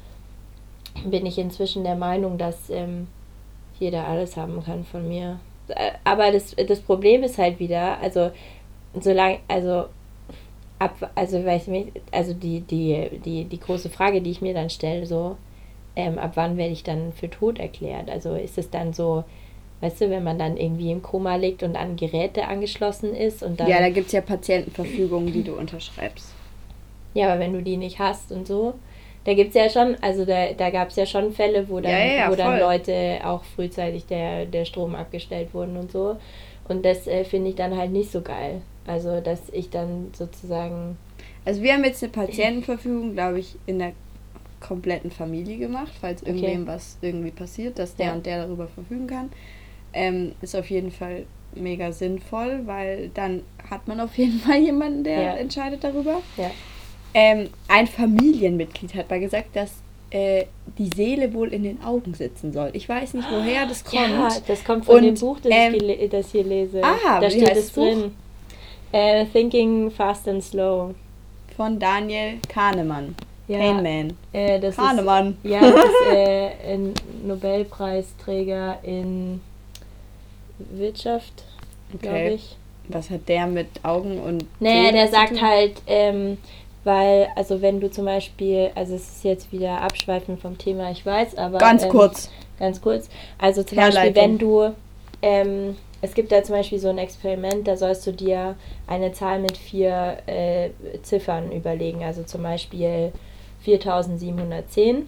bin 1.05 1.25
ich 1.25 1.37
inzwischen 1.37 1.83
der 1.83 1.95
Meinung, 1.95 2.37
dass 2.37 2.69
ähm, 2.69 3.07
jeder 3.79 4.07
alles 4.07 4.35
haben 4.35 4.63
kann 4.63 4.83
von 4.83 5.07
mir. 5.07 5.39
Äh, 5.67 5.91
Aber 6.03 6.31
das, 6.31 6.55
das 6.55 6.81
Problem 6.81 7.23
ist 7.23 7.37
halt 7.37 7.59
wieder, 7.59 7.99
also 7.99 8.31
solange, 8.99 9.39
also 9.47 9.85
ab, 10.79 11.11
also 11.15 11.43
weiß 11.43 11.63
ich 11.63 11.67
nicht, 11.67 11.91
also 12.11 12.33
die, 12.33 12.61
die, 12.61 13.19
die, 13.23 13.45
die 13.45 13.59
große 13.59 13.89
Frage, 13.89 14.21
die 14.21 14.31
ich 14.31 14.41
mir 14.41 14.53
dann 14.53 14.69
stelle, 14.69 15.05
so, 15.05 15.37
ähm, 15.95 16.17
ab 16.17 16.31
wann 16.35 16.57
werde 16.57 16.73
ich 16.73 16.83
dann 16.83 17.13
für 17.13 17.29
tot 17.29 17.59
erklärt? 17.59 18.09
Also 18.09 18.33
ist 18.35 18.57
es 18.57 18.69
dann 18.71 18.93
so, 18.93 19.23
weißt 19.83 19.99
du, 19.99 20.09
wenn 20.09 20.23
man 20.23 20.39
dann 20.39 20.55
irgendwie 20.55 20.91
im 20.91 21.01
Koma 21.01 21.35
liegt 21.35 21.61
und 21.61 21.75
an 21.75 21.97
Geräte 21.97 22.47
angeschlossen 22.47 23.13
ist 23.13 23.43
und 23.43 23.59
dann. 23.59 23.67
Ja, 23.67 23.79
da 23.79 23.89
gibt 23.89 24.07
es 24.07 24.13
ja 24.13 24.21
Patientenverfügungen, 24.21 25.33
die 25.33 25.43
du 25.43 25.53
unterschreibst. 25.55 26.33
Ja, 27.13 27.29
aber 27.29 27.41
wenn 27.41 27.51
du 27.51 27.61
die 27.61 27.75
nicht 27.75 27.99
hast 27.99 28.31
und 28.31 28.47
so, 28.47 28.75
da 29.25 29.33
gibt 29.33 29.49
es 29.49 29.55
ja 29.55 29.69
schon, 29.69 29.97
also 30.01 30.23
da, 30.23 30.53
da 30.53 30.69
gab 30.69 30.87
es 30.87 30.95
ja 30.95 31.05
schon 31.05 31.33
Fälle, 31.33 31.67
wo 31.67 31.81
dann, 31.81 31.91
Ja, 31.91 31.97
ja, 31.99 32.13
ja, 32.13 32.31
wo 32.31 32.35
dann 32.35 32.51
voll. 32.51 32.59
Leute 32.59 33.19
auch 33.25 33.43
frühzeitig 33.43 34.05
der, 34.05 34.45
der 34.45 34.63
Strom 34.63 34.95
abgestellt 34.95 35.53
wurden 35.53 35.75
und 35.75 35.91
so. 35.91 36.15
Und 36.69 36.85
das 36.85 37.05
äh, 37.07 37.25
finde 37.25 37.49
ich 37.49 37.55
dann 37.55 37.77
halt 37.77 37.91
nicht 37.91 38.09
so 38.09 38.21
geil. 38.21 38.61
Also, 38.87 39.19
dass 39.19 39.41
ich 39.51 39.69
dann 39.69 40.11
sozusagen. 40.13 40.97
Also 41.43 41.61
wir 41.61 41.73
haben 41.73 41.83
jetzt 41.83 42.01
eine 42.01 42.11
Patientenverfügung, 42.13 43.13
glaube 43.13 43.39
ich, 43.39 43.55
in 43.65 43.79
der 43.79 43.91
kompletten 44.61 45.11
Familie 45.11 45.57
gemacht, 45.57 45.91
falls 45.99 46.23
irgendwem 46.23 46.65
was 46.67 46.97
irgendwie 47.01 47.31
passiert, 47.31 47.77
dass 47.79 47.97
der 47.97 48.13
und 48.13 48.25
der 48.25 48.45
darüber 48.45 48.67
verfügen 48.67 49.07
kann. 49.07 49.29
Ähm, 49.93 50.33
ist 50.41 50.55
auf 50.55 50.69
jeden 50.69 50.91
Fall 50.91 51.25
mega 51.55 51.91
sinnvoll, 51.91 52.61
weil 52.65 53.09
dann 53.13 53.43
hat 53.69 53.87
man 53.87 53.99
auf 53.99 54.17
jeden 54.17 54.39
Fall 54.39 54.57
jemanden, 54.59 55.03
der 55.03 55.21
Ja. 55.21 55.33
entscheidet 55.35 55.83
darüber. 55.83 56.21
Ja. 56.37 56.49
Ähm, 57.13 57.49
ein 57.67 57.85
Familienmitglied 57.85 58.95
hat 58.95 59.09
mal 59.09 59.19
gesagt, 59.19 59.55
dass 59.55 59.71
äh, 60.09 60.45
die 60.77 60.89
Seele 60.95 61.33
wohl 61.33 61.53
in 61.53 61.63
den 61.63 61.81
Augen 61.83 62.13
sitzen 62.13 62.53
soll. 62.53 62.69
Ich 62.73 62.87
weiß 62.89 63.13
nicht, 63.15 63.27
woher 63.31 63.65
das 63.67 63.83
kommt. 63.83 64.09
Ja, 64.09 64.29
das 64.47 64.63
kommt 64.63 64.85
von 64.85 64.95
Und, 64.97 65.03
dem 65.03 65.15
Buch, 65.15 65.39
das 65.41 65.51
ähm, 65.53 65.75
ich 65.75 66.09
das 66.09 66.31
hier 66.31 66.43
lese. 66.43 66.81
Ah, 66.83 67.19
da 67.19 67.29
steht 67.29 67.55
es 67.55 67.71
drin. 67.71 68.15
Äh, 68.91 69.25
Thinking 69.25 69.89
Fast 69.91 70.27
and 70.27 70.43
Slow. 70.43 70.93
Von 71.55 71.77
Daniel 71.79 72.39
Kahnemann. 72.47 73.15
Ja, 73.47 73.59
Kahneman. 73.59 74.13
äh, 74.31 74.59
Kahnemann. 74.71 75.37
ist, 75.43 75.51
ja, 75.51 75.61
das 75.61 75.85
ist 75.85 76.13
äh, 76.15 76.73
ein 76.73 76.93
Nobelpreisträger 77.25 78.79
in 78.83 79.41
Wirtschaft, 80.71 81.43
glaube 82.01 82.15
Okay. 82.17 82.33
ich. 82.35 82.55
Was 82.89 83.09
hat 83.09 83.29
der 83.29 83.47
mit 83.47 83.67
Augen 83.83 84.19
und. 84.19 84.45
Nee, 84.59 84.87
Seele 84.87 84.91
der 84.91 85.07
sagt 85.07 85.41
halt, 85.41 85.81
ähm, 85.87 86.37
weil, 86.83 87.27
also 87.35 87.61
wenn 87.61 87.79
du 87.79 87.89
zum 87.89 88.05
Beispiel, 88.05 88.71
also 88.75 88.95
es 88.95 89.07
ist 89.07 89.23
jetzt 89.23 89.51
wieder 89.53 89.81
abschweifend 89.81 90.41
vom 90.41 90.57
Thema, 90.57 90.91
ich 90.91 91.05
weiß, 91.05 91.37
aber. 91.37 91.59
Ganz 91.59 91.83
ähm, 91.83 91.89
kurz. 91.89 92.29
Ganz 92.59 92.81
kurz. 92.81 93.09
Also 93.37 93.63
zum. 93.63 93.77
Beispiel, 93.77 94.13
wenn 94.15 94.37
du, 94.37 94.73
ähm, 95.21 95.77
es 96.01 96.13
gibt 96.13 96.33
da 96.33 96.43
zum 96.43 96.55
Beispiel 96.55 96.79
so 96.79 96.89
ein 96.89 96.97
Experiment, 96.97 97.65
da 97.67 97.77
sollst 97.77 98.05
du 98.05 98.11
dir 98.11 98.55
eine 98.87 99.13
Zahl 99.13 99.39
mit 99.39 99.55
vier 99.55 100.17
äh, 100.25 100.71
Ziffern 101.03 101.53
überlegen, 101.53 102.03
also 102.03 102.23
zum 102.23 102.43
Beispiel 102.43 103.13
4710. 103.61 105.07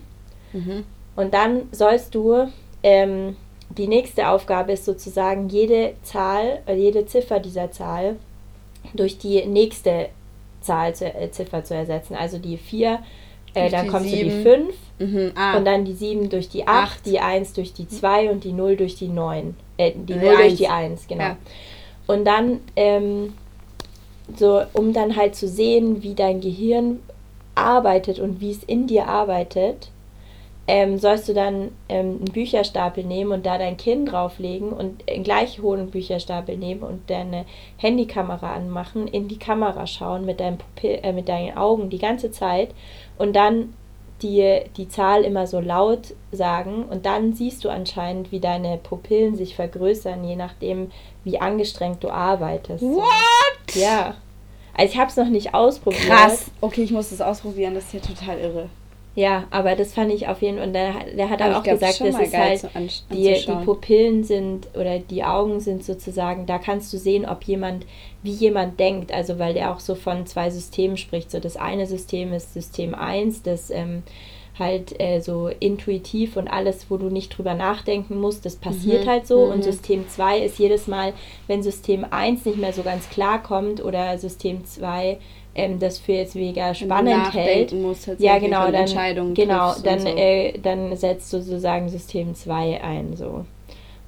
Mhm. 0.53 0.85
Und 1.17 1.33
dann 1.33 1.63
sollst 1.73 2.15
du, 2.15 2.47
ähm, 2.83 3.35
die 3.69 3.87
nächste 3.87 4.29
Aufgabe 4.29 4.73
ist 4.73 4.85
sozusagen 4.85 5.49
jede 5.49 5.93
Zahl, 6.03 6.61
äh, 6.65 6.75
jede 6.75 7.05
Ziffer 7.05 7.39
dieser 7.39 7.71
Zahl 7.71 8.15
durch 8.93 9.17
die 9.17 9.45
nächste 9.45 10.09
Zahl, 10.61 10.93
zu, 10.95 11.05
äh, 11.05 11.31
Ziffer 11.31 11.63
zu 11.63 11.73
ersetzen. 11.75 12.15
Also 12.15 12.37
die 12.37 12.57
4, 12.57 12.99
äh, 13.53 13.69
dann 13.69 13.85
die 13.85 13.91
kommst 13.91 14.11
du 14.11 14.15
die 14.15 14.29
sieben. 14.29 14.43
5 14.43 14.75
Mhm. 14.97 15.33
Ah, 15.35 15.57
und 15.57 15.65
dann 15.65 15.83
die 15.83 15.93
7 15.93 16.29
durch 16.29 16.47
die 16.47 16.67
8, 16.67 16.69
Acht. 16.69 17.05
die 17.05 17.19
1 17.19 17.51
durch 17.51 17.73
die 17.73 17.87
2 17.87 18.29
und 18.29 18.45
die 18.45 18.53
0 18.53 18.77
durch 18.77 18.95
die 18.95 19.09
9. 19.09 19.55
Äh, 19.77 19.91
die 19.91 20.13
Die 20.13 20.15
0 20.15 20.37
durch 20.37 20.55
die 20.55 20.69
1, 20.69 21.07
genau. 21.07 21.23
Ja. 21.23 21.37
Und 22.07 22.23
dann, 22.23 22.61
ähm, 22.77 23.33
so, 24.37 24.61
um 24.73 24.93
dann 24.93 25.15
halt 25.17 25.35
zu 25.35 25.47
sehen, 25.49 26.01
wie 26.01 26.13
dein 26.13 26.39
Gehirn 26.39 27.01
arbeitet 27.55 28.19
und 28.19 28.39
wie 28.39 28.51
es 28.51 28.63
in 28.63 28.87
dir 28.87 29.07
arbeitet, 29.07 29.89
ähm, 30.67 30.97
sollst 30.97 31.29
du 31.29 31.33
dann 31.33 31.71
ähm, 31.89 32.17
einen 32.17 32.25
Bücherstapel 32.25 33.03
nehmen 33.03 33.31
und 33.31 33.45
da 33.45 33.57
dein 33.57 33.77
Kinn 33.77 34.05
drauflegen 34.05 34.69
und 34.69 35.03
einen 35.09 35.23
gleich 35.23 35.61
hohen 35.61 35.91
Bücherstapel 35.91 36.57
nehmen 36.57 36.81
und 36.81 37.09
deine 37.09 37.45
Handykamera 37.77 38.53
anmachen, 38.53 39.07
in 39.07 39.27
die 39.27 39.37
Kamera 39.37 39.85
schauen 39.85 40.25
mit, 40.25 40.39
deinem 40.39 40.57
Pupill, 40.57 40.99
äh, 41.03 41.13
mit 41.13 41.29
deinen 41.29 41.55
Augen 41.55 41.89
die 41.89 41.99
ganze 41.99 42.31
Zeit 42.31 42.69
und 43.17 43.35
dann 43.35 43.73
die 44.21 44.61
die 44.77 44.87
Zahl 44.87 45.23
immer 45.23 45.45
so 45.45 45.59
laut 45.59 46.13
sagen 46.31 46.85
und 46.85 47.05
dann 47.05 47.33
siehst 47.33 47.65
du 47.65 47.69
anscheinend, 47.69 48.31
wie 48.31 48.39
deine 48.39 48.77
Pupillen 48.77 49.35
sich 49.35 49.55
vergrößern, 49.55 50.23
je 50.23 50.37
nachdem, 50.37 50.89
wie 51.25 51.39
angestrengt 51.39 52.01
du 52.03 52.09
arbeitest. 52.09 52.81
What? 52.81 53.75
Ja. 53.75 54.15
Also 54.73 54.93
ich 54.93 54.99
habe 54.99 55.09
es 55.09 55.17
noch 55.17 55.27
nicht 55.27 55.53
ausprobiert. 55.53 56.03
Krass. 56.03 56.45
Okay, 56.61 56.83
ich 56.83 56.91
muss 56.91 57.09
das 57.09 57.21
ausprobieren, 57.21 57.75
das 57.75 57.85
ist 57.85 57.93
ja 57.93 57.99
total 57.99 58.39
irre. 58.39 58.69
Ja, 59.15 59.47
aber 59.49 59.75
das 59.75 59.93
fand 59.93 60.11
ich 60.11 60.27
auf 60.27 60.41
jeden 60.41 60.57
Fall. 60.57 60.67
Und 60.67 60.73
der, 60.73 60.93
der 61.15 61.29
hat 61.29 61.41
Aber 61.41 61.59
auch 61.59 61.63
glaub, 61.63 61.79
gesagt, 61.79 62.01
das 62.01 62.13
mal 62.13 62.23
ist 62.23 62.33
halt 62.37 62.59
die, 63.13 63.41
die. 63.47 63.55
Pupillen 63.63 64.23
sind 64.25 64.67
oder 64.75 64.99
die 64.99 65.23
Augen 65.23 65.61
sind 65.61 65.85
sozusagen, 65.85 66.45
da 66.45 66.57
kannst 66.59 66.91
du 66.91 66.97
sehen, 66.97 67.25
ob 67.25 67.43
jemand, 67.45 67.85
wie 68.23 68.31
jemand 68.31 68.77
denkt. 68.79 69.13
Also 69.13 69.39
weil 69.39 69.53
der 69.53 69.71
auch 69.73 69.79
so 69.79 69.95
von 69.95 70.25
zwei 70.25 70.49
Systemen 70.49 70.97
spricht. 70.97 71.31
So 71.31 71.39
das 71.39 71.55
eine 71.55 71.87
System 71.87 72.33
ist 72.33 72.53
System 72.53 72.93
1, 72.93 73.43
das 73.43 73.69
ähm, 73.71 74.03
halt 74.59 74.99
äh, 74.99 75.19
so 75.21 75.47
intuitiv 75.59 76.35
und 76.37 76.47
alles, 76.47 76.89
wo 76.89 76.97
du 76.97 77.07
nicht 77.09 77.29
drüber 77.37 77.53
nachdenken 77.53 78.19
musst, 78.19 78.45
das 78.45 78.55
passiert 78.57 79.05
Mhm, 79.05 79.09
halt 79.09 79.27
so. 79.27 79.45
mhm. 79.45 79.51
Und 79.51 79.63
System 79.63 80.07
2 80.09 80.39
ist 80.39 80.59
jedes 80.59 80.87
Mal, 80.87 81.13
wenn 81.47 81.63
System 81.63 82.05
1 82.09 82.45
nicht 82.45 82.57
mehr 82.57 82.73
so 82.73 82.83
ganz 82.83 83.09
klar 83.09 83.41
kommt 83.41 83.83
oder 83.83 84.17
System 84.17 84.65
2 84.65 85.19
ähm, 85.55 85.79
das 85.79 85.97
für 85.97 86.13
jetzt 86.13 86.35
mega 86.35 86.73
spannend 86.73 87.33
hält. 87.33 87.73
musst, 87.73 88.09
Ja, 88.19 88.37
genau, 88.39 88.69
dann, 88.71 89.33
genau, 89.33 89.73
dann, 89.83 89.99
so. 89.99 90.07
äh, 90.07 90.57
dann 90.59 90.95
setzt 90.95 91.31
du 91.33 91.41
sozusagen 91.41 91.89
System 91.89 92.35
2 92.35 92.83
ein, 92.83 93.15
so. 93.15 93.45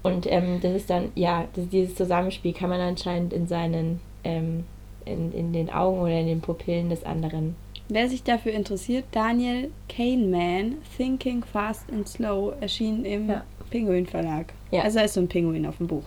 Und 0.04 0.30
ähm, 0.32 0.60
das 0.62 0.74
ist 0.74 0.90
dann, 0.90 1.10
ja, 1.16 1.46
das, 1.56 1.68
dieses 1.70 1.96
Zusammenspiel 1.96 2.54
kann 2.54 2.70
man 2.70 2.80
anscheinend 2.80 3.34
in 3.34 3.48
seinen, 3.48 4.00
ähm, 4.24 4.66
in, 5.06 5.32
in 5.34 5.54
den 5.54 5.70
Augen 5.70 6.00
oder 6.02 6.20
in 6.20 6.28
den 6.28 6.42
Pupillen 6.42 6.90
des 6.90 7.04
anderen. 7.04 7.56
Wer 7.90 8.10
sich 8.10 8.24
dafür 8.24 8.52
interessiert, 8.52 9.06
Daniel 9.12 9.72
Kahneman, 9.88 10.76
Thinking 10.98 11.44
Fast 11.44 11.90
and 11.92 12.08
Slow, 12.08 12.54
erschien 12.60 13.06
im 13.06 13.30
Ja. 13.30 13.44
Pinguin 13.70 14.06
Verlag. 14.06 14.54
Ja. 14.72 14.82
Also 14.84 15.00
da 15.00 15.06
ist 15.06 15.14
so 15.14 15.22
ein 15.22 15.28
Pinguin 15.28 15.66
auf 15.66 15.78
dem 15.78 15.88
Buch. 15.88 16.04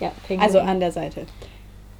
Ja, 0.00 0.12
Penguin. 0.26 0.46
Also 0.46 0.60
an 0.60 0.80
der 0.80 0.92
Seite. 0.92 1.26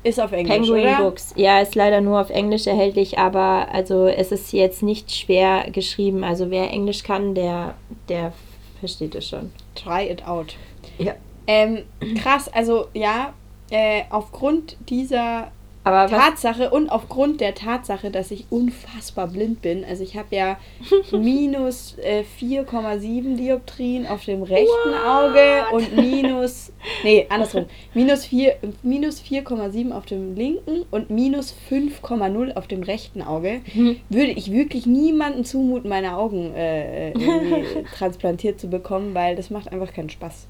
Ist 0.03 0.19
auf 0.19 0.33
Englisch, 0.33 0.57
Penguin 0.57 0.83
oder? 0.83 0.97
Books. 0.99 1.35
Ja, 1.37 1.61
ist 1.61 1.75
leider 1.75 2.01
nur 2.01 2.21
auf 2.21 2.31
Englisch 2.31 2.67
erhältlich, 2.67 3.19
aber 3.19 3.69
also 3.71 4.07
es 4.07 4.33
ist 4.33 4.53
jetzt 4.53 4.83
nicht 4.83 5.15
schwer 5.15 5.71
geschrieben. 5.71 6.25
Also 6.25 6.51
wer 6.51 6.71
Englisch 6.71 7.03
kann, 7.03 7.35
der, 7.35 7.75
der 8.09 8.33
versteht 8.79 9.15
es 9.15 9.29
schon. 9.29 9.53
Try 9.75 10.11
it 10.11 10.27
out. 10.27 10.57
Ja. 10.99 11.15
Ähm, 11.47 11.85
krass, 12.23 12.49
also 12.53 12.87
ja, 12.95 13.35
äh, 13.71 14.03
aufgrund 14.11 14.77
dieser 14.89 15.51
Aber 15.83 16.09
Tatsache 16.09 16.71
und 16.71 16.91
aufgrund 16.91 17.41
der 17.41 17.55
Tatsache, 17.55 18.11
dass 18.11 18.31
ich 18.31 18.47
unfassbar 18.51 19.29
blind 19.29 19.63
bin, 19.63 19.83
also 19.85 20.03
ich 20.03 20.17
habe 20.17 20.37
ja 20.37 20.59
minus 21.11 21.97
äh, 21.99 22.23
4,7 22.41 23.37
Dioptrien 23.37 24.07
auf 24.07 24.25
dem 24.25 24.43
rechten 24.43 24.95
Auge 25.07 25.65
und 25.73 25.97
minus, 25.97 26.71
nee, 27.03 27.27
andersrum, 27.31 27.65
minus 27.95 28.27
4 28.27 28.57
minus 28.83 29.23
4,7 29.23 29.93
auf 29.93 30.05
dem 30.05 30.35
linken 30.35 30.85
und 30.91 31.09
minus 31.09 31.55
5,0 31.71 32.55
auf 32.57 32.67
dem 32.67 32.83
rechten 32.83 33.23
Auge, 33.23 33.63
würde 34.11 34.33
ich 34.33 34.53
wirklich 34.53 34.85
niemandem 34.85 35.45
zumuten, 35.45 35.89
meine 35.89 36.17
Augen 36.17 36.55
äh, 36.55 37.13
irgendwie 37.13 37.85
transplantiert 37.97 38.61
zu 38.61 38.69
bekommen, 38.69 39.15
weil 39.15 39.35
das 39.35 39.49
macht 39.49 39.73
einfach 39.73 39.95
keinen 39.95 40.11
Spaß. 40.11 40.47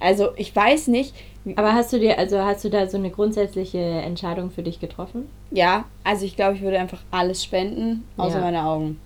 Also 0.00 0.28
ich 0.36 0.54
weiß 0.54 0.88
nicht, 0.88 1.14
aber 1.56 1.72
hast 1.74 1.92
du 1.92 1.98
dir, 1.98 2.18
also 2.18 2.38
hast 2.40 2.64
du 2.64 2.68
da 2.70 2.86
so 2.86 2.96
eine 2.98 3.10
grundsätzliche 3.10 3.78
Entscheidung 3.78 4.50
für 4.50 4.62
dich 4.62 4.80
getroffen? 4.80 5.28
Ja, 5.50 5.84
also 6.04 6.24
ich 6.24 6.36
glaube, 6.36 6.54
ich 6.56 6.62
würde 6.62 6.78
einfach 6.78 7.00
alles 7.10 7.42
spenden, 7.42 8.04
außer 8.16 8.36
Ja. 8.38 8.44
meine 8.44 8.64
Augen. 8.64 9.00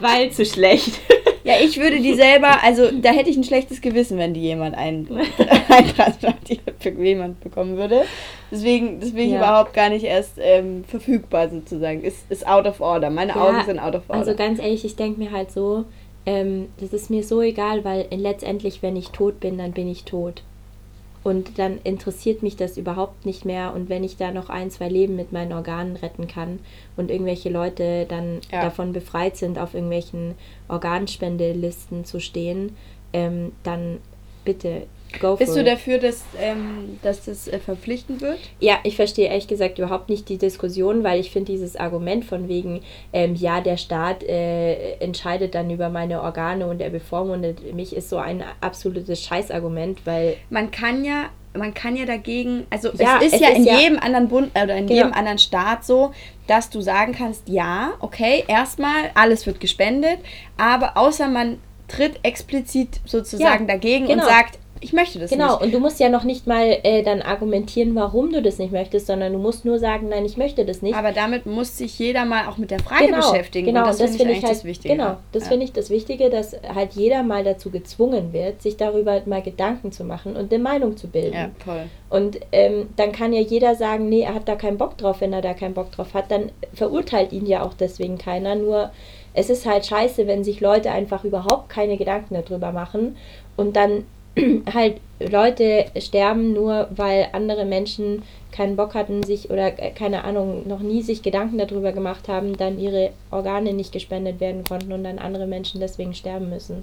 Weil 0.00 0.30
zu 0.30 0.44
schlecht. 0.44 0.98
Ja, 1.44 1.54
ich 1.62 1.78
würde 1.78 2.00
die 2.00 2.14
selber, 2.14 2.62
also 2.62 2.90
da 2.90 3.10
hätte 3.10 3.30
ich 3.30 3.36
ein 3.36 3.44
schlechtes 3.44 3.80
Gewissen, 3.80 4.18
wenn 4.18 4.34
die 4.34 4.40
jemand 4.40 4.76
ein, 4.76 5.08
eintransplantiert 5.68 6.60
jemand 6.98 7.40
bekommen 7.40 7.76
würde. 7.76 8.02
Deswegen, 8.50 9.00
das 9.00 9.10
bin 9.12 9.26
ich 9.26 9.30
Ja. 9.32 9.38
überhaupt 9.38 9.72
gar 9.74 9.88
nicht 9.88 10.04
erst 10.04 10.34
ähm, 10.38 10.84
verfügbar 10.84 11.48
sozusagen. 11.48 12.02
Ist, 12.02 12.30
ist 12.30 12.46
out 12.46 12.66
of 12.66 12.80
order. 12.80 13.10
Meine 13.10 13.32
Ja, 13.32 13.42
Augen 13.48 13.64
sind 13.64 13.78
out 13.78 13.94
of 13.94 14.02
order. 14.08 14.20
Also 14.20 14.34
ganz 14.34 14.58
ehrlich, 14.58 14.84
ich 14.84 14.96
denke 14.96 15.18
mir 15.20 15.30
halt 15.32 15.50
so, 15.50 15.84
ähm, 16.26 16.68
das 16.78 16.92
ist 16.92 17.10
mir 17.10 17.24
so 17.24 17.40
egal, 17.40 17.84
weil 17.84 18.06
letztendlich, 18.10 18.82
wenn 18.82 18.96
ich 18.96 19.08
tot 19.08 19.40
bin, 19.40 19.58
dann 19.58 19.72
bin 19.72 19.88
ich 19.88 20.04
tot. 20.04 20.42
Und 21.22 21.58
dann 21.58 21.78
interessiert 21.84 22.42
mich 22.42 22.56
das 22.56 22.78
überhaupt 22.78 23.26
nicht 23.26 23.44
mehr. 23.44 23.74
Und 23.74 23.90
wenn 23.90 24.04
ich 24.04 24.16
da 24.16 24.30
noch 24.30 24.48
ein, 24.48 24.70
zwei 24.70 24.88
Leben 24.88 25.16
mit 25.16 25.32
meinen 25.32 25.52
Organen 25.52 25.96
retten 25.96 26.26
kann 26.26 26.60
und 26.96 27.10
irgendwelche 27.10 27.50
Leute 27.50 28.06
dann 28.08 28.40
Ja. 28.50 28.62
davon 28.62 28.92
befreit 28.94 29.36
sind, 29.36 29.58
auf 29.58 29.74
irgendwelchen 29.74 30.34
Organspendelisten 30.68 32.04
zu 32.04 32.20
stehen, 32.20 32.76
ähm, 33.12 33.52
dann 33.62 33.98
bitte 34.44 34.86
go 35.18 35.36
Bist 35.36 35.56
du 35.56 35.64
dafür, 35.64 35.98
dass, 35.98 36.22
ähm, 36.38 36.98
dass 37.02 37.24
das 37.24 37.48
äh, 37.48 37.58
verpflichtend 37.58 38.20
wird? 38.20 38.38
Ja, 38.60 38.78
ich 38.84 38.96
verstehe 38.96 39.28
ehrlich 39.28 39.48
gesagt 39.48 39.78
überhaupt 39.78 40.08
nicht 40.08 40.28
die 40.28 40.38
Diskussion, 40.38 41.02
weil 41.02 41.18
ich 41.20 41.30
finde 41.30 41.52
dieses 41.52 41.76
Argument 41.76 42.24
von 42.24 42.48
wegen, 42.48 42.82
ähm, 43.12 43.34
ja, 43.34 43.60
der 43.60 43.76
Staat 43.76 44.22
äh, 44.22 44.94
entscheidet 45.00 45.54
dann 45.54 45.70
über 45.70 45.88
meine 45.88 46.22
Organe 46.22 46.66
und 46.66 46.80
er 46.80 46.90
bevormundet 46.90 47.74
mich, 47.74 47.96
ist 47.96 48.08
so 48.10 48.18
ein 48.18 48.44
absolutes 48.60 49.22
Scheißargument, 49.24 50.06
weil 50.06 50.36
man 50.50 50.70
kann 50.70 51.04
ja 51.04 51.30
man 51.52 51.74
kann 51.74 51.96
ja 51.96 52.04
dagegen, 52.06 52.64
also 52.70 52.90
Ja, 52.96 53.18
es 53.18 53.26
ist 53.26 53.32
es 53.34 53.40
ja 53.40 53.48
ist 53.48 53.56
in 53.56 53.64
ja- 53.64 53.78
jedem 53.80 53.98
anderen 53.98 54.28
Bund 54.28 54.50
oder 54.52 54.76
in 54.76 54.86
Genau. 54.86 55.00
jedem 55.00 55.12
anderen 55.12 55.38
Staat 55.38 55.84
so, 55.84 56.12
dass 56.46 56.70
du 56.70 56.80
sagen 56.80 57.12
kannst, 57.12 57.48
ja, 57.48 57.90
okay, 57.98 58.44
erstmal 58.46 59.10
alles 59.14 59.46
wird 59.46 59.58
gespendet, 59.58 60.18
aber 60.56 60.96
außer 60.96 61.26
man 61.26 61.58
tritt 61.88 62.20
explizit 62.22 63.00
sozusagen 63.04 63.66
Ja, 63.66 63.74
dagegen 63.74 64.06
genau. 64.06 64.22
und 64.22 64.28
sagt, 64.30 64.59
ich 64.80 64.92
möchte 64.92 65.18
das 65.18 65.30
Genau, 65.30 65.54
nicht. 65.56 65.62
und 65.64 65.74
du 65.74 65.78
musst 65.80 66.00
ja 66.00 66.08
noch 66.08 66.24
nicht 66.24 66.46
mal 66.46 66.78
äh, 66.82 67.02
dann 67.02 67.20
argumentieren, 67.22 67.94
warum 67.94 68.32
du 68.32 68.40
das 68.40 68.58
nicht 68.58 68.72
möchtest, 68.72 69.06
sondern 69.06 69.32
du 69.32 69.38
musst 69.38 69.64
nur 69.64 69.78
sagen, 69.78 70.08
nein, 70.08 70.24
ich 70.24 70.36
möchte 70.36 70.64
das 70.64 70.80
nicht. 70.82 70.96
Aber 70.96 71.12
damit 71.12 71.44
muss 71.46 71.76
sich 71.76 71.98
jeder 71.98 72.24
mal 72.24 72.46
auch 72.48 72.56
mit 72.56 72.70
der 72.70 72.78
Frage 72.80 73.12
beschäftigen. 73.12 73.66
Genau, 73.66 73.80
und 73.82 73.88
das, 73.88 73.96
finde 73.98 74.12
ich 74.12 74.16
finde 74.18 74.32
eigentlich 74.34 74.48
das 74.50 74.64
Wichtige. 74.64 74.94
Genau, 74.96 75.16
das 75.32 75.44
Ja. 75.44 75.48
finde 75.50 75.64
ich 75.64 75.72
das 75.72 75.90
Wichtige, 75.90 76.30
dass 76.30 76.56
halt 76.74 76.92
jeder 76.94 77.22
mal 77.22 77.44
dazu 77.44 77.70
gezwungen 77.70 78.32
wird, 78.32 78.62
sich 78.62 78.76
darüber 78.76 79.20
mal 79.26 79.42
Gedanken 79.42 79.92
zu 79.92 80.04
machen 80.04 80.36
und 80.36 80.52
eine 80.52 80.62
Meinung 80.62 80.96
zu 80.96 81.08
bilden. 81.08 81.34
Ja, 81.34 81.50
voll. 81.64 81.84
Und 82.08 82.40
ähm, 82.52 82.88
dann 82.96 83.12
kann 83.12 83.32
ja 83.32 83.40
jeder 83.40 83.74
sagen, 83.74 84.08
nee, 84.08 84.22
er 84.22 84.34
hat 84.34 84.48
da 84.48 84.56
keinen 84.56 84.78
Bock 84.78 84.96
drauf, 84.98 85.20
wenn 85.20 85.32
er 85.32 85.42
da 85.42 85.54
keinen 85.54 85.74
Bock 85.74 85.92
drauf 85.92 86.14
hat, 86.14 86.30
dann 86.30 86.50
verurteilt 86.74 87.32
ihn 87.32 87.46
ja 87.46 87.62
auch 87.62 87.74
deswegen 87.74 88.18
keiner. 88.18 88.54
Nur 88.54 88.90
es 89.34 89.50
ist 89.50 89.66
halt 89.66 89.84
scheiße, 89.86 90.26
wenn 90.26 90.42
sich 90.42 90.60
Leute 90.60 90.90
einfach 90.90 91.22
überhaupt 91.24 91.68
keine 91.68 91.96
Gedanken 91.96 92.34
darüber 92.34 92.72
machen 92.72 93.16
und 93.56 93.76
dann 93.76 94.04
halt 94.72 95.00
Leute 95.18 95.86
sterben 95.98 96.52
nur, 96.52 96.88
weil 96.90 97.28
andere 97.32 97.64
Menschen 97.64 98.22
keinen 98.52 98.76
Bock 98.76 98.94
hatten, 98.94 99.22
sich 99.22 99.50
oder 99.50 99.78
äh, 99.78 99.90
keine 99.90 100.24
Ahnung, 100.24 100.66
noch 100.66 100.80
nie 100.80 101.02
sich 101.02 101.22
Gedanken 101.22 101.58
darüber 101.58 101.92
gemacht 101.92 102.28
haben, 102.28 102.56
dann 102.56 102.78
ihre 102.78 103.10
Organe 103.30 103.72
nicht 103.72 103.92
gespendet 103.92 104.40
werden 104.40 104.64
konnten 104.64 104.92
und 104.92 105.04
dann 105.04 105.18
andere 105.18 105.46
Menschen 105.46 105.80
deswegen 105.80 106.14
sterben 106.14 106.48
müssen. 106.50 106.82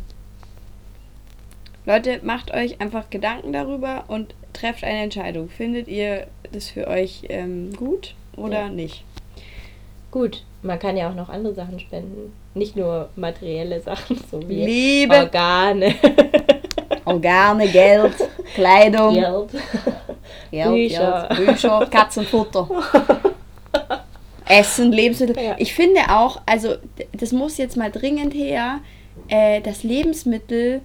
Leute, 1.85 2.19
macht 2.23 2.53
euch 2.53 2.81
einfach 2.81 3.09
Gedanken 3.09 3.53
darüber 3.53 4.03
und 4.07 4.35
trefft 4.53 4.83
eine 4.83 5.03
Entscheidung. 5.03 5.49
Findet 5.49 5.87
ihr 5.87 6.27
das 6.51 6.69
für 6.69 6.87
euch 6.87 7.23
ähm, 7.29 7.73
gut 7.75 8.13
oder 8.35 8.63
Ja. 8.63 8.69
nicht? 8.69 9.03
Gut, 10.11 10.43
man 10.61 10.79
kann 10.79 10.97
ja 10.97 11.09
auch 11.09 11.15
noch 11.15 11.29
andere 11.29 11.53
Sachen 11.53 11.79
spenden. 11.79 12.33
Nicht 12.55 12.75
nur 12.75 13.09
materielle 13.15 13.79
Sachen, 13.81 14.17
so 14.31 14.41
wie 14.49 14.65
Liebe, 14.65 15.15
Organe, 15.15 15.93
Organe, 17.07 17.67
Geld, 17.67 18.15
Kleidung, 18.53 19.13
Geld. 19.15 19.51
Geld, 20.51 20.71
Bücher. 20.73 21.29
Geld, 21.29 21.47
Bücher, 21.47 21.87
Katzenfutter. 21.89 22.67
Essen, 24.47 24.91
Lebensmittel. 24.91 25.43
Ja. 25.43 25.55
Ich 25.57 25.73
finde 25.73 26.01
auch, 26.09 26.41
also 26.45 26.75
das 27.11 27.31
muss 27.31 27.57
jetzt 27.57 27.75
mal 27.75 27.91
dringend 27.91 28.33
her, 28.33 28.79
äh, 29.27 29.61
dass 29.61 29.83
Lebensmittel 29.83 30.81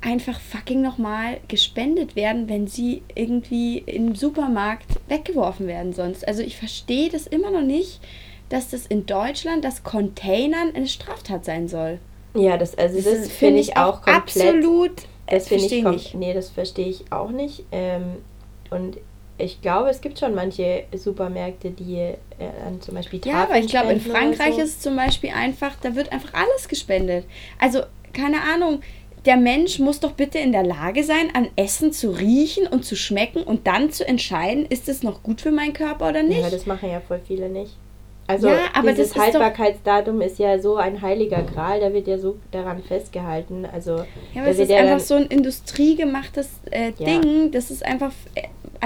einfach 0.00 0.38
fucking 0.38 0.82
nochmal 0.82 1.38
gespendet 1.48 2.14
werden, 2.14 2.48
wenn 2.48 2.66
sie 2.66 3.02
irgendwie 3.14 3.78
im 3.78 4.14
Supermarkt 4.14 4.86
weggeworfen 5.08 5.66
werden 5.66 5.92
sonst. 5.92 6.26
Also 6.26 6.42
ich 6.42 6.56
verstehe 6.56 7.08
das 7.08 7.26
immer 7.26 7.50
noch 7.50 7.62
nicht, 7.62 8.00
dass 8.48 8.70
das 8.70 8.86
in 8.86 9.06
Deutschland 9.06 9.64
das 9.64 9.82
Containern 9.82 10.72
eine 10.74 10.86
Straftat 10.86 11.44
sein 11.44 11.68
soll. 11.68 11.98
Ja, 12.34 12.56
das, 12.56 12.76
also 12.76 13.00
das, 13.00 13.28
finde 13.30 13.60
ich 13.60 13.76
auch 13.76 14.02
komplett. 14.02 14.16
absolut. 14.16 14.92
Das 15.28 15.48
finde 15.48 15.64
ich 15.66 15.84
nicht. 15.84 16.14
Nee, 16.14 16.34
das 16.34 16.50
verstehe 16.50 16.88
ich 16.88 17.10
auch 17.10 17.30
nicht. 17.30 17.64
Ähm, 17.72 18.16
und 18.70 18.98
ich 19.38 19.60
glaube, 19.60 19.90
es 19.90 20.00
gibt 20.00 20.18
schon 20.18 20.34
manche 20.34 20.84
Supermärkte, 20.94 21.70
die 21.70 21.96
äh, 21.96 22.16
an 22.66 22.80
zum 22.80 22.94
Beispiel 22.94 23.20
Ja, 23.24 23.42
aber 23.44 23.58
ich 23.58 23.68
glaube, 23.68 23.92
in 23.92 24.00
Frankreich 24.00 24.54
so. 24.54 24.60
ist 24.60 24.76
es 24.76 24.80
zum 24.80 24.96
Beispiel 24.96 25.30
einfach, 25.30 25.72
da 25.82 25.94
wird 25.94 26.12
einfach 26.12 26.32
alles 26.32 26.68
gespendet. 26.68 27.26
Also, 27.58 27.82
keine 28.12 28.40
Ahnung, 28.42 28.80
der 29.26 29.36
Mensch 29.36 29.78
muss 29.78 30.00
doch 30.00 30.12
bitte 30.12 30.38
in 30.38 30.52
der 30.52 30.62
Lage 30.62 31.04
sein, 31.04 31.34
an 31.34 31.48
Essen 31.56 31.92
zu 31.92 32.10
riechen 32.10 32.66
und 32.66 32.84
zu 32.84 32.96
schmecken 32.96 33.42
und 33.42 33.66
dann 33.66 33.90
zu 33.90 34.06
entscheiden, 34.06 34.64
ist 34.66 34.88
es 34.88 35.02
noch 35.02 35.22
gut 35.22 35.40
für 35.40 35.50
meinen 35.50 35.72
Körper 35.72 36.08
oder 36.08 36.22
nicht. 36.22 36.40
Ja, 36.40 36.48
das 36.48 36.64
machen 36.64 36.90
ja 36.90 37.00
voll 37.00 37.20
viele 37.26 37.48
nicht. 37.48 37.76
Also 38.26 38.48
Ja, 38.48 38.58
aber 38.74 38.92
dieses 38.92 39.12
das 39.12 39.22
Haltbarkeitsdatum 39.22 40.20
ist 40.20 40.38
ja 40.38 40.58
so 40.58 40.76
ein 40.76 41.00
heiliger 41.00 41.42
Gral, 41.42 41.80
da 41.80 41.92
wird 41.92 42.08
ja 42.08 42.18
so 42.18 42.36
daran 42.50 42.82
festgehalten. 42.82 43.66
Also 43.72 43.96
Ja, 44.34 44.42
aber 44.42 44.48
es 44.48 44.58
ist 44.58 44.70
ja 44.70 44.78
einfach 44.78 45.00
so 45.00 45.14
ein 45.14 45.26
industriegemachtes 45.26 46.48
äh, 46.70 46.92
Ja. 46.98 47.06
Ding. 47.20 47.50
Das 47.52 47.70
ist 47.70 47.84
einfach. 47.84 48.12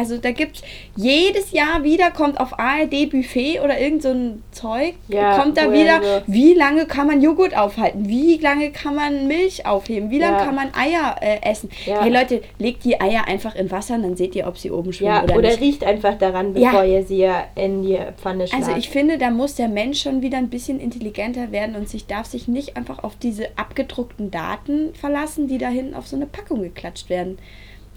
Also 0.01 0.17
da 0.17 0.31
gibt 0.31 0.63
jedes 0.97 1.53
Jahr 1.53 1.85
wieder 1.85 2.11
kommt 2.11 2.41
auf 2.41 2.59
ARD 2.59 3.07
Buffet 3.11 3.61
oder 3.61 3.79
irgend 3.79 4.03
so 4.03 4.09
ein 4.09 4.43
Zeug, 4.51 4.95
Ja, 5.09 5.37
kommt 5.39 5.59
da 5.59 5.71
wieder, 5.71 6.01
so- 6.03 6.23
wie 6.27 6.55
lange 6.55 6.87
kann 6.87 7.07
man 7.07 7.21
Joghurt 7.21 7.55
aufhalten, 7.55 8.09
wie 8.09 8.39
lange 8.39 8.71
kann 8.71 8.95
man 8.95 9.29
Milch 9.29 9.67
aufheben, 9.67 10.11
wie 10.11 10.19
lange 10.19 10.39
Ja. 10.39 10.45
kann 10.47 10.55
man 10.55 10.69
Eier 10.75 11.17
äh, 11.21 11.43
essen. 11.43 11.69
Ja. 11.85 12.03
Hey 12.03 12.11
Leute, 12.11 12.41
legt 12.59 12.85
die 12.85 12.99
Eier 12.99 13.29
einfach 13.29 13.55
in 13.55 13.71
Wasser 13.71 13.97
und 13.97 14.03
dann 14.05 14.17
seht 14.17 14.35
ihr, 14.35 14.47
ob 14.47 14.57
sie 14.57 14.71
oben 14.71 14.91
schwimmen 14.95 15.13
ja, 15.13 15.23
oder, 15.25 15.37
oder, 15.37 15.49
nicht. 15.51 15.61
riecht 15.61 15.85
einfach 15.85 16.17
daran, 16.17 16.55
bevor 16.55 16.83
ihr 16.85 17.05
sie 17.05 17.19
ja 17.19 17.45
in 17.57 17.83
die 17.83 17.99
Pfanne 18.17 18.47
schlagt. 18.47 18.65
Also 18.65 18.77
ich 18.79 18.89
finde, 18.89 19.19
da 19.19 19.29
muss 19.31 19.55
der 19.57 19.69
Mensch 19.69 20.01
schon 20.01 20.23
wieder 20.23 20.39
ein 20.39 20.49
bisschen 20.49 20.81
intelligenter 20.81 21.53
werden 21.53 21.77
und 21.77 21.91
sich 21.91 22.07
darf 22.07 22.25
sich 22.27 22.49
nicht 22.49 22.79
einfach 22.79 23.05
auf 23.05 23.17
diese 23.17 23.49
abgedruckten 23.57 24.31
Daten 24.31 24.95
verlassen, 24.95 25.47
die 25.47 25.59
da 25.59 25.69
hinten 25.69 25.95
auf 25.95 26.07
so 26.07 26.17
eine 26.17 26.25
Packung 26.27 26.63
geklatscht 26.63 27.11
werden. 27.11 27.39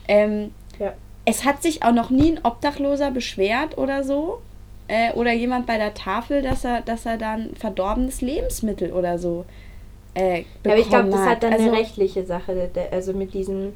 Ähm, 0.10 0.52
Ja. 0.80 0.94
Es 1.26 1.46
hat 1.46 1.62
sich 1.64 1.84
auch 1.84 1.94
noch 1.94 2.10
nie 2.10 2.34
ein 2.34 2.40
Obdachloser 2.44 3.12
beschwert 3.12 3.78
oder 3.78 4.04
so. 4.04 4.40
Äh, 4.90 5.14
oder 5.14 5.32
jemand 5.32 5.66
bei 5.66 5.78
der 5.78 5.94
Tafel, 5.94 6.42
dass 6.42 6.66
er, 6.66 6.82
dass 6.82 7.06
er 7.06 7.18
dann 7.18 7.52
verdorbenes 7.56 8.20
Lebensmittel 8.22 8.92
oder 8.92 9.18
so 9.18 9.46
äh, 10.14 10.44
bekommen 10.44 10.46
Ja, 10.66 10.72
aber 10.72 10.80
ich 10.82 10.90
glaube, 10.90 11.10
das 11.10 11.22
hat. 11.26 11.44
dann 11.44 11.54
also, 11.54 11.70
eine 11.70 11.78
rechtliche 11.78 12.26
Sache, 12.26 12.70
also 12.92 13.14
mit 13.14 13.34
diesem 13.34 13.74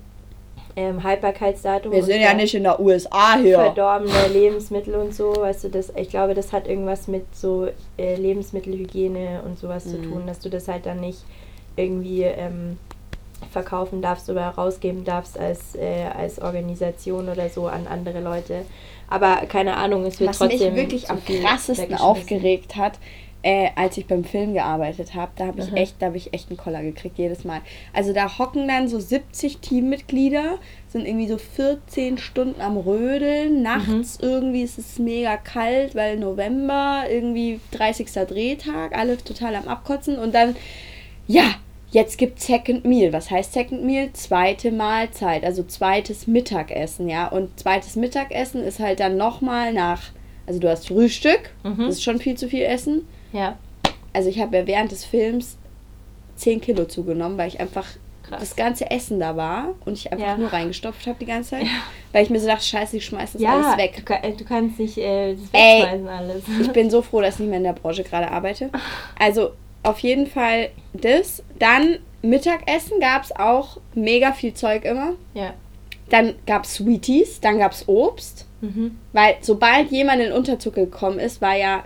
ähm, 0.76 1.02
Haltbarkeitsdatum. 1.04 1.94
Wir 1.94 2.04
sind 2.04 2.22
ja 2.22 2.34
nicht 2.34 2.54
in 2.54 2.64
der 2.64 2.80
USA 2.80 3.38
hier. 3.38 3.56
verdorbene 3.58 4.28
Lebensmittel 4.34 4.96
und 4.96 5.16
so, 5.16 5.34
weißt 5.38 5.64
du, 5.64 5.70
das, 5.70 5.92
ich 5.96 6.10
glaube, 6.10 6.34
das 6.34 6.52
hat 6.52 6.68
irgendwas 6.68 7.08
mit 7.08 7.24
so 7.34 7.68
äh, 7.98 8.16
Lebensmittelhygiene 8.16 9.42
und 9.46 9.58
sowas 9.58 9.86
zu 9.86 9.98
Mhm. 9.98 10.12
tun, 10.12 10.28
dass 10.28 10.40
du 10.40 10.50
das 10.50 10.68
halt 10.68 10.86
dann 10.86 11.00
nicht 11.00 11.20
irgendwie 11.78 12.24
ähm, 12.24 12.78
verkaufen 13.52 14.02
darfst 14.02 14.30
oder 14.30 14.48
rausgeben 14.50 15.04
darfst 15.04 15.40
als, 15.40 15.76
äh, 15.76 16.06
als 16.18 16.40
Organisation 16.42 17.30
oder 17.30 17.50
so 17.50 17.68
an 17.68 17.88
andere 17.88 18.20
Leute. 18.22 18.66
Aber 19.10 19.38
keine 19.48 19.76
Ahnung, 19.78 20.06
es 20.06 20.20
wird 20.20 20.30
Was 20.32 20.40
trotzdem. 20.40 20.74
mich 20.74 20.76
wirklich 20.76 21.06
zu 21.06 21.12
am 21.14 21.24
krassesten 21.24 21.96
aufgeregt 21.96 22.76
hat, 22.76 23.00
äh, 23.44 23.70
als 23.76 23.96
ich 23.98 24.08
beim 24.08 24.24
Film 24.26 24.54
gearbeitet 24.54 25.14
habe, 25.14 25.32
da 25.38 25.46
habe 25.48 25.60
ich 25.62 25.68
Aha. 25.68 25.76
echt, 25.78 25.96
da 26.02 26.08
habe 26.08 26.18
ich 26.18 26.34
echt 26.34 26.50
einen 26.50 26.58
Koller 26.58 26.82
gekriegt 26.82 27.18
jedes 27.18 27.46
Mal. 27.46 27.62
Also 27.94 28.12
da 28.12 28.38
hocken 28.40 28.68
dann 28.68 28.88
so 28.90 29.00
70 29.00 29.60
Teammitglieder, 29.60 30.58
sind 30.90 31.06
irgendwie 31.08 31.28
so 31.28 31.38
14 31.38 32.18
Stunden 32.18 32.60
am 32.60 32.76
Rödeln. 32.78 33.62
Nachts 33.62 34.20
Mhm. 34.20 34.28
irgendwie 34.28 34.64
ist 34.64 34.78
es 34.80 34.98
mega 35.00 35.38
kalt, 35.38 35.96
weil 35.96 36.18
November, 36.18 37.04
irgendwie 37.10 37.62
30. 37.72 38.08
Drehtag, 38.28 38.98
alle 38.98 39.18
total 39.18 39.56
am 39.56 39.68
Abkotzen 39.68 40.18
und 40.18 40.34
dann, 40.34 40.56
ja, 41.28 41.44
Jetzt 41.92 42.18
gibt 42.18 42.42
Second 42.42 42.84
Meal. 42.86 43.14
Was 43.14 43.32
heißt 43.32 43.54
Second 43.54 43.84
Meal? 43.84 44.10
Zweite 44.14 44.72
Mahlzeit, 44.72 45.44
also 45.46 45.64
zweites 45.64 46.28
Mittagessen, 46.28 47.08
ja. 47.08 47.28
Und 47.28 47.58
zweites 47.60 47.96
Mittagessen 47.96 48.62
ist 48.64 48.80
halt 48.80 49.00
dann 49.00 49.16
nochmal 49.18 49.72
nach, 49.74 50.02
also 50.46 50.60
du 50.60 50.70
hast 50.70 50.88
Frühstück, 50.88 51.52
Mhm. 51.64 51.86
das 51.86 51.96
ist 51.96 52.04
schon 52.04 52.20
viel 52.20 52.36
zu 52.36 52.50
viel 52.50 52.64
Essen. 52.64 53.08
Ja, 53.32 53.58
Also 54.14 54.30
ich 54.30 54.40
habe 54.40 54.58
ja 54.58 54.66
während 54.68 54.92
des 54.92 55.06
Films 55.06 55.58
10 56.38 56.60
Kilo 56.60 56.86
zugenommen, 56.86 57.38
weil 57.38 57.48
ich 57.50 57.60
einfach 57.60 57.86
Krass. 58.24 58.40
das 58.42 58.56
ganze 58.56 58.90
Essen 58.92 59.20
da 59.20 59.38
war 59.38 59.70
und 59.86 59.94
ich 59.94 60.12
einfach 60.12 60.26
Ja. 60.28 60.38
nur 60.38 60.52
reingestopft 60.52 61.06
habe 61.08 61.18
die 61.20 61.26
ganze 61.26 61.52
Zeit. 61.52 61.66
Weil 62.12 62.24
ich 62.24 62.30
mir 62.30 62.40
so 62.40 62.48
dachte, 62.48 62.64
scheiße, 62.66 62.98
ich 62.98 63.06
schmeiß 63.06 63.34
das 63.34 63.42
ja 63.42 63.54
alles 63.54 63.72
Du, 63.76 63.78
weg. 63.78 64.06
ka- 64.06 64.20
äh, 64.24 64.34
du 64.34 64.44
kannst 64.44 64.80
nicht 64.80 64.98
äh, 64.98 65.36
das 65.36 65.42
Ey, 65.54 65.82
wegschmeißen 65.84 66.08
alles. 66.10 66.44
Ich 66.62 66.72
bin 66.72 66.90
so 66.90 67.02
froh, 67.04 67.22
dass 67.22 67.36
ich 67.36 67.40
nicht 67.42 67.50
mehr 67.50 67.58
in 67.60 67.64
der 67.64 67.74
Branche 67.74 68.04
gerade 68.04 68.30
arbeite. 68.32 68.70
Also 69.20 69.52
auf 69.84 70.00
jeden 70.00 70.28
Fall 70.28 70.70
das. 70.94 71.44
Dann 71.60 72.00
Mittagessen 72.22 73.00
gab 73.00 73.24
es 73.24 73.36
auch 73.36 73.78
mega 73.94 74.34
viel 74.34 74.54
Zeug 74.54 74.86
immer. 74.86 75.14
ja. 75.34 75.54
Dann 76.10 76.36
gab 76.46 76.64
es 76.64 76.76
Sweeties, 76.76 77.42
dann 77.42 77.60
gab 77.60 77.74
es 77.74 77.86
Obst. 77.90 78.48
Mhm. 78.62 78.98
Weil 79.12 79.36
sobald 79.42 79.92
jemand 79.92 80.22
in 80.22 80.32
Unterzug 80.32 80.76
gekommen 80.76 81.20
ist, 81.20 81.42
war 81.42 81.58
ja 81.58 81.84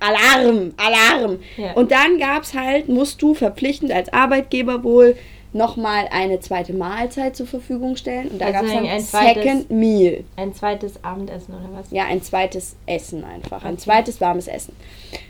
Alarm, 0.00 0.72
Alarm. 0.76 1.38
Ja. 1.56 1.72
Und 1.72 1.90
dann 1.90 2.18
gab 2.18 2.44
es 2.44 2.54
halt, 2.54 2.88
musst 2.88 3.20
du 3.20 3.34
verpflichtend 3.34 3.92
als 3.92 4.10
Arbeitgeber 4.12 4.84
wohl 4.84 5.16
nochmal 5.58 6.08
eine 6.10 6.40
zweite 6.40 6.72
Mahlzeit 6.72 7.36
zur 7.36 7.46
Verfügung 7.46 7.96
stellen. 7.96 8.28
Und 8.28 8.40
da 8.40 8.46
Also 8.46 8.58
gab 8.60 8.64
es 8.64 8.72
dann 8.72 8.86
ein 8.86 9.00
zweites- 9.00 9.42
Second 9.42 9.70
Meal. 9.70 10.24
Ein 10.36 10.54
zweites 10.54 11.04
Abendessen 11.04 11.54
oder 11.54 11.68
was? 11.78 11.90
Ja, 11.90 12.04
ein 12.06 12.22
zweites 12.22 12.76
Essen 12.86 13.24
einfach. 13.24 13.62
Ein 13.64 13.74
Okay. 13.74 13.82
zweites 13.82 14.20
warmes 14.22 14.48
Essen. 14.48 14.74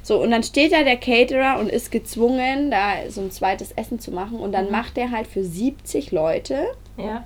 So, 0.04 0.22
und 0.22 0.30
dann 0.30 0.44
steht 0.44 0.72
da 0.72 0.84
der 0.84 0.96
Caterer 0.98 1.58
und 1.58 1.68
ist 1.68 1.90
gezwungen, 1.90 2.70
da 2.70 2.92
so 3.10 3.20
ein 3.22 3.30
zweites 3.32 3.72
Essen 3.72 3.98
zu 3.98 4.12
machen. 4.12 4.38
Und 4.38 4.52
dann 4.52 4.66
Mhm. 4.66 4.72
macht 4.72 4.96
er 4.96 5.10
halt 5.10 5.26
für 5.26 5.42
70 5.42 6.12
Leute 6.12 6.66
Ja. 6.96 7.24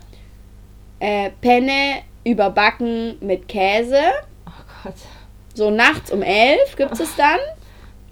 äh, 1.01 1.31
Penne 1.41 2.03
überbacken 2.25 3.17
mit 3.21 3.49
Käse. 3.49 4.01
Oh 4.47 4.51
Gott. 4.85 4.95
So 5.55 5.71
nachts 5.71 6.11
um 6.11 6.23
11 6.23 6.77
gibt 6.77 6.99
es 6.99 7.15
dann. 7.17 7.39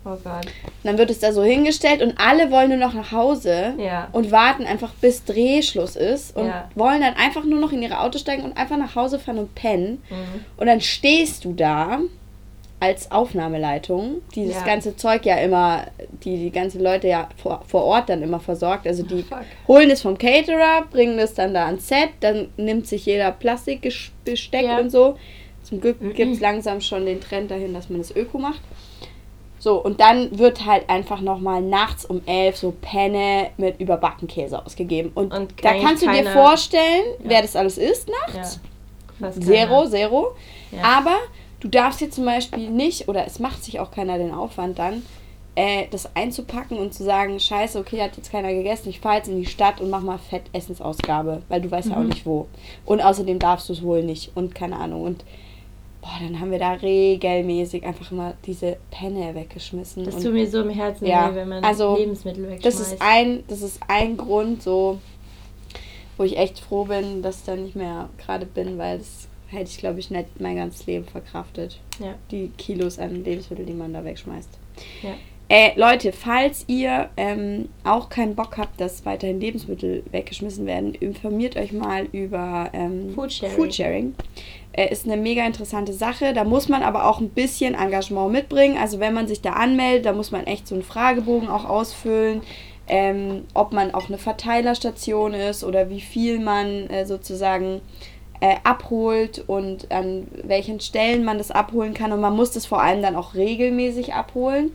Oh 0.05 0.16
Gott. 0.24 0.46
Dann 0.82 0.96
wird 0.96 1.11
es 1.11 1.18
da 1.18 1.30
so 1.32 1.42
hingestellt 1.44 2.01
und 2.01 2.14
alle 2.18 2.51
wollen 2.51 2.70
nur 2.70 2.78
noch 2.78 2.94
nach 2.94 3.12
Hause 3.12 3.74
Ja. 3.78 4.09
und 4.12 4.32
warten 4.32 4.64
einfach 4.64 4.94
bis 4.94 5.24
Drehschluss 5.24 5.94
ist 5.94 6.34
und 6.36 6.46
Ja. 6.46 6.70
wollen 6.74 7.03
dann 7.03 7.14
einfach 7.16 7.44
nur 7.44 7.61
noch 7.61 7.72
in 7.72 7.82
ihre 7.82 8.01
Autos 8.01 8.22
steigen 8.22 8.42
und 8.42 8.57
einfach 8.57 8.78
nach 8.78 8.96
Hause 8.96 9.18
fahren 9.18 9.38
und 9.38 9.55
pennen. 9.55 10.03
Mhm. 10.09 10.44
Und 10.57 10.66
dann 10.66 10.80
stehst 10.80 11.44
du 11.44 11.53
da 11.53 11.98
als 12.82 13.12
Aufnahmeleitung, 13.12 14.22
die 14.34 14.46
das 14.48 14.57
Ja. 14.61 14.64
ganze 14.64 14.96
Zeug 14.96 15.26
ja 15.26 15.36
immer, 15.36 15.84
die 16.24 16.38
die 16.38 16.51
ganzen 16.51 16.82
Leute 16.82 17.09
ja 17.09 17.28
vor, 17.36 17.62
vor 17.66 17.84
Ort 17.84 18.09
dann 18.09 18.22
immer 18.22 18.40
versorgt. 18.40 18.86
Also 18.86 19.03
die 19.03 19.22
fuck. 19.22 19.40
holen 19.68 19.90
es 19.90 20.01
vom 20.01 20.16
Caterer, 20.16 20.86
bringen 20.90 21.18
es 21.18 21.34
dann 21.34 21.53
da 21.53 21.66
ans 21.66 21.86
Set, 21.88 22.09
dann 22.20 22.48
nimmt 22.57 22.86
sich 22.86 23.05
jeder 23.05 23.32
Plastikbesteck 23.32 24.78
und 24.80 24.88
so. 24.88 25.18
Zum 25.62 25.78
Glück 25.82 26.01
Mhm. 26.01 26.14
gibt 26.14 26.32
es 26.34 26.40
langsam 26.40 26.80
schon 26.80 27.05
den 27.05 27.20
Trend 27.20 27.51
dahin, 27.51 27.74
dass 27.74 27.90
man 27.90 27.98
das 27.98 28.16
Öko 28.16 28.38
macht. 28.38 28.62
So, 29.61 29.76
und 29.76 30.00
dann 30.00 30.36
wird 30.38 30.64
halt 30.66 30.88
einfach 30.90 31.20
nochmal 31.20 31.61
nachts 31.62 32.04
um 32.06 32.22
11 32.26 32.56
so 32.56 32.74
Penne 32.80 33.50
mit 33.58 33.78
überbacken 33.78 34.26
Käse 34.26 34.64
ausgegeben. 34.64 35.12
Und, 35.14 35.32
Und 35.32 35.52
da 35.62 35.74
kannst 35.78 36.02
du 36.02 36.11
dir 36.11 36.24
vorstellen, 36.30 37.04
Ja. 37.22 37.24
wer 37.30 37.42
das 37.42 37.54
alles 37.54 37.78
ist 37.78 38.08
Ja. 38.08 38.14
nachts. 38.26 38.58
Fast 39.20 39.44
Zero, 39.44 39.86
zero. 39.86 40.28
Ja. 40.72 40.82
Aber 40.82 41.16
du 41.61 41.68
darfst 41.68 42.00
jetzt 42.00 42.14
zum 42.14 42.24
Beispiel 42.24 42.70
nicht, 42.70 43.06
oder 43.08 43.26
es 43.26 43.38
macht 43.38 43.62
sich 43.62 43.78
auch 43.80 43.90
keiner 43.90 44.16
den 44.16 44.32
Aufwand 44.32 44.78
dann, 44.78 45.02
äh, 45.56 45.88
das 45.90 46.16
einzupacken 46.16 46.78
und 46.78 46.94
zu 46.94 47.04
sagen, 47.04 47.38
scheiße, 47.38 47.78
okay, 47.78 48.00
hat 48.00 48.16
jetzt 48.16 48.32
keiner 48.32 48.54
gegessen, 48.54 48.88
ich 48.88 49.00
fahre 49.00 49.16
jetzt 49.16 49.28
in 49.28 49.36
die 49.36 49.46
Stadt 49.46 49.80
und 49.82 49.90
mach 49.90 50.00
mal 50.00 50.16
fett 50.16 50.44
Essensausgabe, 50.54 51.42
weil 51.50 51.61
du 51.61 51.70
weißt 51.70 51.90
ja 51.90 51.96
auch 51.96 52.00
Mhm. 52.00 52.08
nicht 52.08 52.24
wo. 52.24 52.46
Und 52.86 53.02
außerdem 53.02 53.38
darfst 53.38 53.68
du 53.68 53.74
es 53.74 53.82
wohl 53.82 54.02
nicht 54.02 54.30
und 54.34 54.54
keine 54.54 54.76
Ahnung. 54.78 55.02
Und 55.02 55.24
boah, 56.01 56.18
dann 56.20 56.40
haben 56.40 56.51
wir 56.51 56.59
da 56.59 56.72
regelmäßig 56.72 57.84
einfach 57.84 58.11
immer 58.11 58.34
diese 58.46 58.76
Penne 58.90 59.34
weggeschmissen. 59.34 60.05
Das 60.05 60.16
tut 60.22 60.32
mir 60.32 60.48
so 60.48 60.62
im 60.62 60.70
Herzen 60.70 61.07
Ja, 61.07 61.30
weh, 61.30 61.36
wenn 61.36 61.48
man 61.48 61.64
also, 61.64 61.96
Lebensmittel 61.96 62.44
wegschmeißt. 62.44 62.64
das 62.64 62.80
ist 62.80 62.96
ein, 63.01 63.44
das 63.48 63.62
ist 63.62 63.80
ein 63.88 64.16
Grund, 64.16 64.62
so, 64.62 64.98
wo 66.16 66.24
ich 66.24 66.36
echt 66.38 66.61
froh 66.61 66.84
bin, 66.84 67.22
dass 67.22 67.40
ich 67.40 67.44
da 67.44 67.57
nicht 67.57 67.76
mehr 67.76 68.09
gerade 68.18 68.46
bin, 68.46 68.78
weil 68.78 68.98
das 68.98 69.28
hätte 69.48 69.70
ich, 69.70 69.78
glaube 69.78 70.01
ich, 70.01 70.11
nicht 70.11 70.40
mein 70.40 70.57
ganzes 70.57 70.86
Leben 70.86 71.05
verkraftet. 71.05 71.80
Ja. 71.98 72.14
Die 72.30 72.48
Kilos 72.57 72.98
an 72.98 73.24
Lebensmitteln, 73.24 73.66
die 73.66 73.74
man 73.74 73.92
da 73.92 74.05
wegschmeißt. 74.05 74.51
Ja. 75.03 75.11
Äh, 75.53 75.72
Leute, 75.74 76.12
falls 76.12 76.64
ihr 76.68 77.11
ähm, 77.16 77.70
auch 77.82 78.09
keinen 78.09 78.36
Bock 78.36 78.57
habt, 78.57 78.80
dass 78.80 79.05
weiterhin 79.05 79.40
Lebensmittel 79.40 80.05
weggeschmissen 80.12 80.64
werden, 80.64 80.94
informiert 80.94 81.57
euch 81.57 81.72
mal 81.72 82.05
über 82.12 82.70
ähm, 82.72 83.12
Foodsharing. 83.16 83.57
Foodsharing. 83.57 84.14
Äh, 84.73 84.93
ist 84.93 85.05
eine 85.05 85.16
mega 85.16 85.45
interessante 85.45 85.93
Sache. 85.93 86.33
Da 86.33 86.45
muss 86.45 86.68
man 86.68 86.83
aber 86.83 87.07
auch 87.07 87.21
ein 87.21 87.31
bisschen 87.31 87.75
Engagement 87.75 88.33
mitbringen. 88.33 88.79
Also 88.79 89.01
wenn 89.01 89.14
man 89.14 89.27
sich 89.27 89.41
da 89.41 89.55
anmeldet, 89.55 90.07
da 90.07 90.12
muss 90.12 90.31
man 90.31 90.47
echt 90.47 90.68
so 90.68 90.75
einen 90.75 90.85
Fragebogen 90.85 91.49
auch 91.49 91.64
ausfüllen. 91.64 92.43
Ähm, 92.87 93.45
ob 93.55 93.73
man 93.73 93.95
auch 93.95 94.09
eine 94.09 94.18
Verteilerstation 94.18 95.33
ist 95.33 95.62
oder 95.62 95.91
wie 95.91 96.01
viel 96.01 96.41
man 96.41 96.89
äh, 96.89 97.07
sozusagen 97.07 97.81
äh, 98.41 98.57
abholt 98.64 99.45
und 99.47 99.93
an 99.93 100.27
welchen 100.43 100.81
Stellen 100.81 101.25
man 101.25 101.39
das 101.39 101.51
abholen 101.51 101.95
kann. 101.95 102.12
Und 102.12 102.21
man 102.21 102.35
muss 102.35 102.53
das 102.53 102.66
vor 102.66 102.83
allem 102.83 103.03
dann 103.03 103.16
auch 103.16 103.35
regelmäßig 103.35 104.14
abholen. 104.14 104.73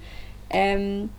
Ähm, 0.50 1.10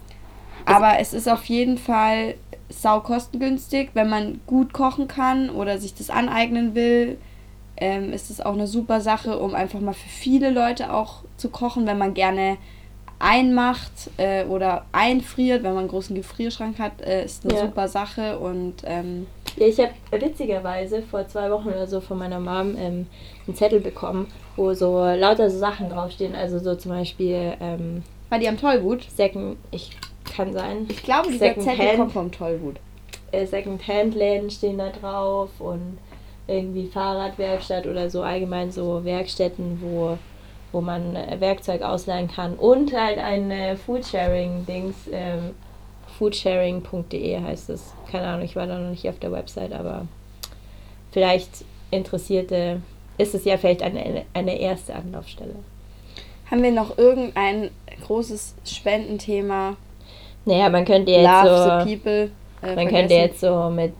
aber 0.64 0.99
es 0.99 1.12
ist 1.12 1.29
auf 1.29 1.45
jeden 1.45 1.79
Fall 1.79 2.35
sau 2.68 3.01
kostengünstig, 3.01 3.91
wenn 3.95 4.09
man 4.09 4.41
gut 4.47 4.72
kochen 4.72 5.07
kann 5.07 5.51
oder 5.51 5.79
sich 5.79 5.95
das 5.95 6.11
aneignen 6.11 6.74
will. 6.74 7.18
Ähm, 7.79 8.12
ist 8.12 8.31
es 8.31 8.41
auch 8.41 8.55
eine 8.55 8.66
super 8.66 9.01
Sache, 9.01 9.39
um 9.39 9.55
einfach 9.55 9.81
mal 9.81 9.93
für 9.93 10.09
viele 10.09 10.51
Leute 10.51 10.93
auch 10.93 11.22
zu 11.37 11.51
kochen, 11.51 11.87
wenn 11.87 11.99
man 11.99 12.14
gerne 12.14 12.57
einmacht 13.18 14.11
äh, 14.18 14.45
oder 14.45 14.85
einfriert, 14.93 15.62
wenn 15.62 15.70
man 15.72 15.81
einen 15.81 15.89
großen 15.89 16.14
Gefrierschrank 16.14 16.79
hat, 16.79 17.01
äh, 17.01 17.24
ist 17.24 17.45
eine 17.45 17.55
Ja. 17.55 17.61
super 17.66 17.89
Sache 17.89 18.39
und 18.39 18.74
ähm, 18.85 19.27
Ja, 19.57 19.66
ich 19.66 19.79
habe 19.79 19.93
witzigerweise 20.11 21.01
vor 21.03 21.27
zwei 21.27 21.51
Wochen 21.51 21.68
oder 21.68 21.87
so 21.87 22.01
von 22.01 22.18
meiner 22.18 22.39
Mom 22.41 22.77
ähm, 22.79 23.07
einen 23.47 23.55
Zettel 23.55 23.81
bekommen, 23.81 24.29
wo 24.57 24.74
so 24.74 24.99
lauter 25.05 25.49
so 25.51 25.59
Sachen 25.59 25.89
draufstehen. 25.89 26.35
Also 26.35 26.59
so 26.59 26.74
zum 26.74 26.91
Beispiel, 26.93 27.55
ähm, 27.61 28.03
War 28.29 28.39
die 28.39 28.49
am 28.49 28.59
Tollwut? 28.59 29.03
Second, 29.14 29.57
ich 29.70 29.91
kann 30.37 30.53
sein. 30.53 30.85
Ich 30.91 31.03
glaube, 31.03 31.29
dieser 31.29 31.47
Second 31.47 31.64
Zettel 31.64 31.99
Hand. 31.99 32.12
vom 32.12 32.12
Tollwut. 32.12 32.12
Kommt 32.12 32.12
vom 32.12 32.33
Tollwut. 32.33 32.77
äh, 33.33 33.47
Second-Hand-Läden 33.47 34.51
stehen 34.51 34.77
da 34.79 34.91
drauf 34.91 35.51
und 35.59 35.99
irgendwie 36.49 36.86
Fahrradwerkstatt 36.86 37.86
oder 37.86 38.09
so 38.11 38.22
allgemein 38.22 38.70
so 38.70 39.05
Werkstätten, 39.05 39.80
wo, 39.82 40.18
wo 40.72 40.80
man 40.80 41.16
äh, 41.16 41.40
Werkzeug 41.40 41.82
ausleihen 41.82 42.28
kann 42.28 42.55
und 42.55 42.92
halt 42.92 43.18
ein 43.18 43.51
äh, 43.51 43.76
Foodsharing-Dings, 43.76 44.94
ähm, 45.12 45.55
foodsharing.de 46.18 47.40
heißt 47.40 47.70
es. 47.70 47.92
Keine 48.11 48.26
Ahnung, 48.28 48.44
ich 48.44 48.57
war 48.57 48.66
da 48.66 48.78
noch 48.78 48.90
nicht 48.90 49.09
auf 49.09 49.18
der 49.18 49.32
Website, 49.32 49.72
aber 49.72 50.07
vielleicht 51.12 51.64
Interessierte 51.90 52.80
ist 53.18 53.34
es 53.34 53.44
ja 53.44 53.57
vielleicht 53.57 53.82
eine, 53.82 54.24
eine 54.34 54.59
erste 54.59 54.94
Anlaufstelle. 54.94 55.55
Haben 56.51 56.62
wir 56.62 56.72
noch 56.72 56.97
irgendein 56.97 57.70
großes 58.07 58.55
Spendenthema? 58.64 59.76
Naja, 60.44 60.68
man 60.68 60.84
könnte 60.84 61.11
jetzt 61.11 61.24
Love 61.26 61.49
so... 61.49 61.84
the 61.84 61.97
people. 61.97 62.30
äh, 62.62 62.74
Man 62.76 62.86
könnte 62.88 63.14
vergessen? 63.14 63.20
jetzt 63.20 63.40
so 63.40 63.70
mit 63.70 63.92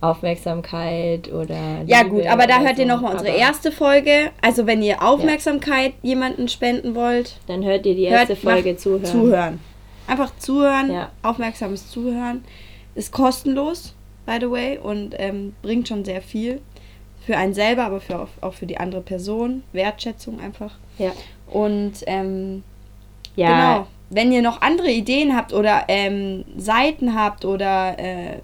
Aufmerksamkeit 0.00 1.32
oder. 1.32 1.82
Ja 1.86 1.98
Liebe 1.98 2.10
gut, 2.10 2.26
aber 2.26 2.46
da 2.46 2.60
hört 2.60 2.78
ihr 2.78 2.86
so, 2.86 2.92
nochmal 2.92 3.12
unsere 3.12 3.30
aber 3.30 3.38
erste 3.38 3.72
Folge. 3.72 4.30
Also 4.40 4.66
wenn 4.66 4.82
ihr 4.82 5.02
Aufmerksamkeit 5.02 5.92
jemanden 6.02 6.48
spenden 6.48 6.94
wollt, 6.94 7.36
Dann 7.46 7.64
hört 7.64 7.84
ihr 7.86 7.94
die 7.94 8.08
hört, 8.08 8.30
erste 8.30 8.36
Folge 8.36 8.70
macht 8.70 8.80
zuhören. 8.80 9.04
zuhören. 9.04 9.60
Einfach 10.06 10.32
zuhören, 10.38 10.92
Ja. 10.92 11.10
aufmerksames 11.22 11.90
Zuhören. 11.90 12.44
Ist 12.94 13.12
kostenlos, 13.12 13.94
by 14.26 14.38
the 14.40 14.50
way, 14.50 14.78
und 14.78 15.14
ähm, 15.18 15.54
bringt 15.62 15.88
schon 15.88 16.04
sehr 16.04 16.22
viel. 16.22 16.60
Für 17.26 17.36
einen 17.36 17.54
selber, 17.54 17.84
aber 17.84 18.00
für, 18.00 18.26
auch 18.40 18.54
für 18.54 18.66
die 18.66 18.78
andere 18.78 19.02
Person. 19.02 19.62
Wertschätzung 19.72 20.40
einfach. 20.40 20.72
Ja. 20.98 21.12
Und 21.46 21.92
ähm, 22.06 22.62
Ja, 23.36 23.48
Genau. 23.74 23.86
Wenn 24.12 24.32
ihr 24.32 24.42
noch 24.42 24.60
andere 24.60 24.90
Ideen 24.90 25.36
habt 25.36 25.52
oder 25.52 25.84
ähm, 25.86 26.44
Seiten 26.56 27.14
habt 27.14 27.44
oder 27.44 27.96
äh, 27.96 28.38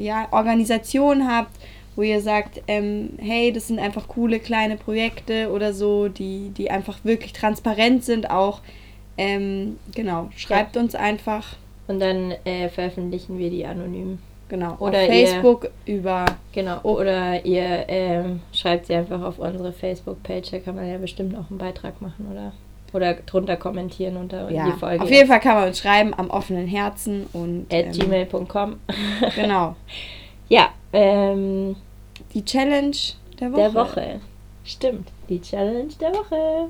ja, 0.00 0.28
Organisationen 0.30 1.28
habt, 1.30 1.50
wo 1.96 2.02
ihr 2.02 2.20
sagt, 2.20 2.62
ähm, 2.68 3.10
hey, 3.18 3.52
das 3.52 3.68
sind 3.68 3.78
einfach 3.78 4.06
coole 4.08 4.38
kleine 4.40 4.76
Projekte 4.76 5.50
oder 5.50 5.72
so, 5.72 6.08
die, 6.08 6.50
die 6.56 6.70
einfach 6.70 6.98
wirklich 7.04 7.32
transparent 7.32 8.04
sind 8.04 8.30
auch. 8.30 8.60
Ähm, 9.16 9.78
genau, 9.94 10.28
schreibt 10.36 10.76
uns 10.76 10.94
einfach, 10.94 11.56
und 11.88 12.00
dann 12.00 12.32
äh, 12.44 12.68
veröffentlichen 12.68 13.38
wir 13.38 13.50
die 13.50 13.64
anonym. 13.66 14.18
genau, 14.48 14.76
Oder 14.78 14.98
auf 15.02 15.08
ihr- 15.08 15.26
Facebook 15.26 15.70
über, 15.86 16.24
Genau. 16.52 16.80
Oder 16.82 17.44
ihr 17.44 17.84
ähm, 17.88 18.40
schreibt 18.52 18.86
sie 18.86 18.94
einfach 18.94 19.22
auf 19.22 19.38
unsere 19.38 19.72
Facebook-Page, 19.72 20.50
da 20.50 20.58
kann 20.60 20.76
man 20.76 20.86
ja 20.88 20.98
bestimmt 20.98 21.34
auch 21.36 21.48
einen 21.50 21.58
Beitrag 21.58 22.00
machen, 22.02 22.28
oder? 22.30 22.52
Oder 22.92 23.14
drunter 23.14 23.56
kommentieren 23.56 24.16
unter 24.16 24.50
ja, 24.50 24.66
die 24.66 24.72
Folge. 24.78 25.02
auf 25.02 25.10
jeden 25.10 25.28
Fall 25.28 25.40
kann 25.40 25.56
man 25.56 25.68
uns 25.68 25.78
schreiben 25.78 26.14
am 26.14 26.30
offenen 26.30 26.66
Herzen 26.66 27.26
und 27.32 27.66
At 27.72 27.86
ähm, 27.86 27.92
gmail.com. 27.92 28.80
genau, 29.34 29.76
ja, 30.48 30.70
ähm, 30.92 31.76
die 32.32 32.44
Challenge 32.44 32.96
der 33.38 33.52
Woche. 33.52 33.60
der 33.60 33.74
Woche. 33.74 34.20
Stimmt, 34.64 35.08
die 35.28 35.40
Challenge 35.40 35.92
der 36.00 36.12
Woche. 36.14 36.68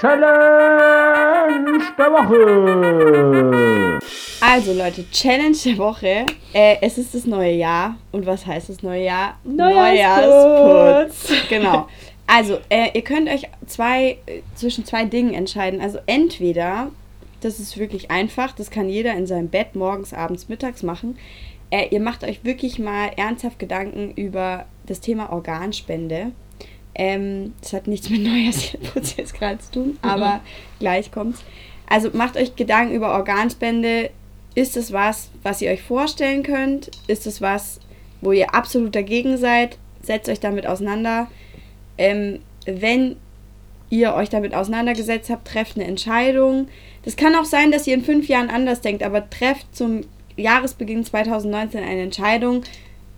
Challenge 0.00 1.78
der 1.98 2.06
Woche. 2.06 3.98
Also 4.40 4.72
Leute, 4.72 5.04
Challenge 5.10 5.56
der 5.64 5.76
Woche. 5.76 6.24
Äh, 6.54 6.76
es 6.80 6.96
ist 6.96 7.14
das 7.14 7.26
neue 7.26 7.52
Jahr. 7.52 7.96
Und 8.10 8.24
was 8.24 8.46
heißt 8.46 8.70
das 8.70 8.82
neue 8.82 9.04
Jahr? 9.04 9.38
Neujahrsputz. 9.44 11.32
Genau. 11.50 11.86
Also, 12.32 12.60
äh, 12.68 12.90
ihr 12.94 13.02
könnt 13.02 13.28
euch 13.28 13.48
zwei, 13.66 14.18
äh, 14.26 14.42
zwischen 14.54 14.84
zwei 14.84 15.04
Dingen 15.04 15.34
entscheiden. 15.34 15.80
Also 15.80 15.98
entweder, 16.06 16.92
das 17.40 17.58
ist 17.58 17.76
wirklich 17.76 18.12
einfach, 18.12 18.52
das 18.52 18.70
kann 18.70 18.88
jeder 18.88 19.14
in 19.14 19.26
seinem 19.26 19.48
Bett 19.48 19.74
morgens, 19.74 20.14
abends, 20.14 20.48
mittags 20.48 20.84
machen. 20.84 21.18
Äh, 21.70 21.88
ihr 21.90 21.98
macht 21.98 22.22
euch 22.22 22.44
wirklich 22.44 22.78
mal 22.78 23.10
ernsthaft 23.16 23.58
Gedanken 23.58 24.12
über 24.14 24.66
das 24.86 25.00
Thema 25.00 25.32
Organspende. 25.32 26.30
Ähm, 26.94 27.54
das 27.62 27.72
hat 27.72 27.88
nichts 27.88 28.08
mit 28.10 28.22
Neujahrsputz 28.24 29.16
jetzt 29.16 29.34
gerade 29.34 29.58
zu 29.58 29.72
tun, 29.72 29.98
aber 30.00 30.40
gleich 30.78 31.10
kommt's. 31.10 31.42
Also 31.88 32.10
macht 32.12 32.36
euch 32.36 32.54
Gedanken 32.54 32.94
über 32.94 33.12
Organspende. 33.12 34.10
Ist 34.54 34.76
es 34.76 34.92
was, 34.92 35.30
was 35.42 35.62
ihr 35.62 35.72
euch 35.72 35.82
vorstellen 35.82 36.44
könnt? 36.44 36.92
Ist 37.08 37.26
es 37.26 37.40
was, 37.40 37.80
wo 38.20 38.30
ihr 38.30 38.54
absolut 38.54 38.94
dagegen 38.94 39.36
seid? 39.36 39.78
Setzt 40.00 40.28
euch 40.28 40.38
damit 40.38 40.68
auseinander. 40.68 41.26
Ähm, 42.00 42.40
wenn 42.64 43.16
ihr 43.90 44.14
euch 44.14 44.30
damit 44.30 44.54
auseinandergesetzt 44.54 45.28
habt, 45.28 45.46
trefft 45.46 45.76
eine 45.76 45.86
Entscheidung. 45.86 46.68
Das 47.04 47.16
kann 47.16 47.34
auch 47.34 47.44
sein, 47.44 47.70
dass 47.70 47.86
ihr 47.86 47.94
in 47.94 48.04
fünf 48.04 48.26
Jahren 48.26 48.48
anders 48.48 48.80
denkt, 48.80 49.02
aber 49.02 49.28
trefft 49.28 49.76
zum 49.76 50.02
Jahresbeginn 50.36 51.04
2019 51.04 51.82
eine 51.84 52.02
Entscheidung. 52.02 52.62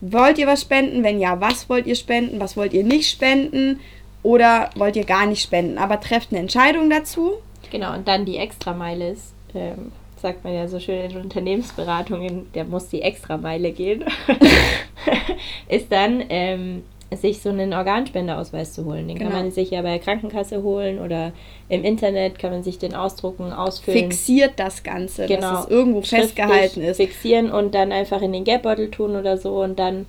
Wollt 0.01 0.39
ihr 0.39 0.49
was 0.49 0.63
spenden? 0.63 1.05
Wenn 1.05 1.21
ja, 1.21 1.41
was 1.41 1.69
wollt 1.69 1.87
ihr 1.87 1.95
spenden? 1.95 2.41
Was 2.41 2.57
wollt 2.57 2.73
ihr 2.73 2.83
nicht 2.83 3.09
spenden? 3.09 3.79
Oder 4.25 4.71
wollt 4.75 4.97
ihr 4.97 5.05
gar 5.05 5.27
nicht 5.27 5.43
spenden? 5.43 5.79
Aber 5.79 6.01
trefft 6.01 6.33
eine 6.33 6.41
Entscheidung 6.41 6.91
dazu. 6.91 7.35
Genau, 7.71 7.95
und 7.95 8.09
dann 8.09 8.25
die 8.25 8.37
Extrameile 8.37 9.11
ist, 9.11 9.33
ähm, 9.55 9.93
sagt 10.17 10.43
man 10.43 10.55
ja 10.55 10.67
so 10.67 10.81
schön 10.81 11.11
in 11.11 11.17
Unternehmensberatungen, 11.19 12.53
der 12.53 12.65
muss 12.65 12.89
die 12.89 13.03
Extrameile 13.03 13.71
gehen, 13.71 14.05
ist 15.69 15.91
dann, 15.93 16.25
ähm, 16.29 16.83
sich 17.17 17.41
so 17.43 17.49
einen 17.51 17.73
Organspendeausweis 17.73 18.73
zu 18.73 18.85
holen. 18.85 19.09
Den 19.09 19.19
Genau. 19.19 19.31
kann 19.31 19.43
man 19.43 19.51
sich 19.51 19.71
ja 19.71 19.83
bei 19.83 19.91
der 19.91 19.99
Krankenkasse 19.99 20.63
holen 20.63 20.99
oder 20.99 21.33
im 21.69 21.85
Internet 21.85 22.39
kann 22.39 22.51
man 22.51 22.63
sich 22.63 22.79
den 22.79 22.95
ausdrucken, 22.95 23.53
ausfüllen. 23.53 23.99
Fixiert 24.11 24.53
das 24.57 24.83
Ganze, 24.83 25.27
Genau. 25.27 25.41
dass 25.53 25.65
es 25.65 25.71
irgendwo 25.71 26.03
festgehalten 26.03 26.83
ist. 26.83 26.97
Fixieren 26.99 27.51
und 27.51 27.75
dann 27.75 27.93
einfach 27.93 28.23
in 28.23 28.33
den 28.33 28.45
Geldbeutel 28.45 28.91
tun 28.91 29.17
oder 29.17 29.37
so 29.39 29.63
und 29.63 29.79
dann 29.79 30.07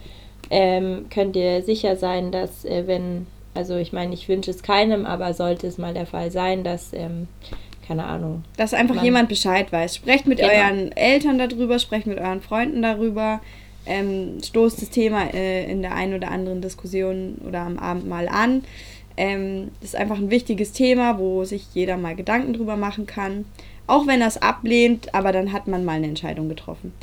ähm, 0.50 1.06
könnt 1.10 1.36
ihr 1.36 1.62
sicher 1.64 1.96
sein, 1.96 2.32
dass 2.32 2.66
äh, 2.66 2.84
wenn, 2.86 3.26
also 3.54 3.76
ich 3.78 3.94
meine, 3.94 4.14
ich 4.14 4.28
wünsche 4.28 4.52
es 4.52 4.62
keinem, 4.62 5.06
aber 5.06 5.34
sollte 5.34 5.68
es 5.68 5.78
mal 5.78 5.94
der 5.94 6.06
Fall 6.06 6.32
sein, 6.32 6.64
dass, 6.64 6.94
ähm, 6.94 7.28
keine 7.88 8.06
Ahnung, 8.06 8.44
Dass 8.58 8.74
einfach 8.74 8.96
Man- 8.96 9.04
jemand 9.04 9.30
Bescheid 9.30 9.72
weiß. 9.72 9.96
Sprecht 9.96 10.26
mit 10.28 10.40
Genau. 10.40 10.52
euren 10.54 10.92
Eltern 10.94 11.38
darüber, 11.38 11.80
sprecht 11.80 12.08
mit 12.08 12.18
euren 12.20 12.42
Freunden 12.42 12.82
darüber. 12.82 13.42
Ähm, 13.86 14.38
stoßt 14.44 14.82
das 14.82 14.90
Thema 14.90 15.34
äh, 15.34 15.70
in 15.70 15.82
der 15.82 15.94
einen 15.94 16.14
oder 16.14 16.32
anderen 16.32 16.62
Diskussion 16.62 17.36
oder 17.48 17.62
am 17.62 17.78
Abend 17.78 18.08
mal 18.08 18.28
an. 18.28 18.64
Ähm, 19.18 19.72
das 19.82 19.90
ist 19.90 19.96
einfach 19.96 20.18
ein 20.18 20.32
wichtiges 20.32 20.72
Thema, 20.72 21.20
wo 21.20 21.44
sich 21.44 21.68
jeder 21.74 21.98
mal 21.98 22.16
Gedanken 22.16 22.54
drüber 22.54 22.78
machen 22.78 23.06
kann. 23.06 23.46
Auch 23.86 24.08
wenn 24.08 24.22
er 24.22 24.28
es 24.28 24.42
ablehnt, 24.42 25.14
aber 25.14 25.32
dann 25.32 25.52
hat 25.52 25.68
man 25.68 25.84
mal 25.84 25.94
eine 25.94 26.08
Entscheidung 26.08 26.50
getroffen. 26.50 26.94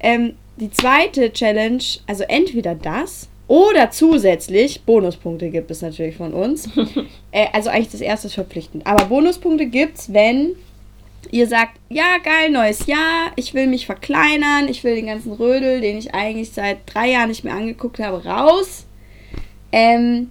Ähm, 0.00 0.34
die 0.56 0.70
zweite 0.70 1.32
Challenge, 1.32 1.82
also 2.06 2.24
entweder 2.24 2.74
das 2.74 3.28
oder 3.48 3.90
zusätzlich, 3.90 4.82
Bonuspunkte 4.82 5.50
gibt 5.50 5.70
es 5.70 5.82
natürlich 5.82 6.16
von 6.16 6.32
uns. 6.32 6.68
äh, 7.32 7.46
also 7.52 7.70
eigentlich 7.70 7.90
das 7.90 8.00
erste 8.00 8.28
ist 8.28 8.34
verpflichtend. 8.34 8.86
Aber 8.86 9.06
Bonuspunkte 9.06 9.66
gibt 9.66 9.98
es, 9.98 10.12
wenn 10.12 10.54
ihr 11.30 11.46
sagt, 11.46 11.78
ja, 11.88 12.18
geil, 12.22 12.50
neues 12.50 12.86
Jahr, 12.86 13.32
ich 13.36 13.54
will 13.54 13.66
mich 13.66 13.86
verkleinern, 13.86 14.68
ich 14.68 14.84
will 14.84 14.94
den 14.94 15.06
ganzen 15.06 15.32
Rödel, 15.32 15.80
den 15.80 15.98
ich 15.98 16.14
eigentlich 16.14 16.50
seit 16.52 16.78
drei 16.86 17.10
Jahren 17.10 17.28
nicht 17.28 17.44
mehr 17.44 17.54
angeguckt 17.54 17.98
habe, 17.98 18.24
raus. 18.24 18.86
Ähm, 19.72 20.30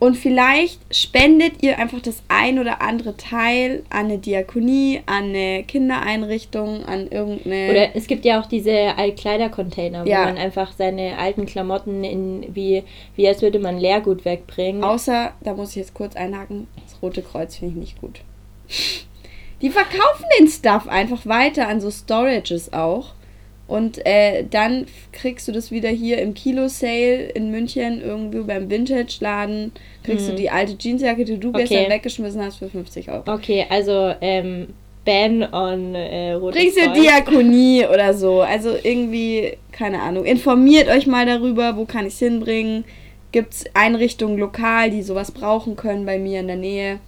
und 0.00 0.16
vielleicht 0.16 0.78
spendet 0.94 1.60
ihr 1.60 1.76
einfach 1.80 2.00
das 2.00 2.22
ein 2.28 2.60
oder 2.60 2.80
andere 2.80 3.16
Teil 3.16 3.82
an 3.90 4.04
eine 4.06 4.18
Diakonie, 4.18 5.00
an 5.06 5.30
eine 5.30 5.64
Kindereinrichtung, 5.64 6.84
an 6.84 7.08
irgendeine. 7.08 7.68
Oder 7.72 7.96
es 7.96 8.06
gibt 8.06 8.24
ja 8.24 8.40
auch 8.40 8.46
diese 8.46 8.96
Altkleidercontainer, 8.96 10.04
wo 10.04 10.08
Ja. 10.08 10.24
man 10.26 10.36
einfach 10.36 10.70
seine 10.78 11.18
alten 11.18 11.46
Klamotten 11.46 12.04
in 12.04 12.46
wie, 12.54 12.84
wie 13.16 13.26
als 13.26 13.42
würde 13.42 13.58
man 13.58 13.78
Leergut 13.78 14.24
wegbringen. 14.24 14.84
Außer, 14.84 15.32
da 15.40 15.54
muss 15.54 15.70
ich 15.70 15.76
jetzt 15.76 15.94
kurz 15.94 16.14
einhaken, 16.14 16.68
das 16.84 17.02
Rote 17.02 17.22
Kreuz 17.22 17.56
finde 17.56 17.74
ich 17.74 17.80
nicht 17.80 18.00
gut. 18.00 18.20
Die 19.62 19.70
verkaufen 19.70 20.24
den 20.38 20.48
Stuff 20.48 20.86
einfach 20.88 21.26
weiter 21.26 21.68
an 21.68 21.80
so 21.80 21.90
Storages 21.90 22.72
auch. 22.72 23.14
Und 23.66 24.04
äh, 24.06 24.44
dann 24.50 24.86
kriegst 25.12 25.46
du 25.46 25.52
das 25.52 25.70
wieder 25.70 25.90
hier 25.90 26.18
im 26.22 26.32
Kilo-Sale 26.32 27.24
in 27.34 27.50
München, 27.50 28.00
irgendwo 28.00 28.44
beim 28.44 28.70
Vintage-Laden, 28.70 29.72
kriegst 30.04 30.26
du 30.26 30.32
die 30.34 30.48
alte 30.48 30.74
Jeansjacke, 30.78 31.26
die 31.26 31.38
du 31.38 31.48
Mhm. 31.48 31.54
Okay. 31.54 31.66
gestern 31.68 31.90
weggeschmissen 31.90 32.42
hast, 32.42 32.56
für 32.56 32.70
50 32.70 33.10
Euro. 33.10 33.30
Okay, 33.30 33.66
also 33.68 34.14
ähm, 34.22 34.68
Ban 35.04 35.42
on 35.52 35.94
äh, 35.94 36.32
rotes 36.32 36.58
Bringst 36.58 36.78
du. 36.78 36.92
Diakonie 37.02 37.84
oder 37.92 38.14
so. 38.14 38.40
Also 38.40 38.74
irgendwie, 38.82 39.58
keine 39.70 40.00
Ahnung. 40.00 40.24
Informiert 40.24 40.88
euch 40.88 41.06
mal 41.06 41.26
darüber, 41.26 41.76
wo 41.76 41.84
kann 41.84 42.06
ich 42.06 42.14
es 42.14 42.18
hinbringen. 42.20 42.84
Gibt 43.32 43.52
es 43.52 43.64
Einrichtungen 43.74 44.38
lokal, 44.38 44.90
die 44.90 45.02
sowas 45.02 45.30
brauchen 45.30 45.76
können 45.76 46.06
bei 46.06 46.18
mir 46.18 46.40
in 46.40 46.46
der 46.46 46.56
Nähe. 46.56 47.00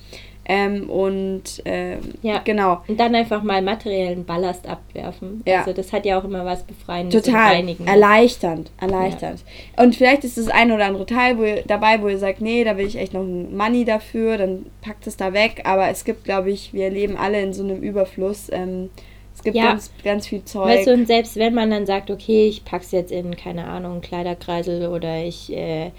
Ähm, 0.47 0.91
und 0.91 1.63
ähm, 1.65 2.01
Ja. 2.23 2.41
genau. 2.45 2.81
Und 2.89 2.99
dann 2.99 3.15
einfach 3.15 3.43
mal 3.43 3.63
materiellen 3.63 4.25
Ballast 4.25 4.67
abwerfen. 4.69 5.43
Ja. 5.47 5.61
Also 5.61 5.73
das 5.73 5.93
hat 5.93 6.05
ja 6.05 6.19
auch 6.19 6.25
immer 6.25 6.45
was 6.45 6.65
Befreiendes 6.65 7.15
und 7.15 7.27
Total 7.27 7.65
erleichternd, 7.87 8.71
erleichternd. 8.81 9.41
Und 9.77 9.95
vielleicht 9.97 10.25
ist 10.25 10.39
das 10.39 10.49
ein 10.49 10.73
oder 10.73 10.87
andere 10.87 11.07
Teil 11.07 11.39
wo 11.39 11.45
ihr, 11.45 11.63
dabei, 11.67 12.01
wo 12.03 12.09
ihr 12.09 12.19
sagt, 12.19 12.41
nee, 12.41 12.65
da 12.65 12.77
will 12.77 12.87
ich 12.87 12.97
echt 12.97 13.15
noch 13.15 13.23
ein 13.23 13.57
Money 13.57 13.85
dafür, 13.85 14.39
dann 14.39 14.67
packt 14.83 15.07
es 15.07 15.17
da 15.17 15.33
weg. 15.33 15.63
Aber 15.65 15.89
es 15.89 16.05
gibt, 16.05 16.25
glaube 16.25 16.51
ich, 16.51 16.73
wir 16.73 16.91
leben 16.91 17.17
alle 17.17 17.41
in 17.43 17.53
so 17.53 17.63
einem 17.63 17.83
Überfluss. 17.83 18.49
Ähm, 18.51 18.91
es 19.35 19.43
gibt 19.45 19.57
Ja. 19.57 19.67
ganz, 19.71 19.91
ganz 20.03 20.27
viel 20.27 20.45
Zeug. 20.45 20.67
Weißt 20.67 20.87
du, 20.89 20.93
und 20.95 21.07
selbst 21.07 21.37
wenn 21.37 21.55
man 21.55 21.71
dann 21.71 21.87
sagt, 21.87 22.11
okay, 22.11 22.49
ich 22.49 22.65
pack's 22.65 22.91
jetzt 22.91 23.13
in, 23.13 23.37
keine 23.37 23.67
Ahnung, 23.67 24.01
Kleiderkreisel 24.01 24.89
oder 24.89 25.23
ich 25.23 25.53
äh, 25.53 25.93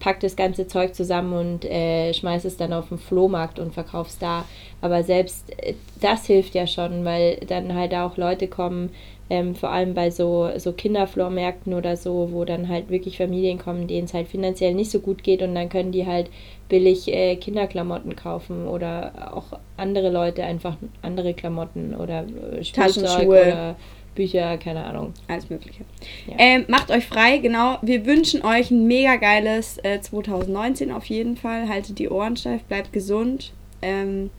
pack 0.00 0.20
das 0.20 0.36
ganze 0.36 0.66
Zeug 0.66 0.94
zusammen 0.94 1.32
und 1.32 1.64
äh, 1.64 2.12
schmeiß 2.12 2.44
es 2.44 2.56
dann 2.56 2.72
auf 2.72 2.88
den 2.88 2.98
Flohmarkt 2.98 3.58
und 3.58 3.72
verkauf's 3.72 4.18
da. 4.18 4.44
Aber 4.80 5.02
selbst 5.02 5.52
äh, 5.58 5.74
das 6.00 6.26
hilft 6.26 6.54
ja 6.54 6.66
schon, 6.66 7.04
weil 7.04 7.36
dann 7.46 7.74
halt 7.74 7.94
auch 7.94 8.16
Leute 8.16 8.48
kommen, 8.48 8.90
ähm, 9.30 9.54
vor 9.54 9.70
allem 9.70 9.94
bei 9.94 10.10
so, 10.10 10.50
so 10.58 10.72
Kinderflohmärkten 10.72 11.72
oder 11.72 11.96
so, 11.96 12.28
wo 12.32 12.44
dann 12.44 12.68
halt 12.68 12.90
wirklich 12.90 13.16
Familien 13.16 13.58
kommen, 13.58 13.86
denen 13.86 14.04
es 14.04 14.14
halt 14.14 14.28
finanziell 14.28 14.74
nicht 14.74 14.90
so 14.90 15.00
gut 15.00 15.22
geht 15.22 15.42
und 15.42 15.54
dann 15.54 15.68
können 15.68 15.92
die 15.92 16.06
halt 16.06 16.28
billig 16.68 17.08
äh, 17.08 17.36
Kinderklamotten 17.36 18.14
kaufen 18.16 18.66
oder 18.66 19.32
auch 19.34 19.58
andere 19.76 20.10
Leute 20.10 20.44
einfach 20.44 20.76
andere 21.00 21.32
Klamotten 21.32 21.94
oder 21.94 22.24
äh, 22.24 22.64
Spielzeug 22.64 23.04
Taschenschuhe. 23.04 23.42
oder 23.42 23.76
Bücher, 24.14 24.58
keine 24.58 24.84
Ahnung. 24.84 25.14
Alles 25.28 25.48
Mögliche. 25.50 25.84
Ja. 26.26 26.34
Ähm, 26.38 26.64
macht 26.68 26.90
euch 26.90 27.06
frei, 27.06 27.38
genau. 27.38 27.78
Wir 27.82 28.06
wünschen 28.06 28.44
euch 28.44 28.70
ein 28.70 28.86
mega 28.86 29.16
geiles 29.16 29.78
äh, 29.78 30.00
2019 30.00 30.92
auf 30.92 31.04
jeden 31.06 31.36
Fall. 31.36 31.68
Haltet 31.68 31.98
die 31.98 32.08
Ohren 32.08 32.36
steif, 32.36 32.62
bleibt 32.64 32.92
gesund, 32.92 33.52
ähm, 33.80 34.30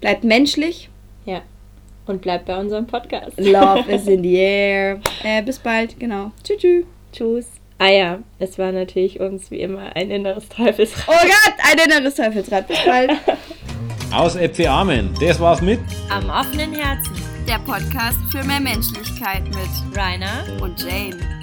bleibt 0.00 0.24
menschlich. 0.24 0.88
Ja. 1.24 1.42
Und 2.06 2.22
bleibt 2.22 2.46
bei 2.46 2.58
unserem 2.58 2.86
Podcast. 2.86 3.38
Love 3.38 3.90
is 3.90 4.06
in 4.06 4.22
the 4.22 4.34
air. 4.36 5.00
Äh, 5.24 5.42
bis 5.42 5.58
bald, 5.58 5.98
genau. 5.98 6.30
Tschüss. 6.44 6.58
tschüss. 6.60 6.84
Tschüss. 7.12 7.46
Ah 7.78 7.90
ja, 7.90 8.18
es 8.38 8.58
war 8.58 8.72
natürlich 8.72 9.20
uns 9.20 9.50
wie 9.50 9.60
immer 9.60 9.94
ein 9.94 10.10
inneres 10.10 10.48
Teufelsrad. 10.48 11.04
Oh 11.08 11.26
Gott, 11.26 11.54
ein 11.62 11.78
inneres 11.84 12.14
Teufelsrad. 12.14 12.66
Bis 12.68 12.78
bald. 12.84 13.10
Aus 14.12 14.36
Äpfel 14.36 14.68
Amen. 14.68 15.10
Das 15.20 15.38
war's 15.40 15.60
mit 15.60 15.80
Am 16.08 16.30
offenen 16.30 16.72
Herzen. 16.72 17.35
Der 17.46 17.60
Podcast 17.60 18.18
für 18.30 18.42
mehr 18.42 18.60
Menschlichkeit 18.60 19.44
mit 19.44 19.96
Rainer 19.96 20.44
und 20.60 20.82
Jane. 20.82 21.35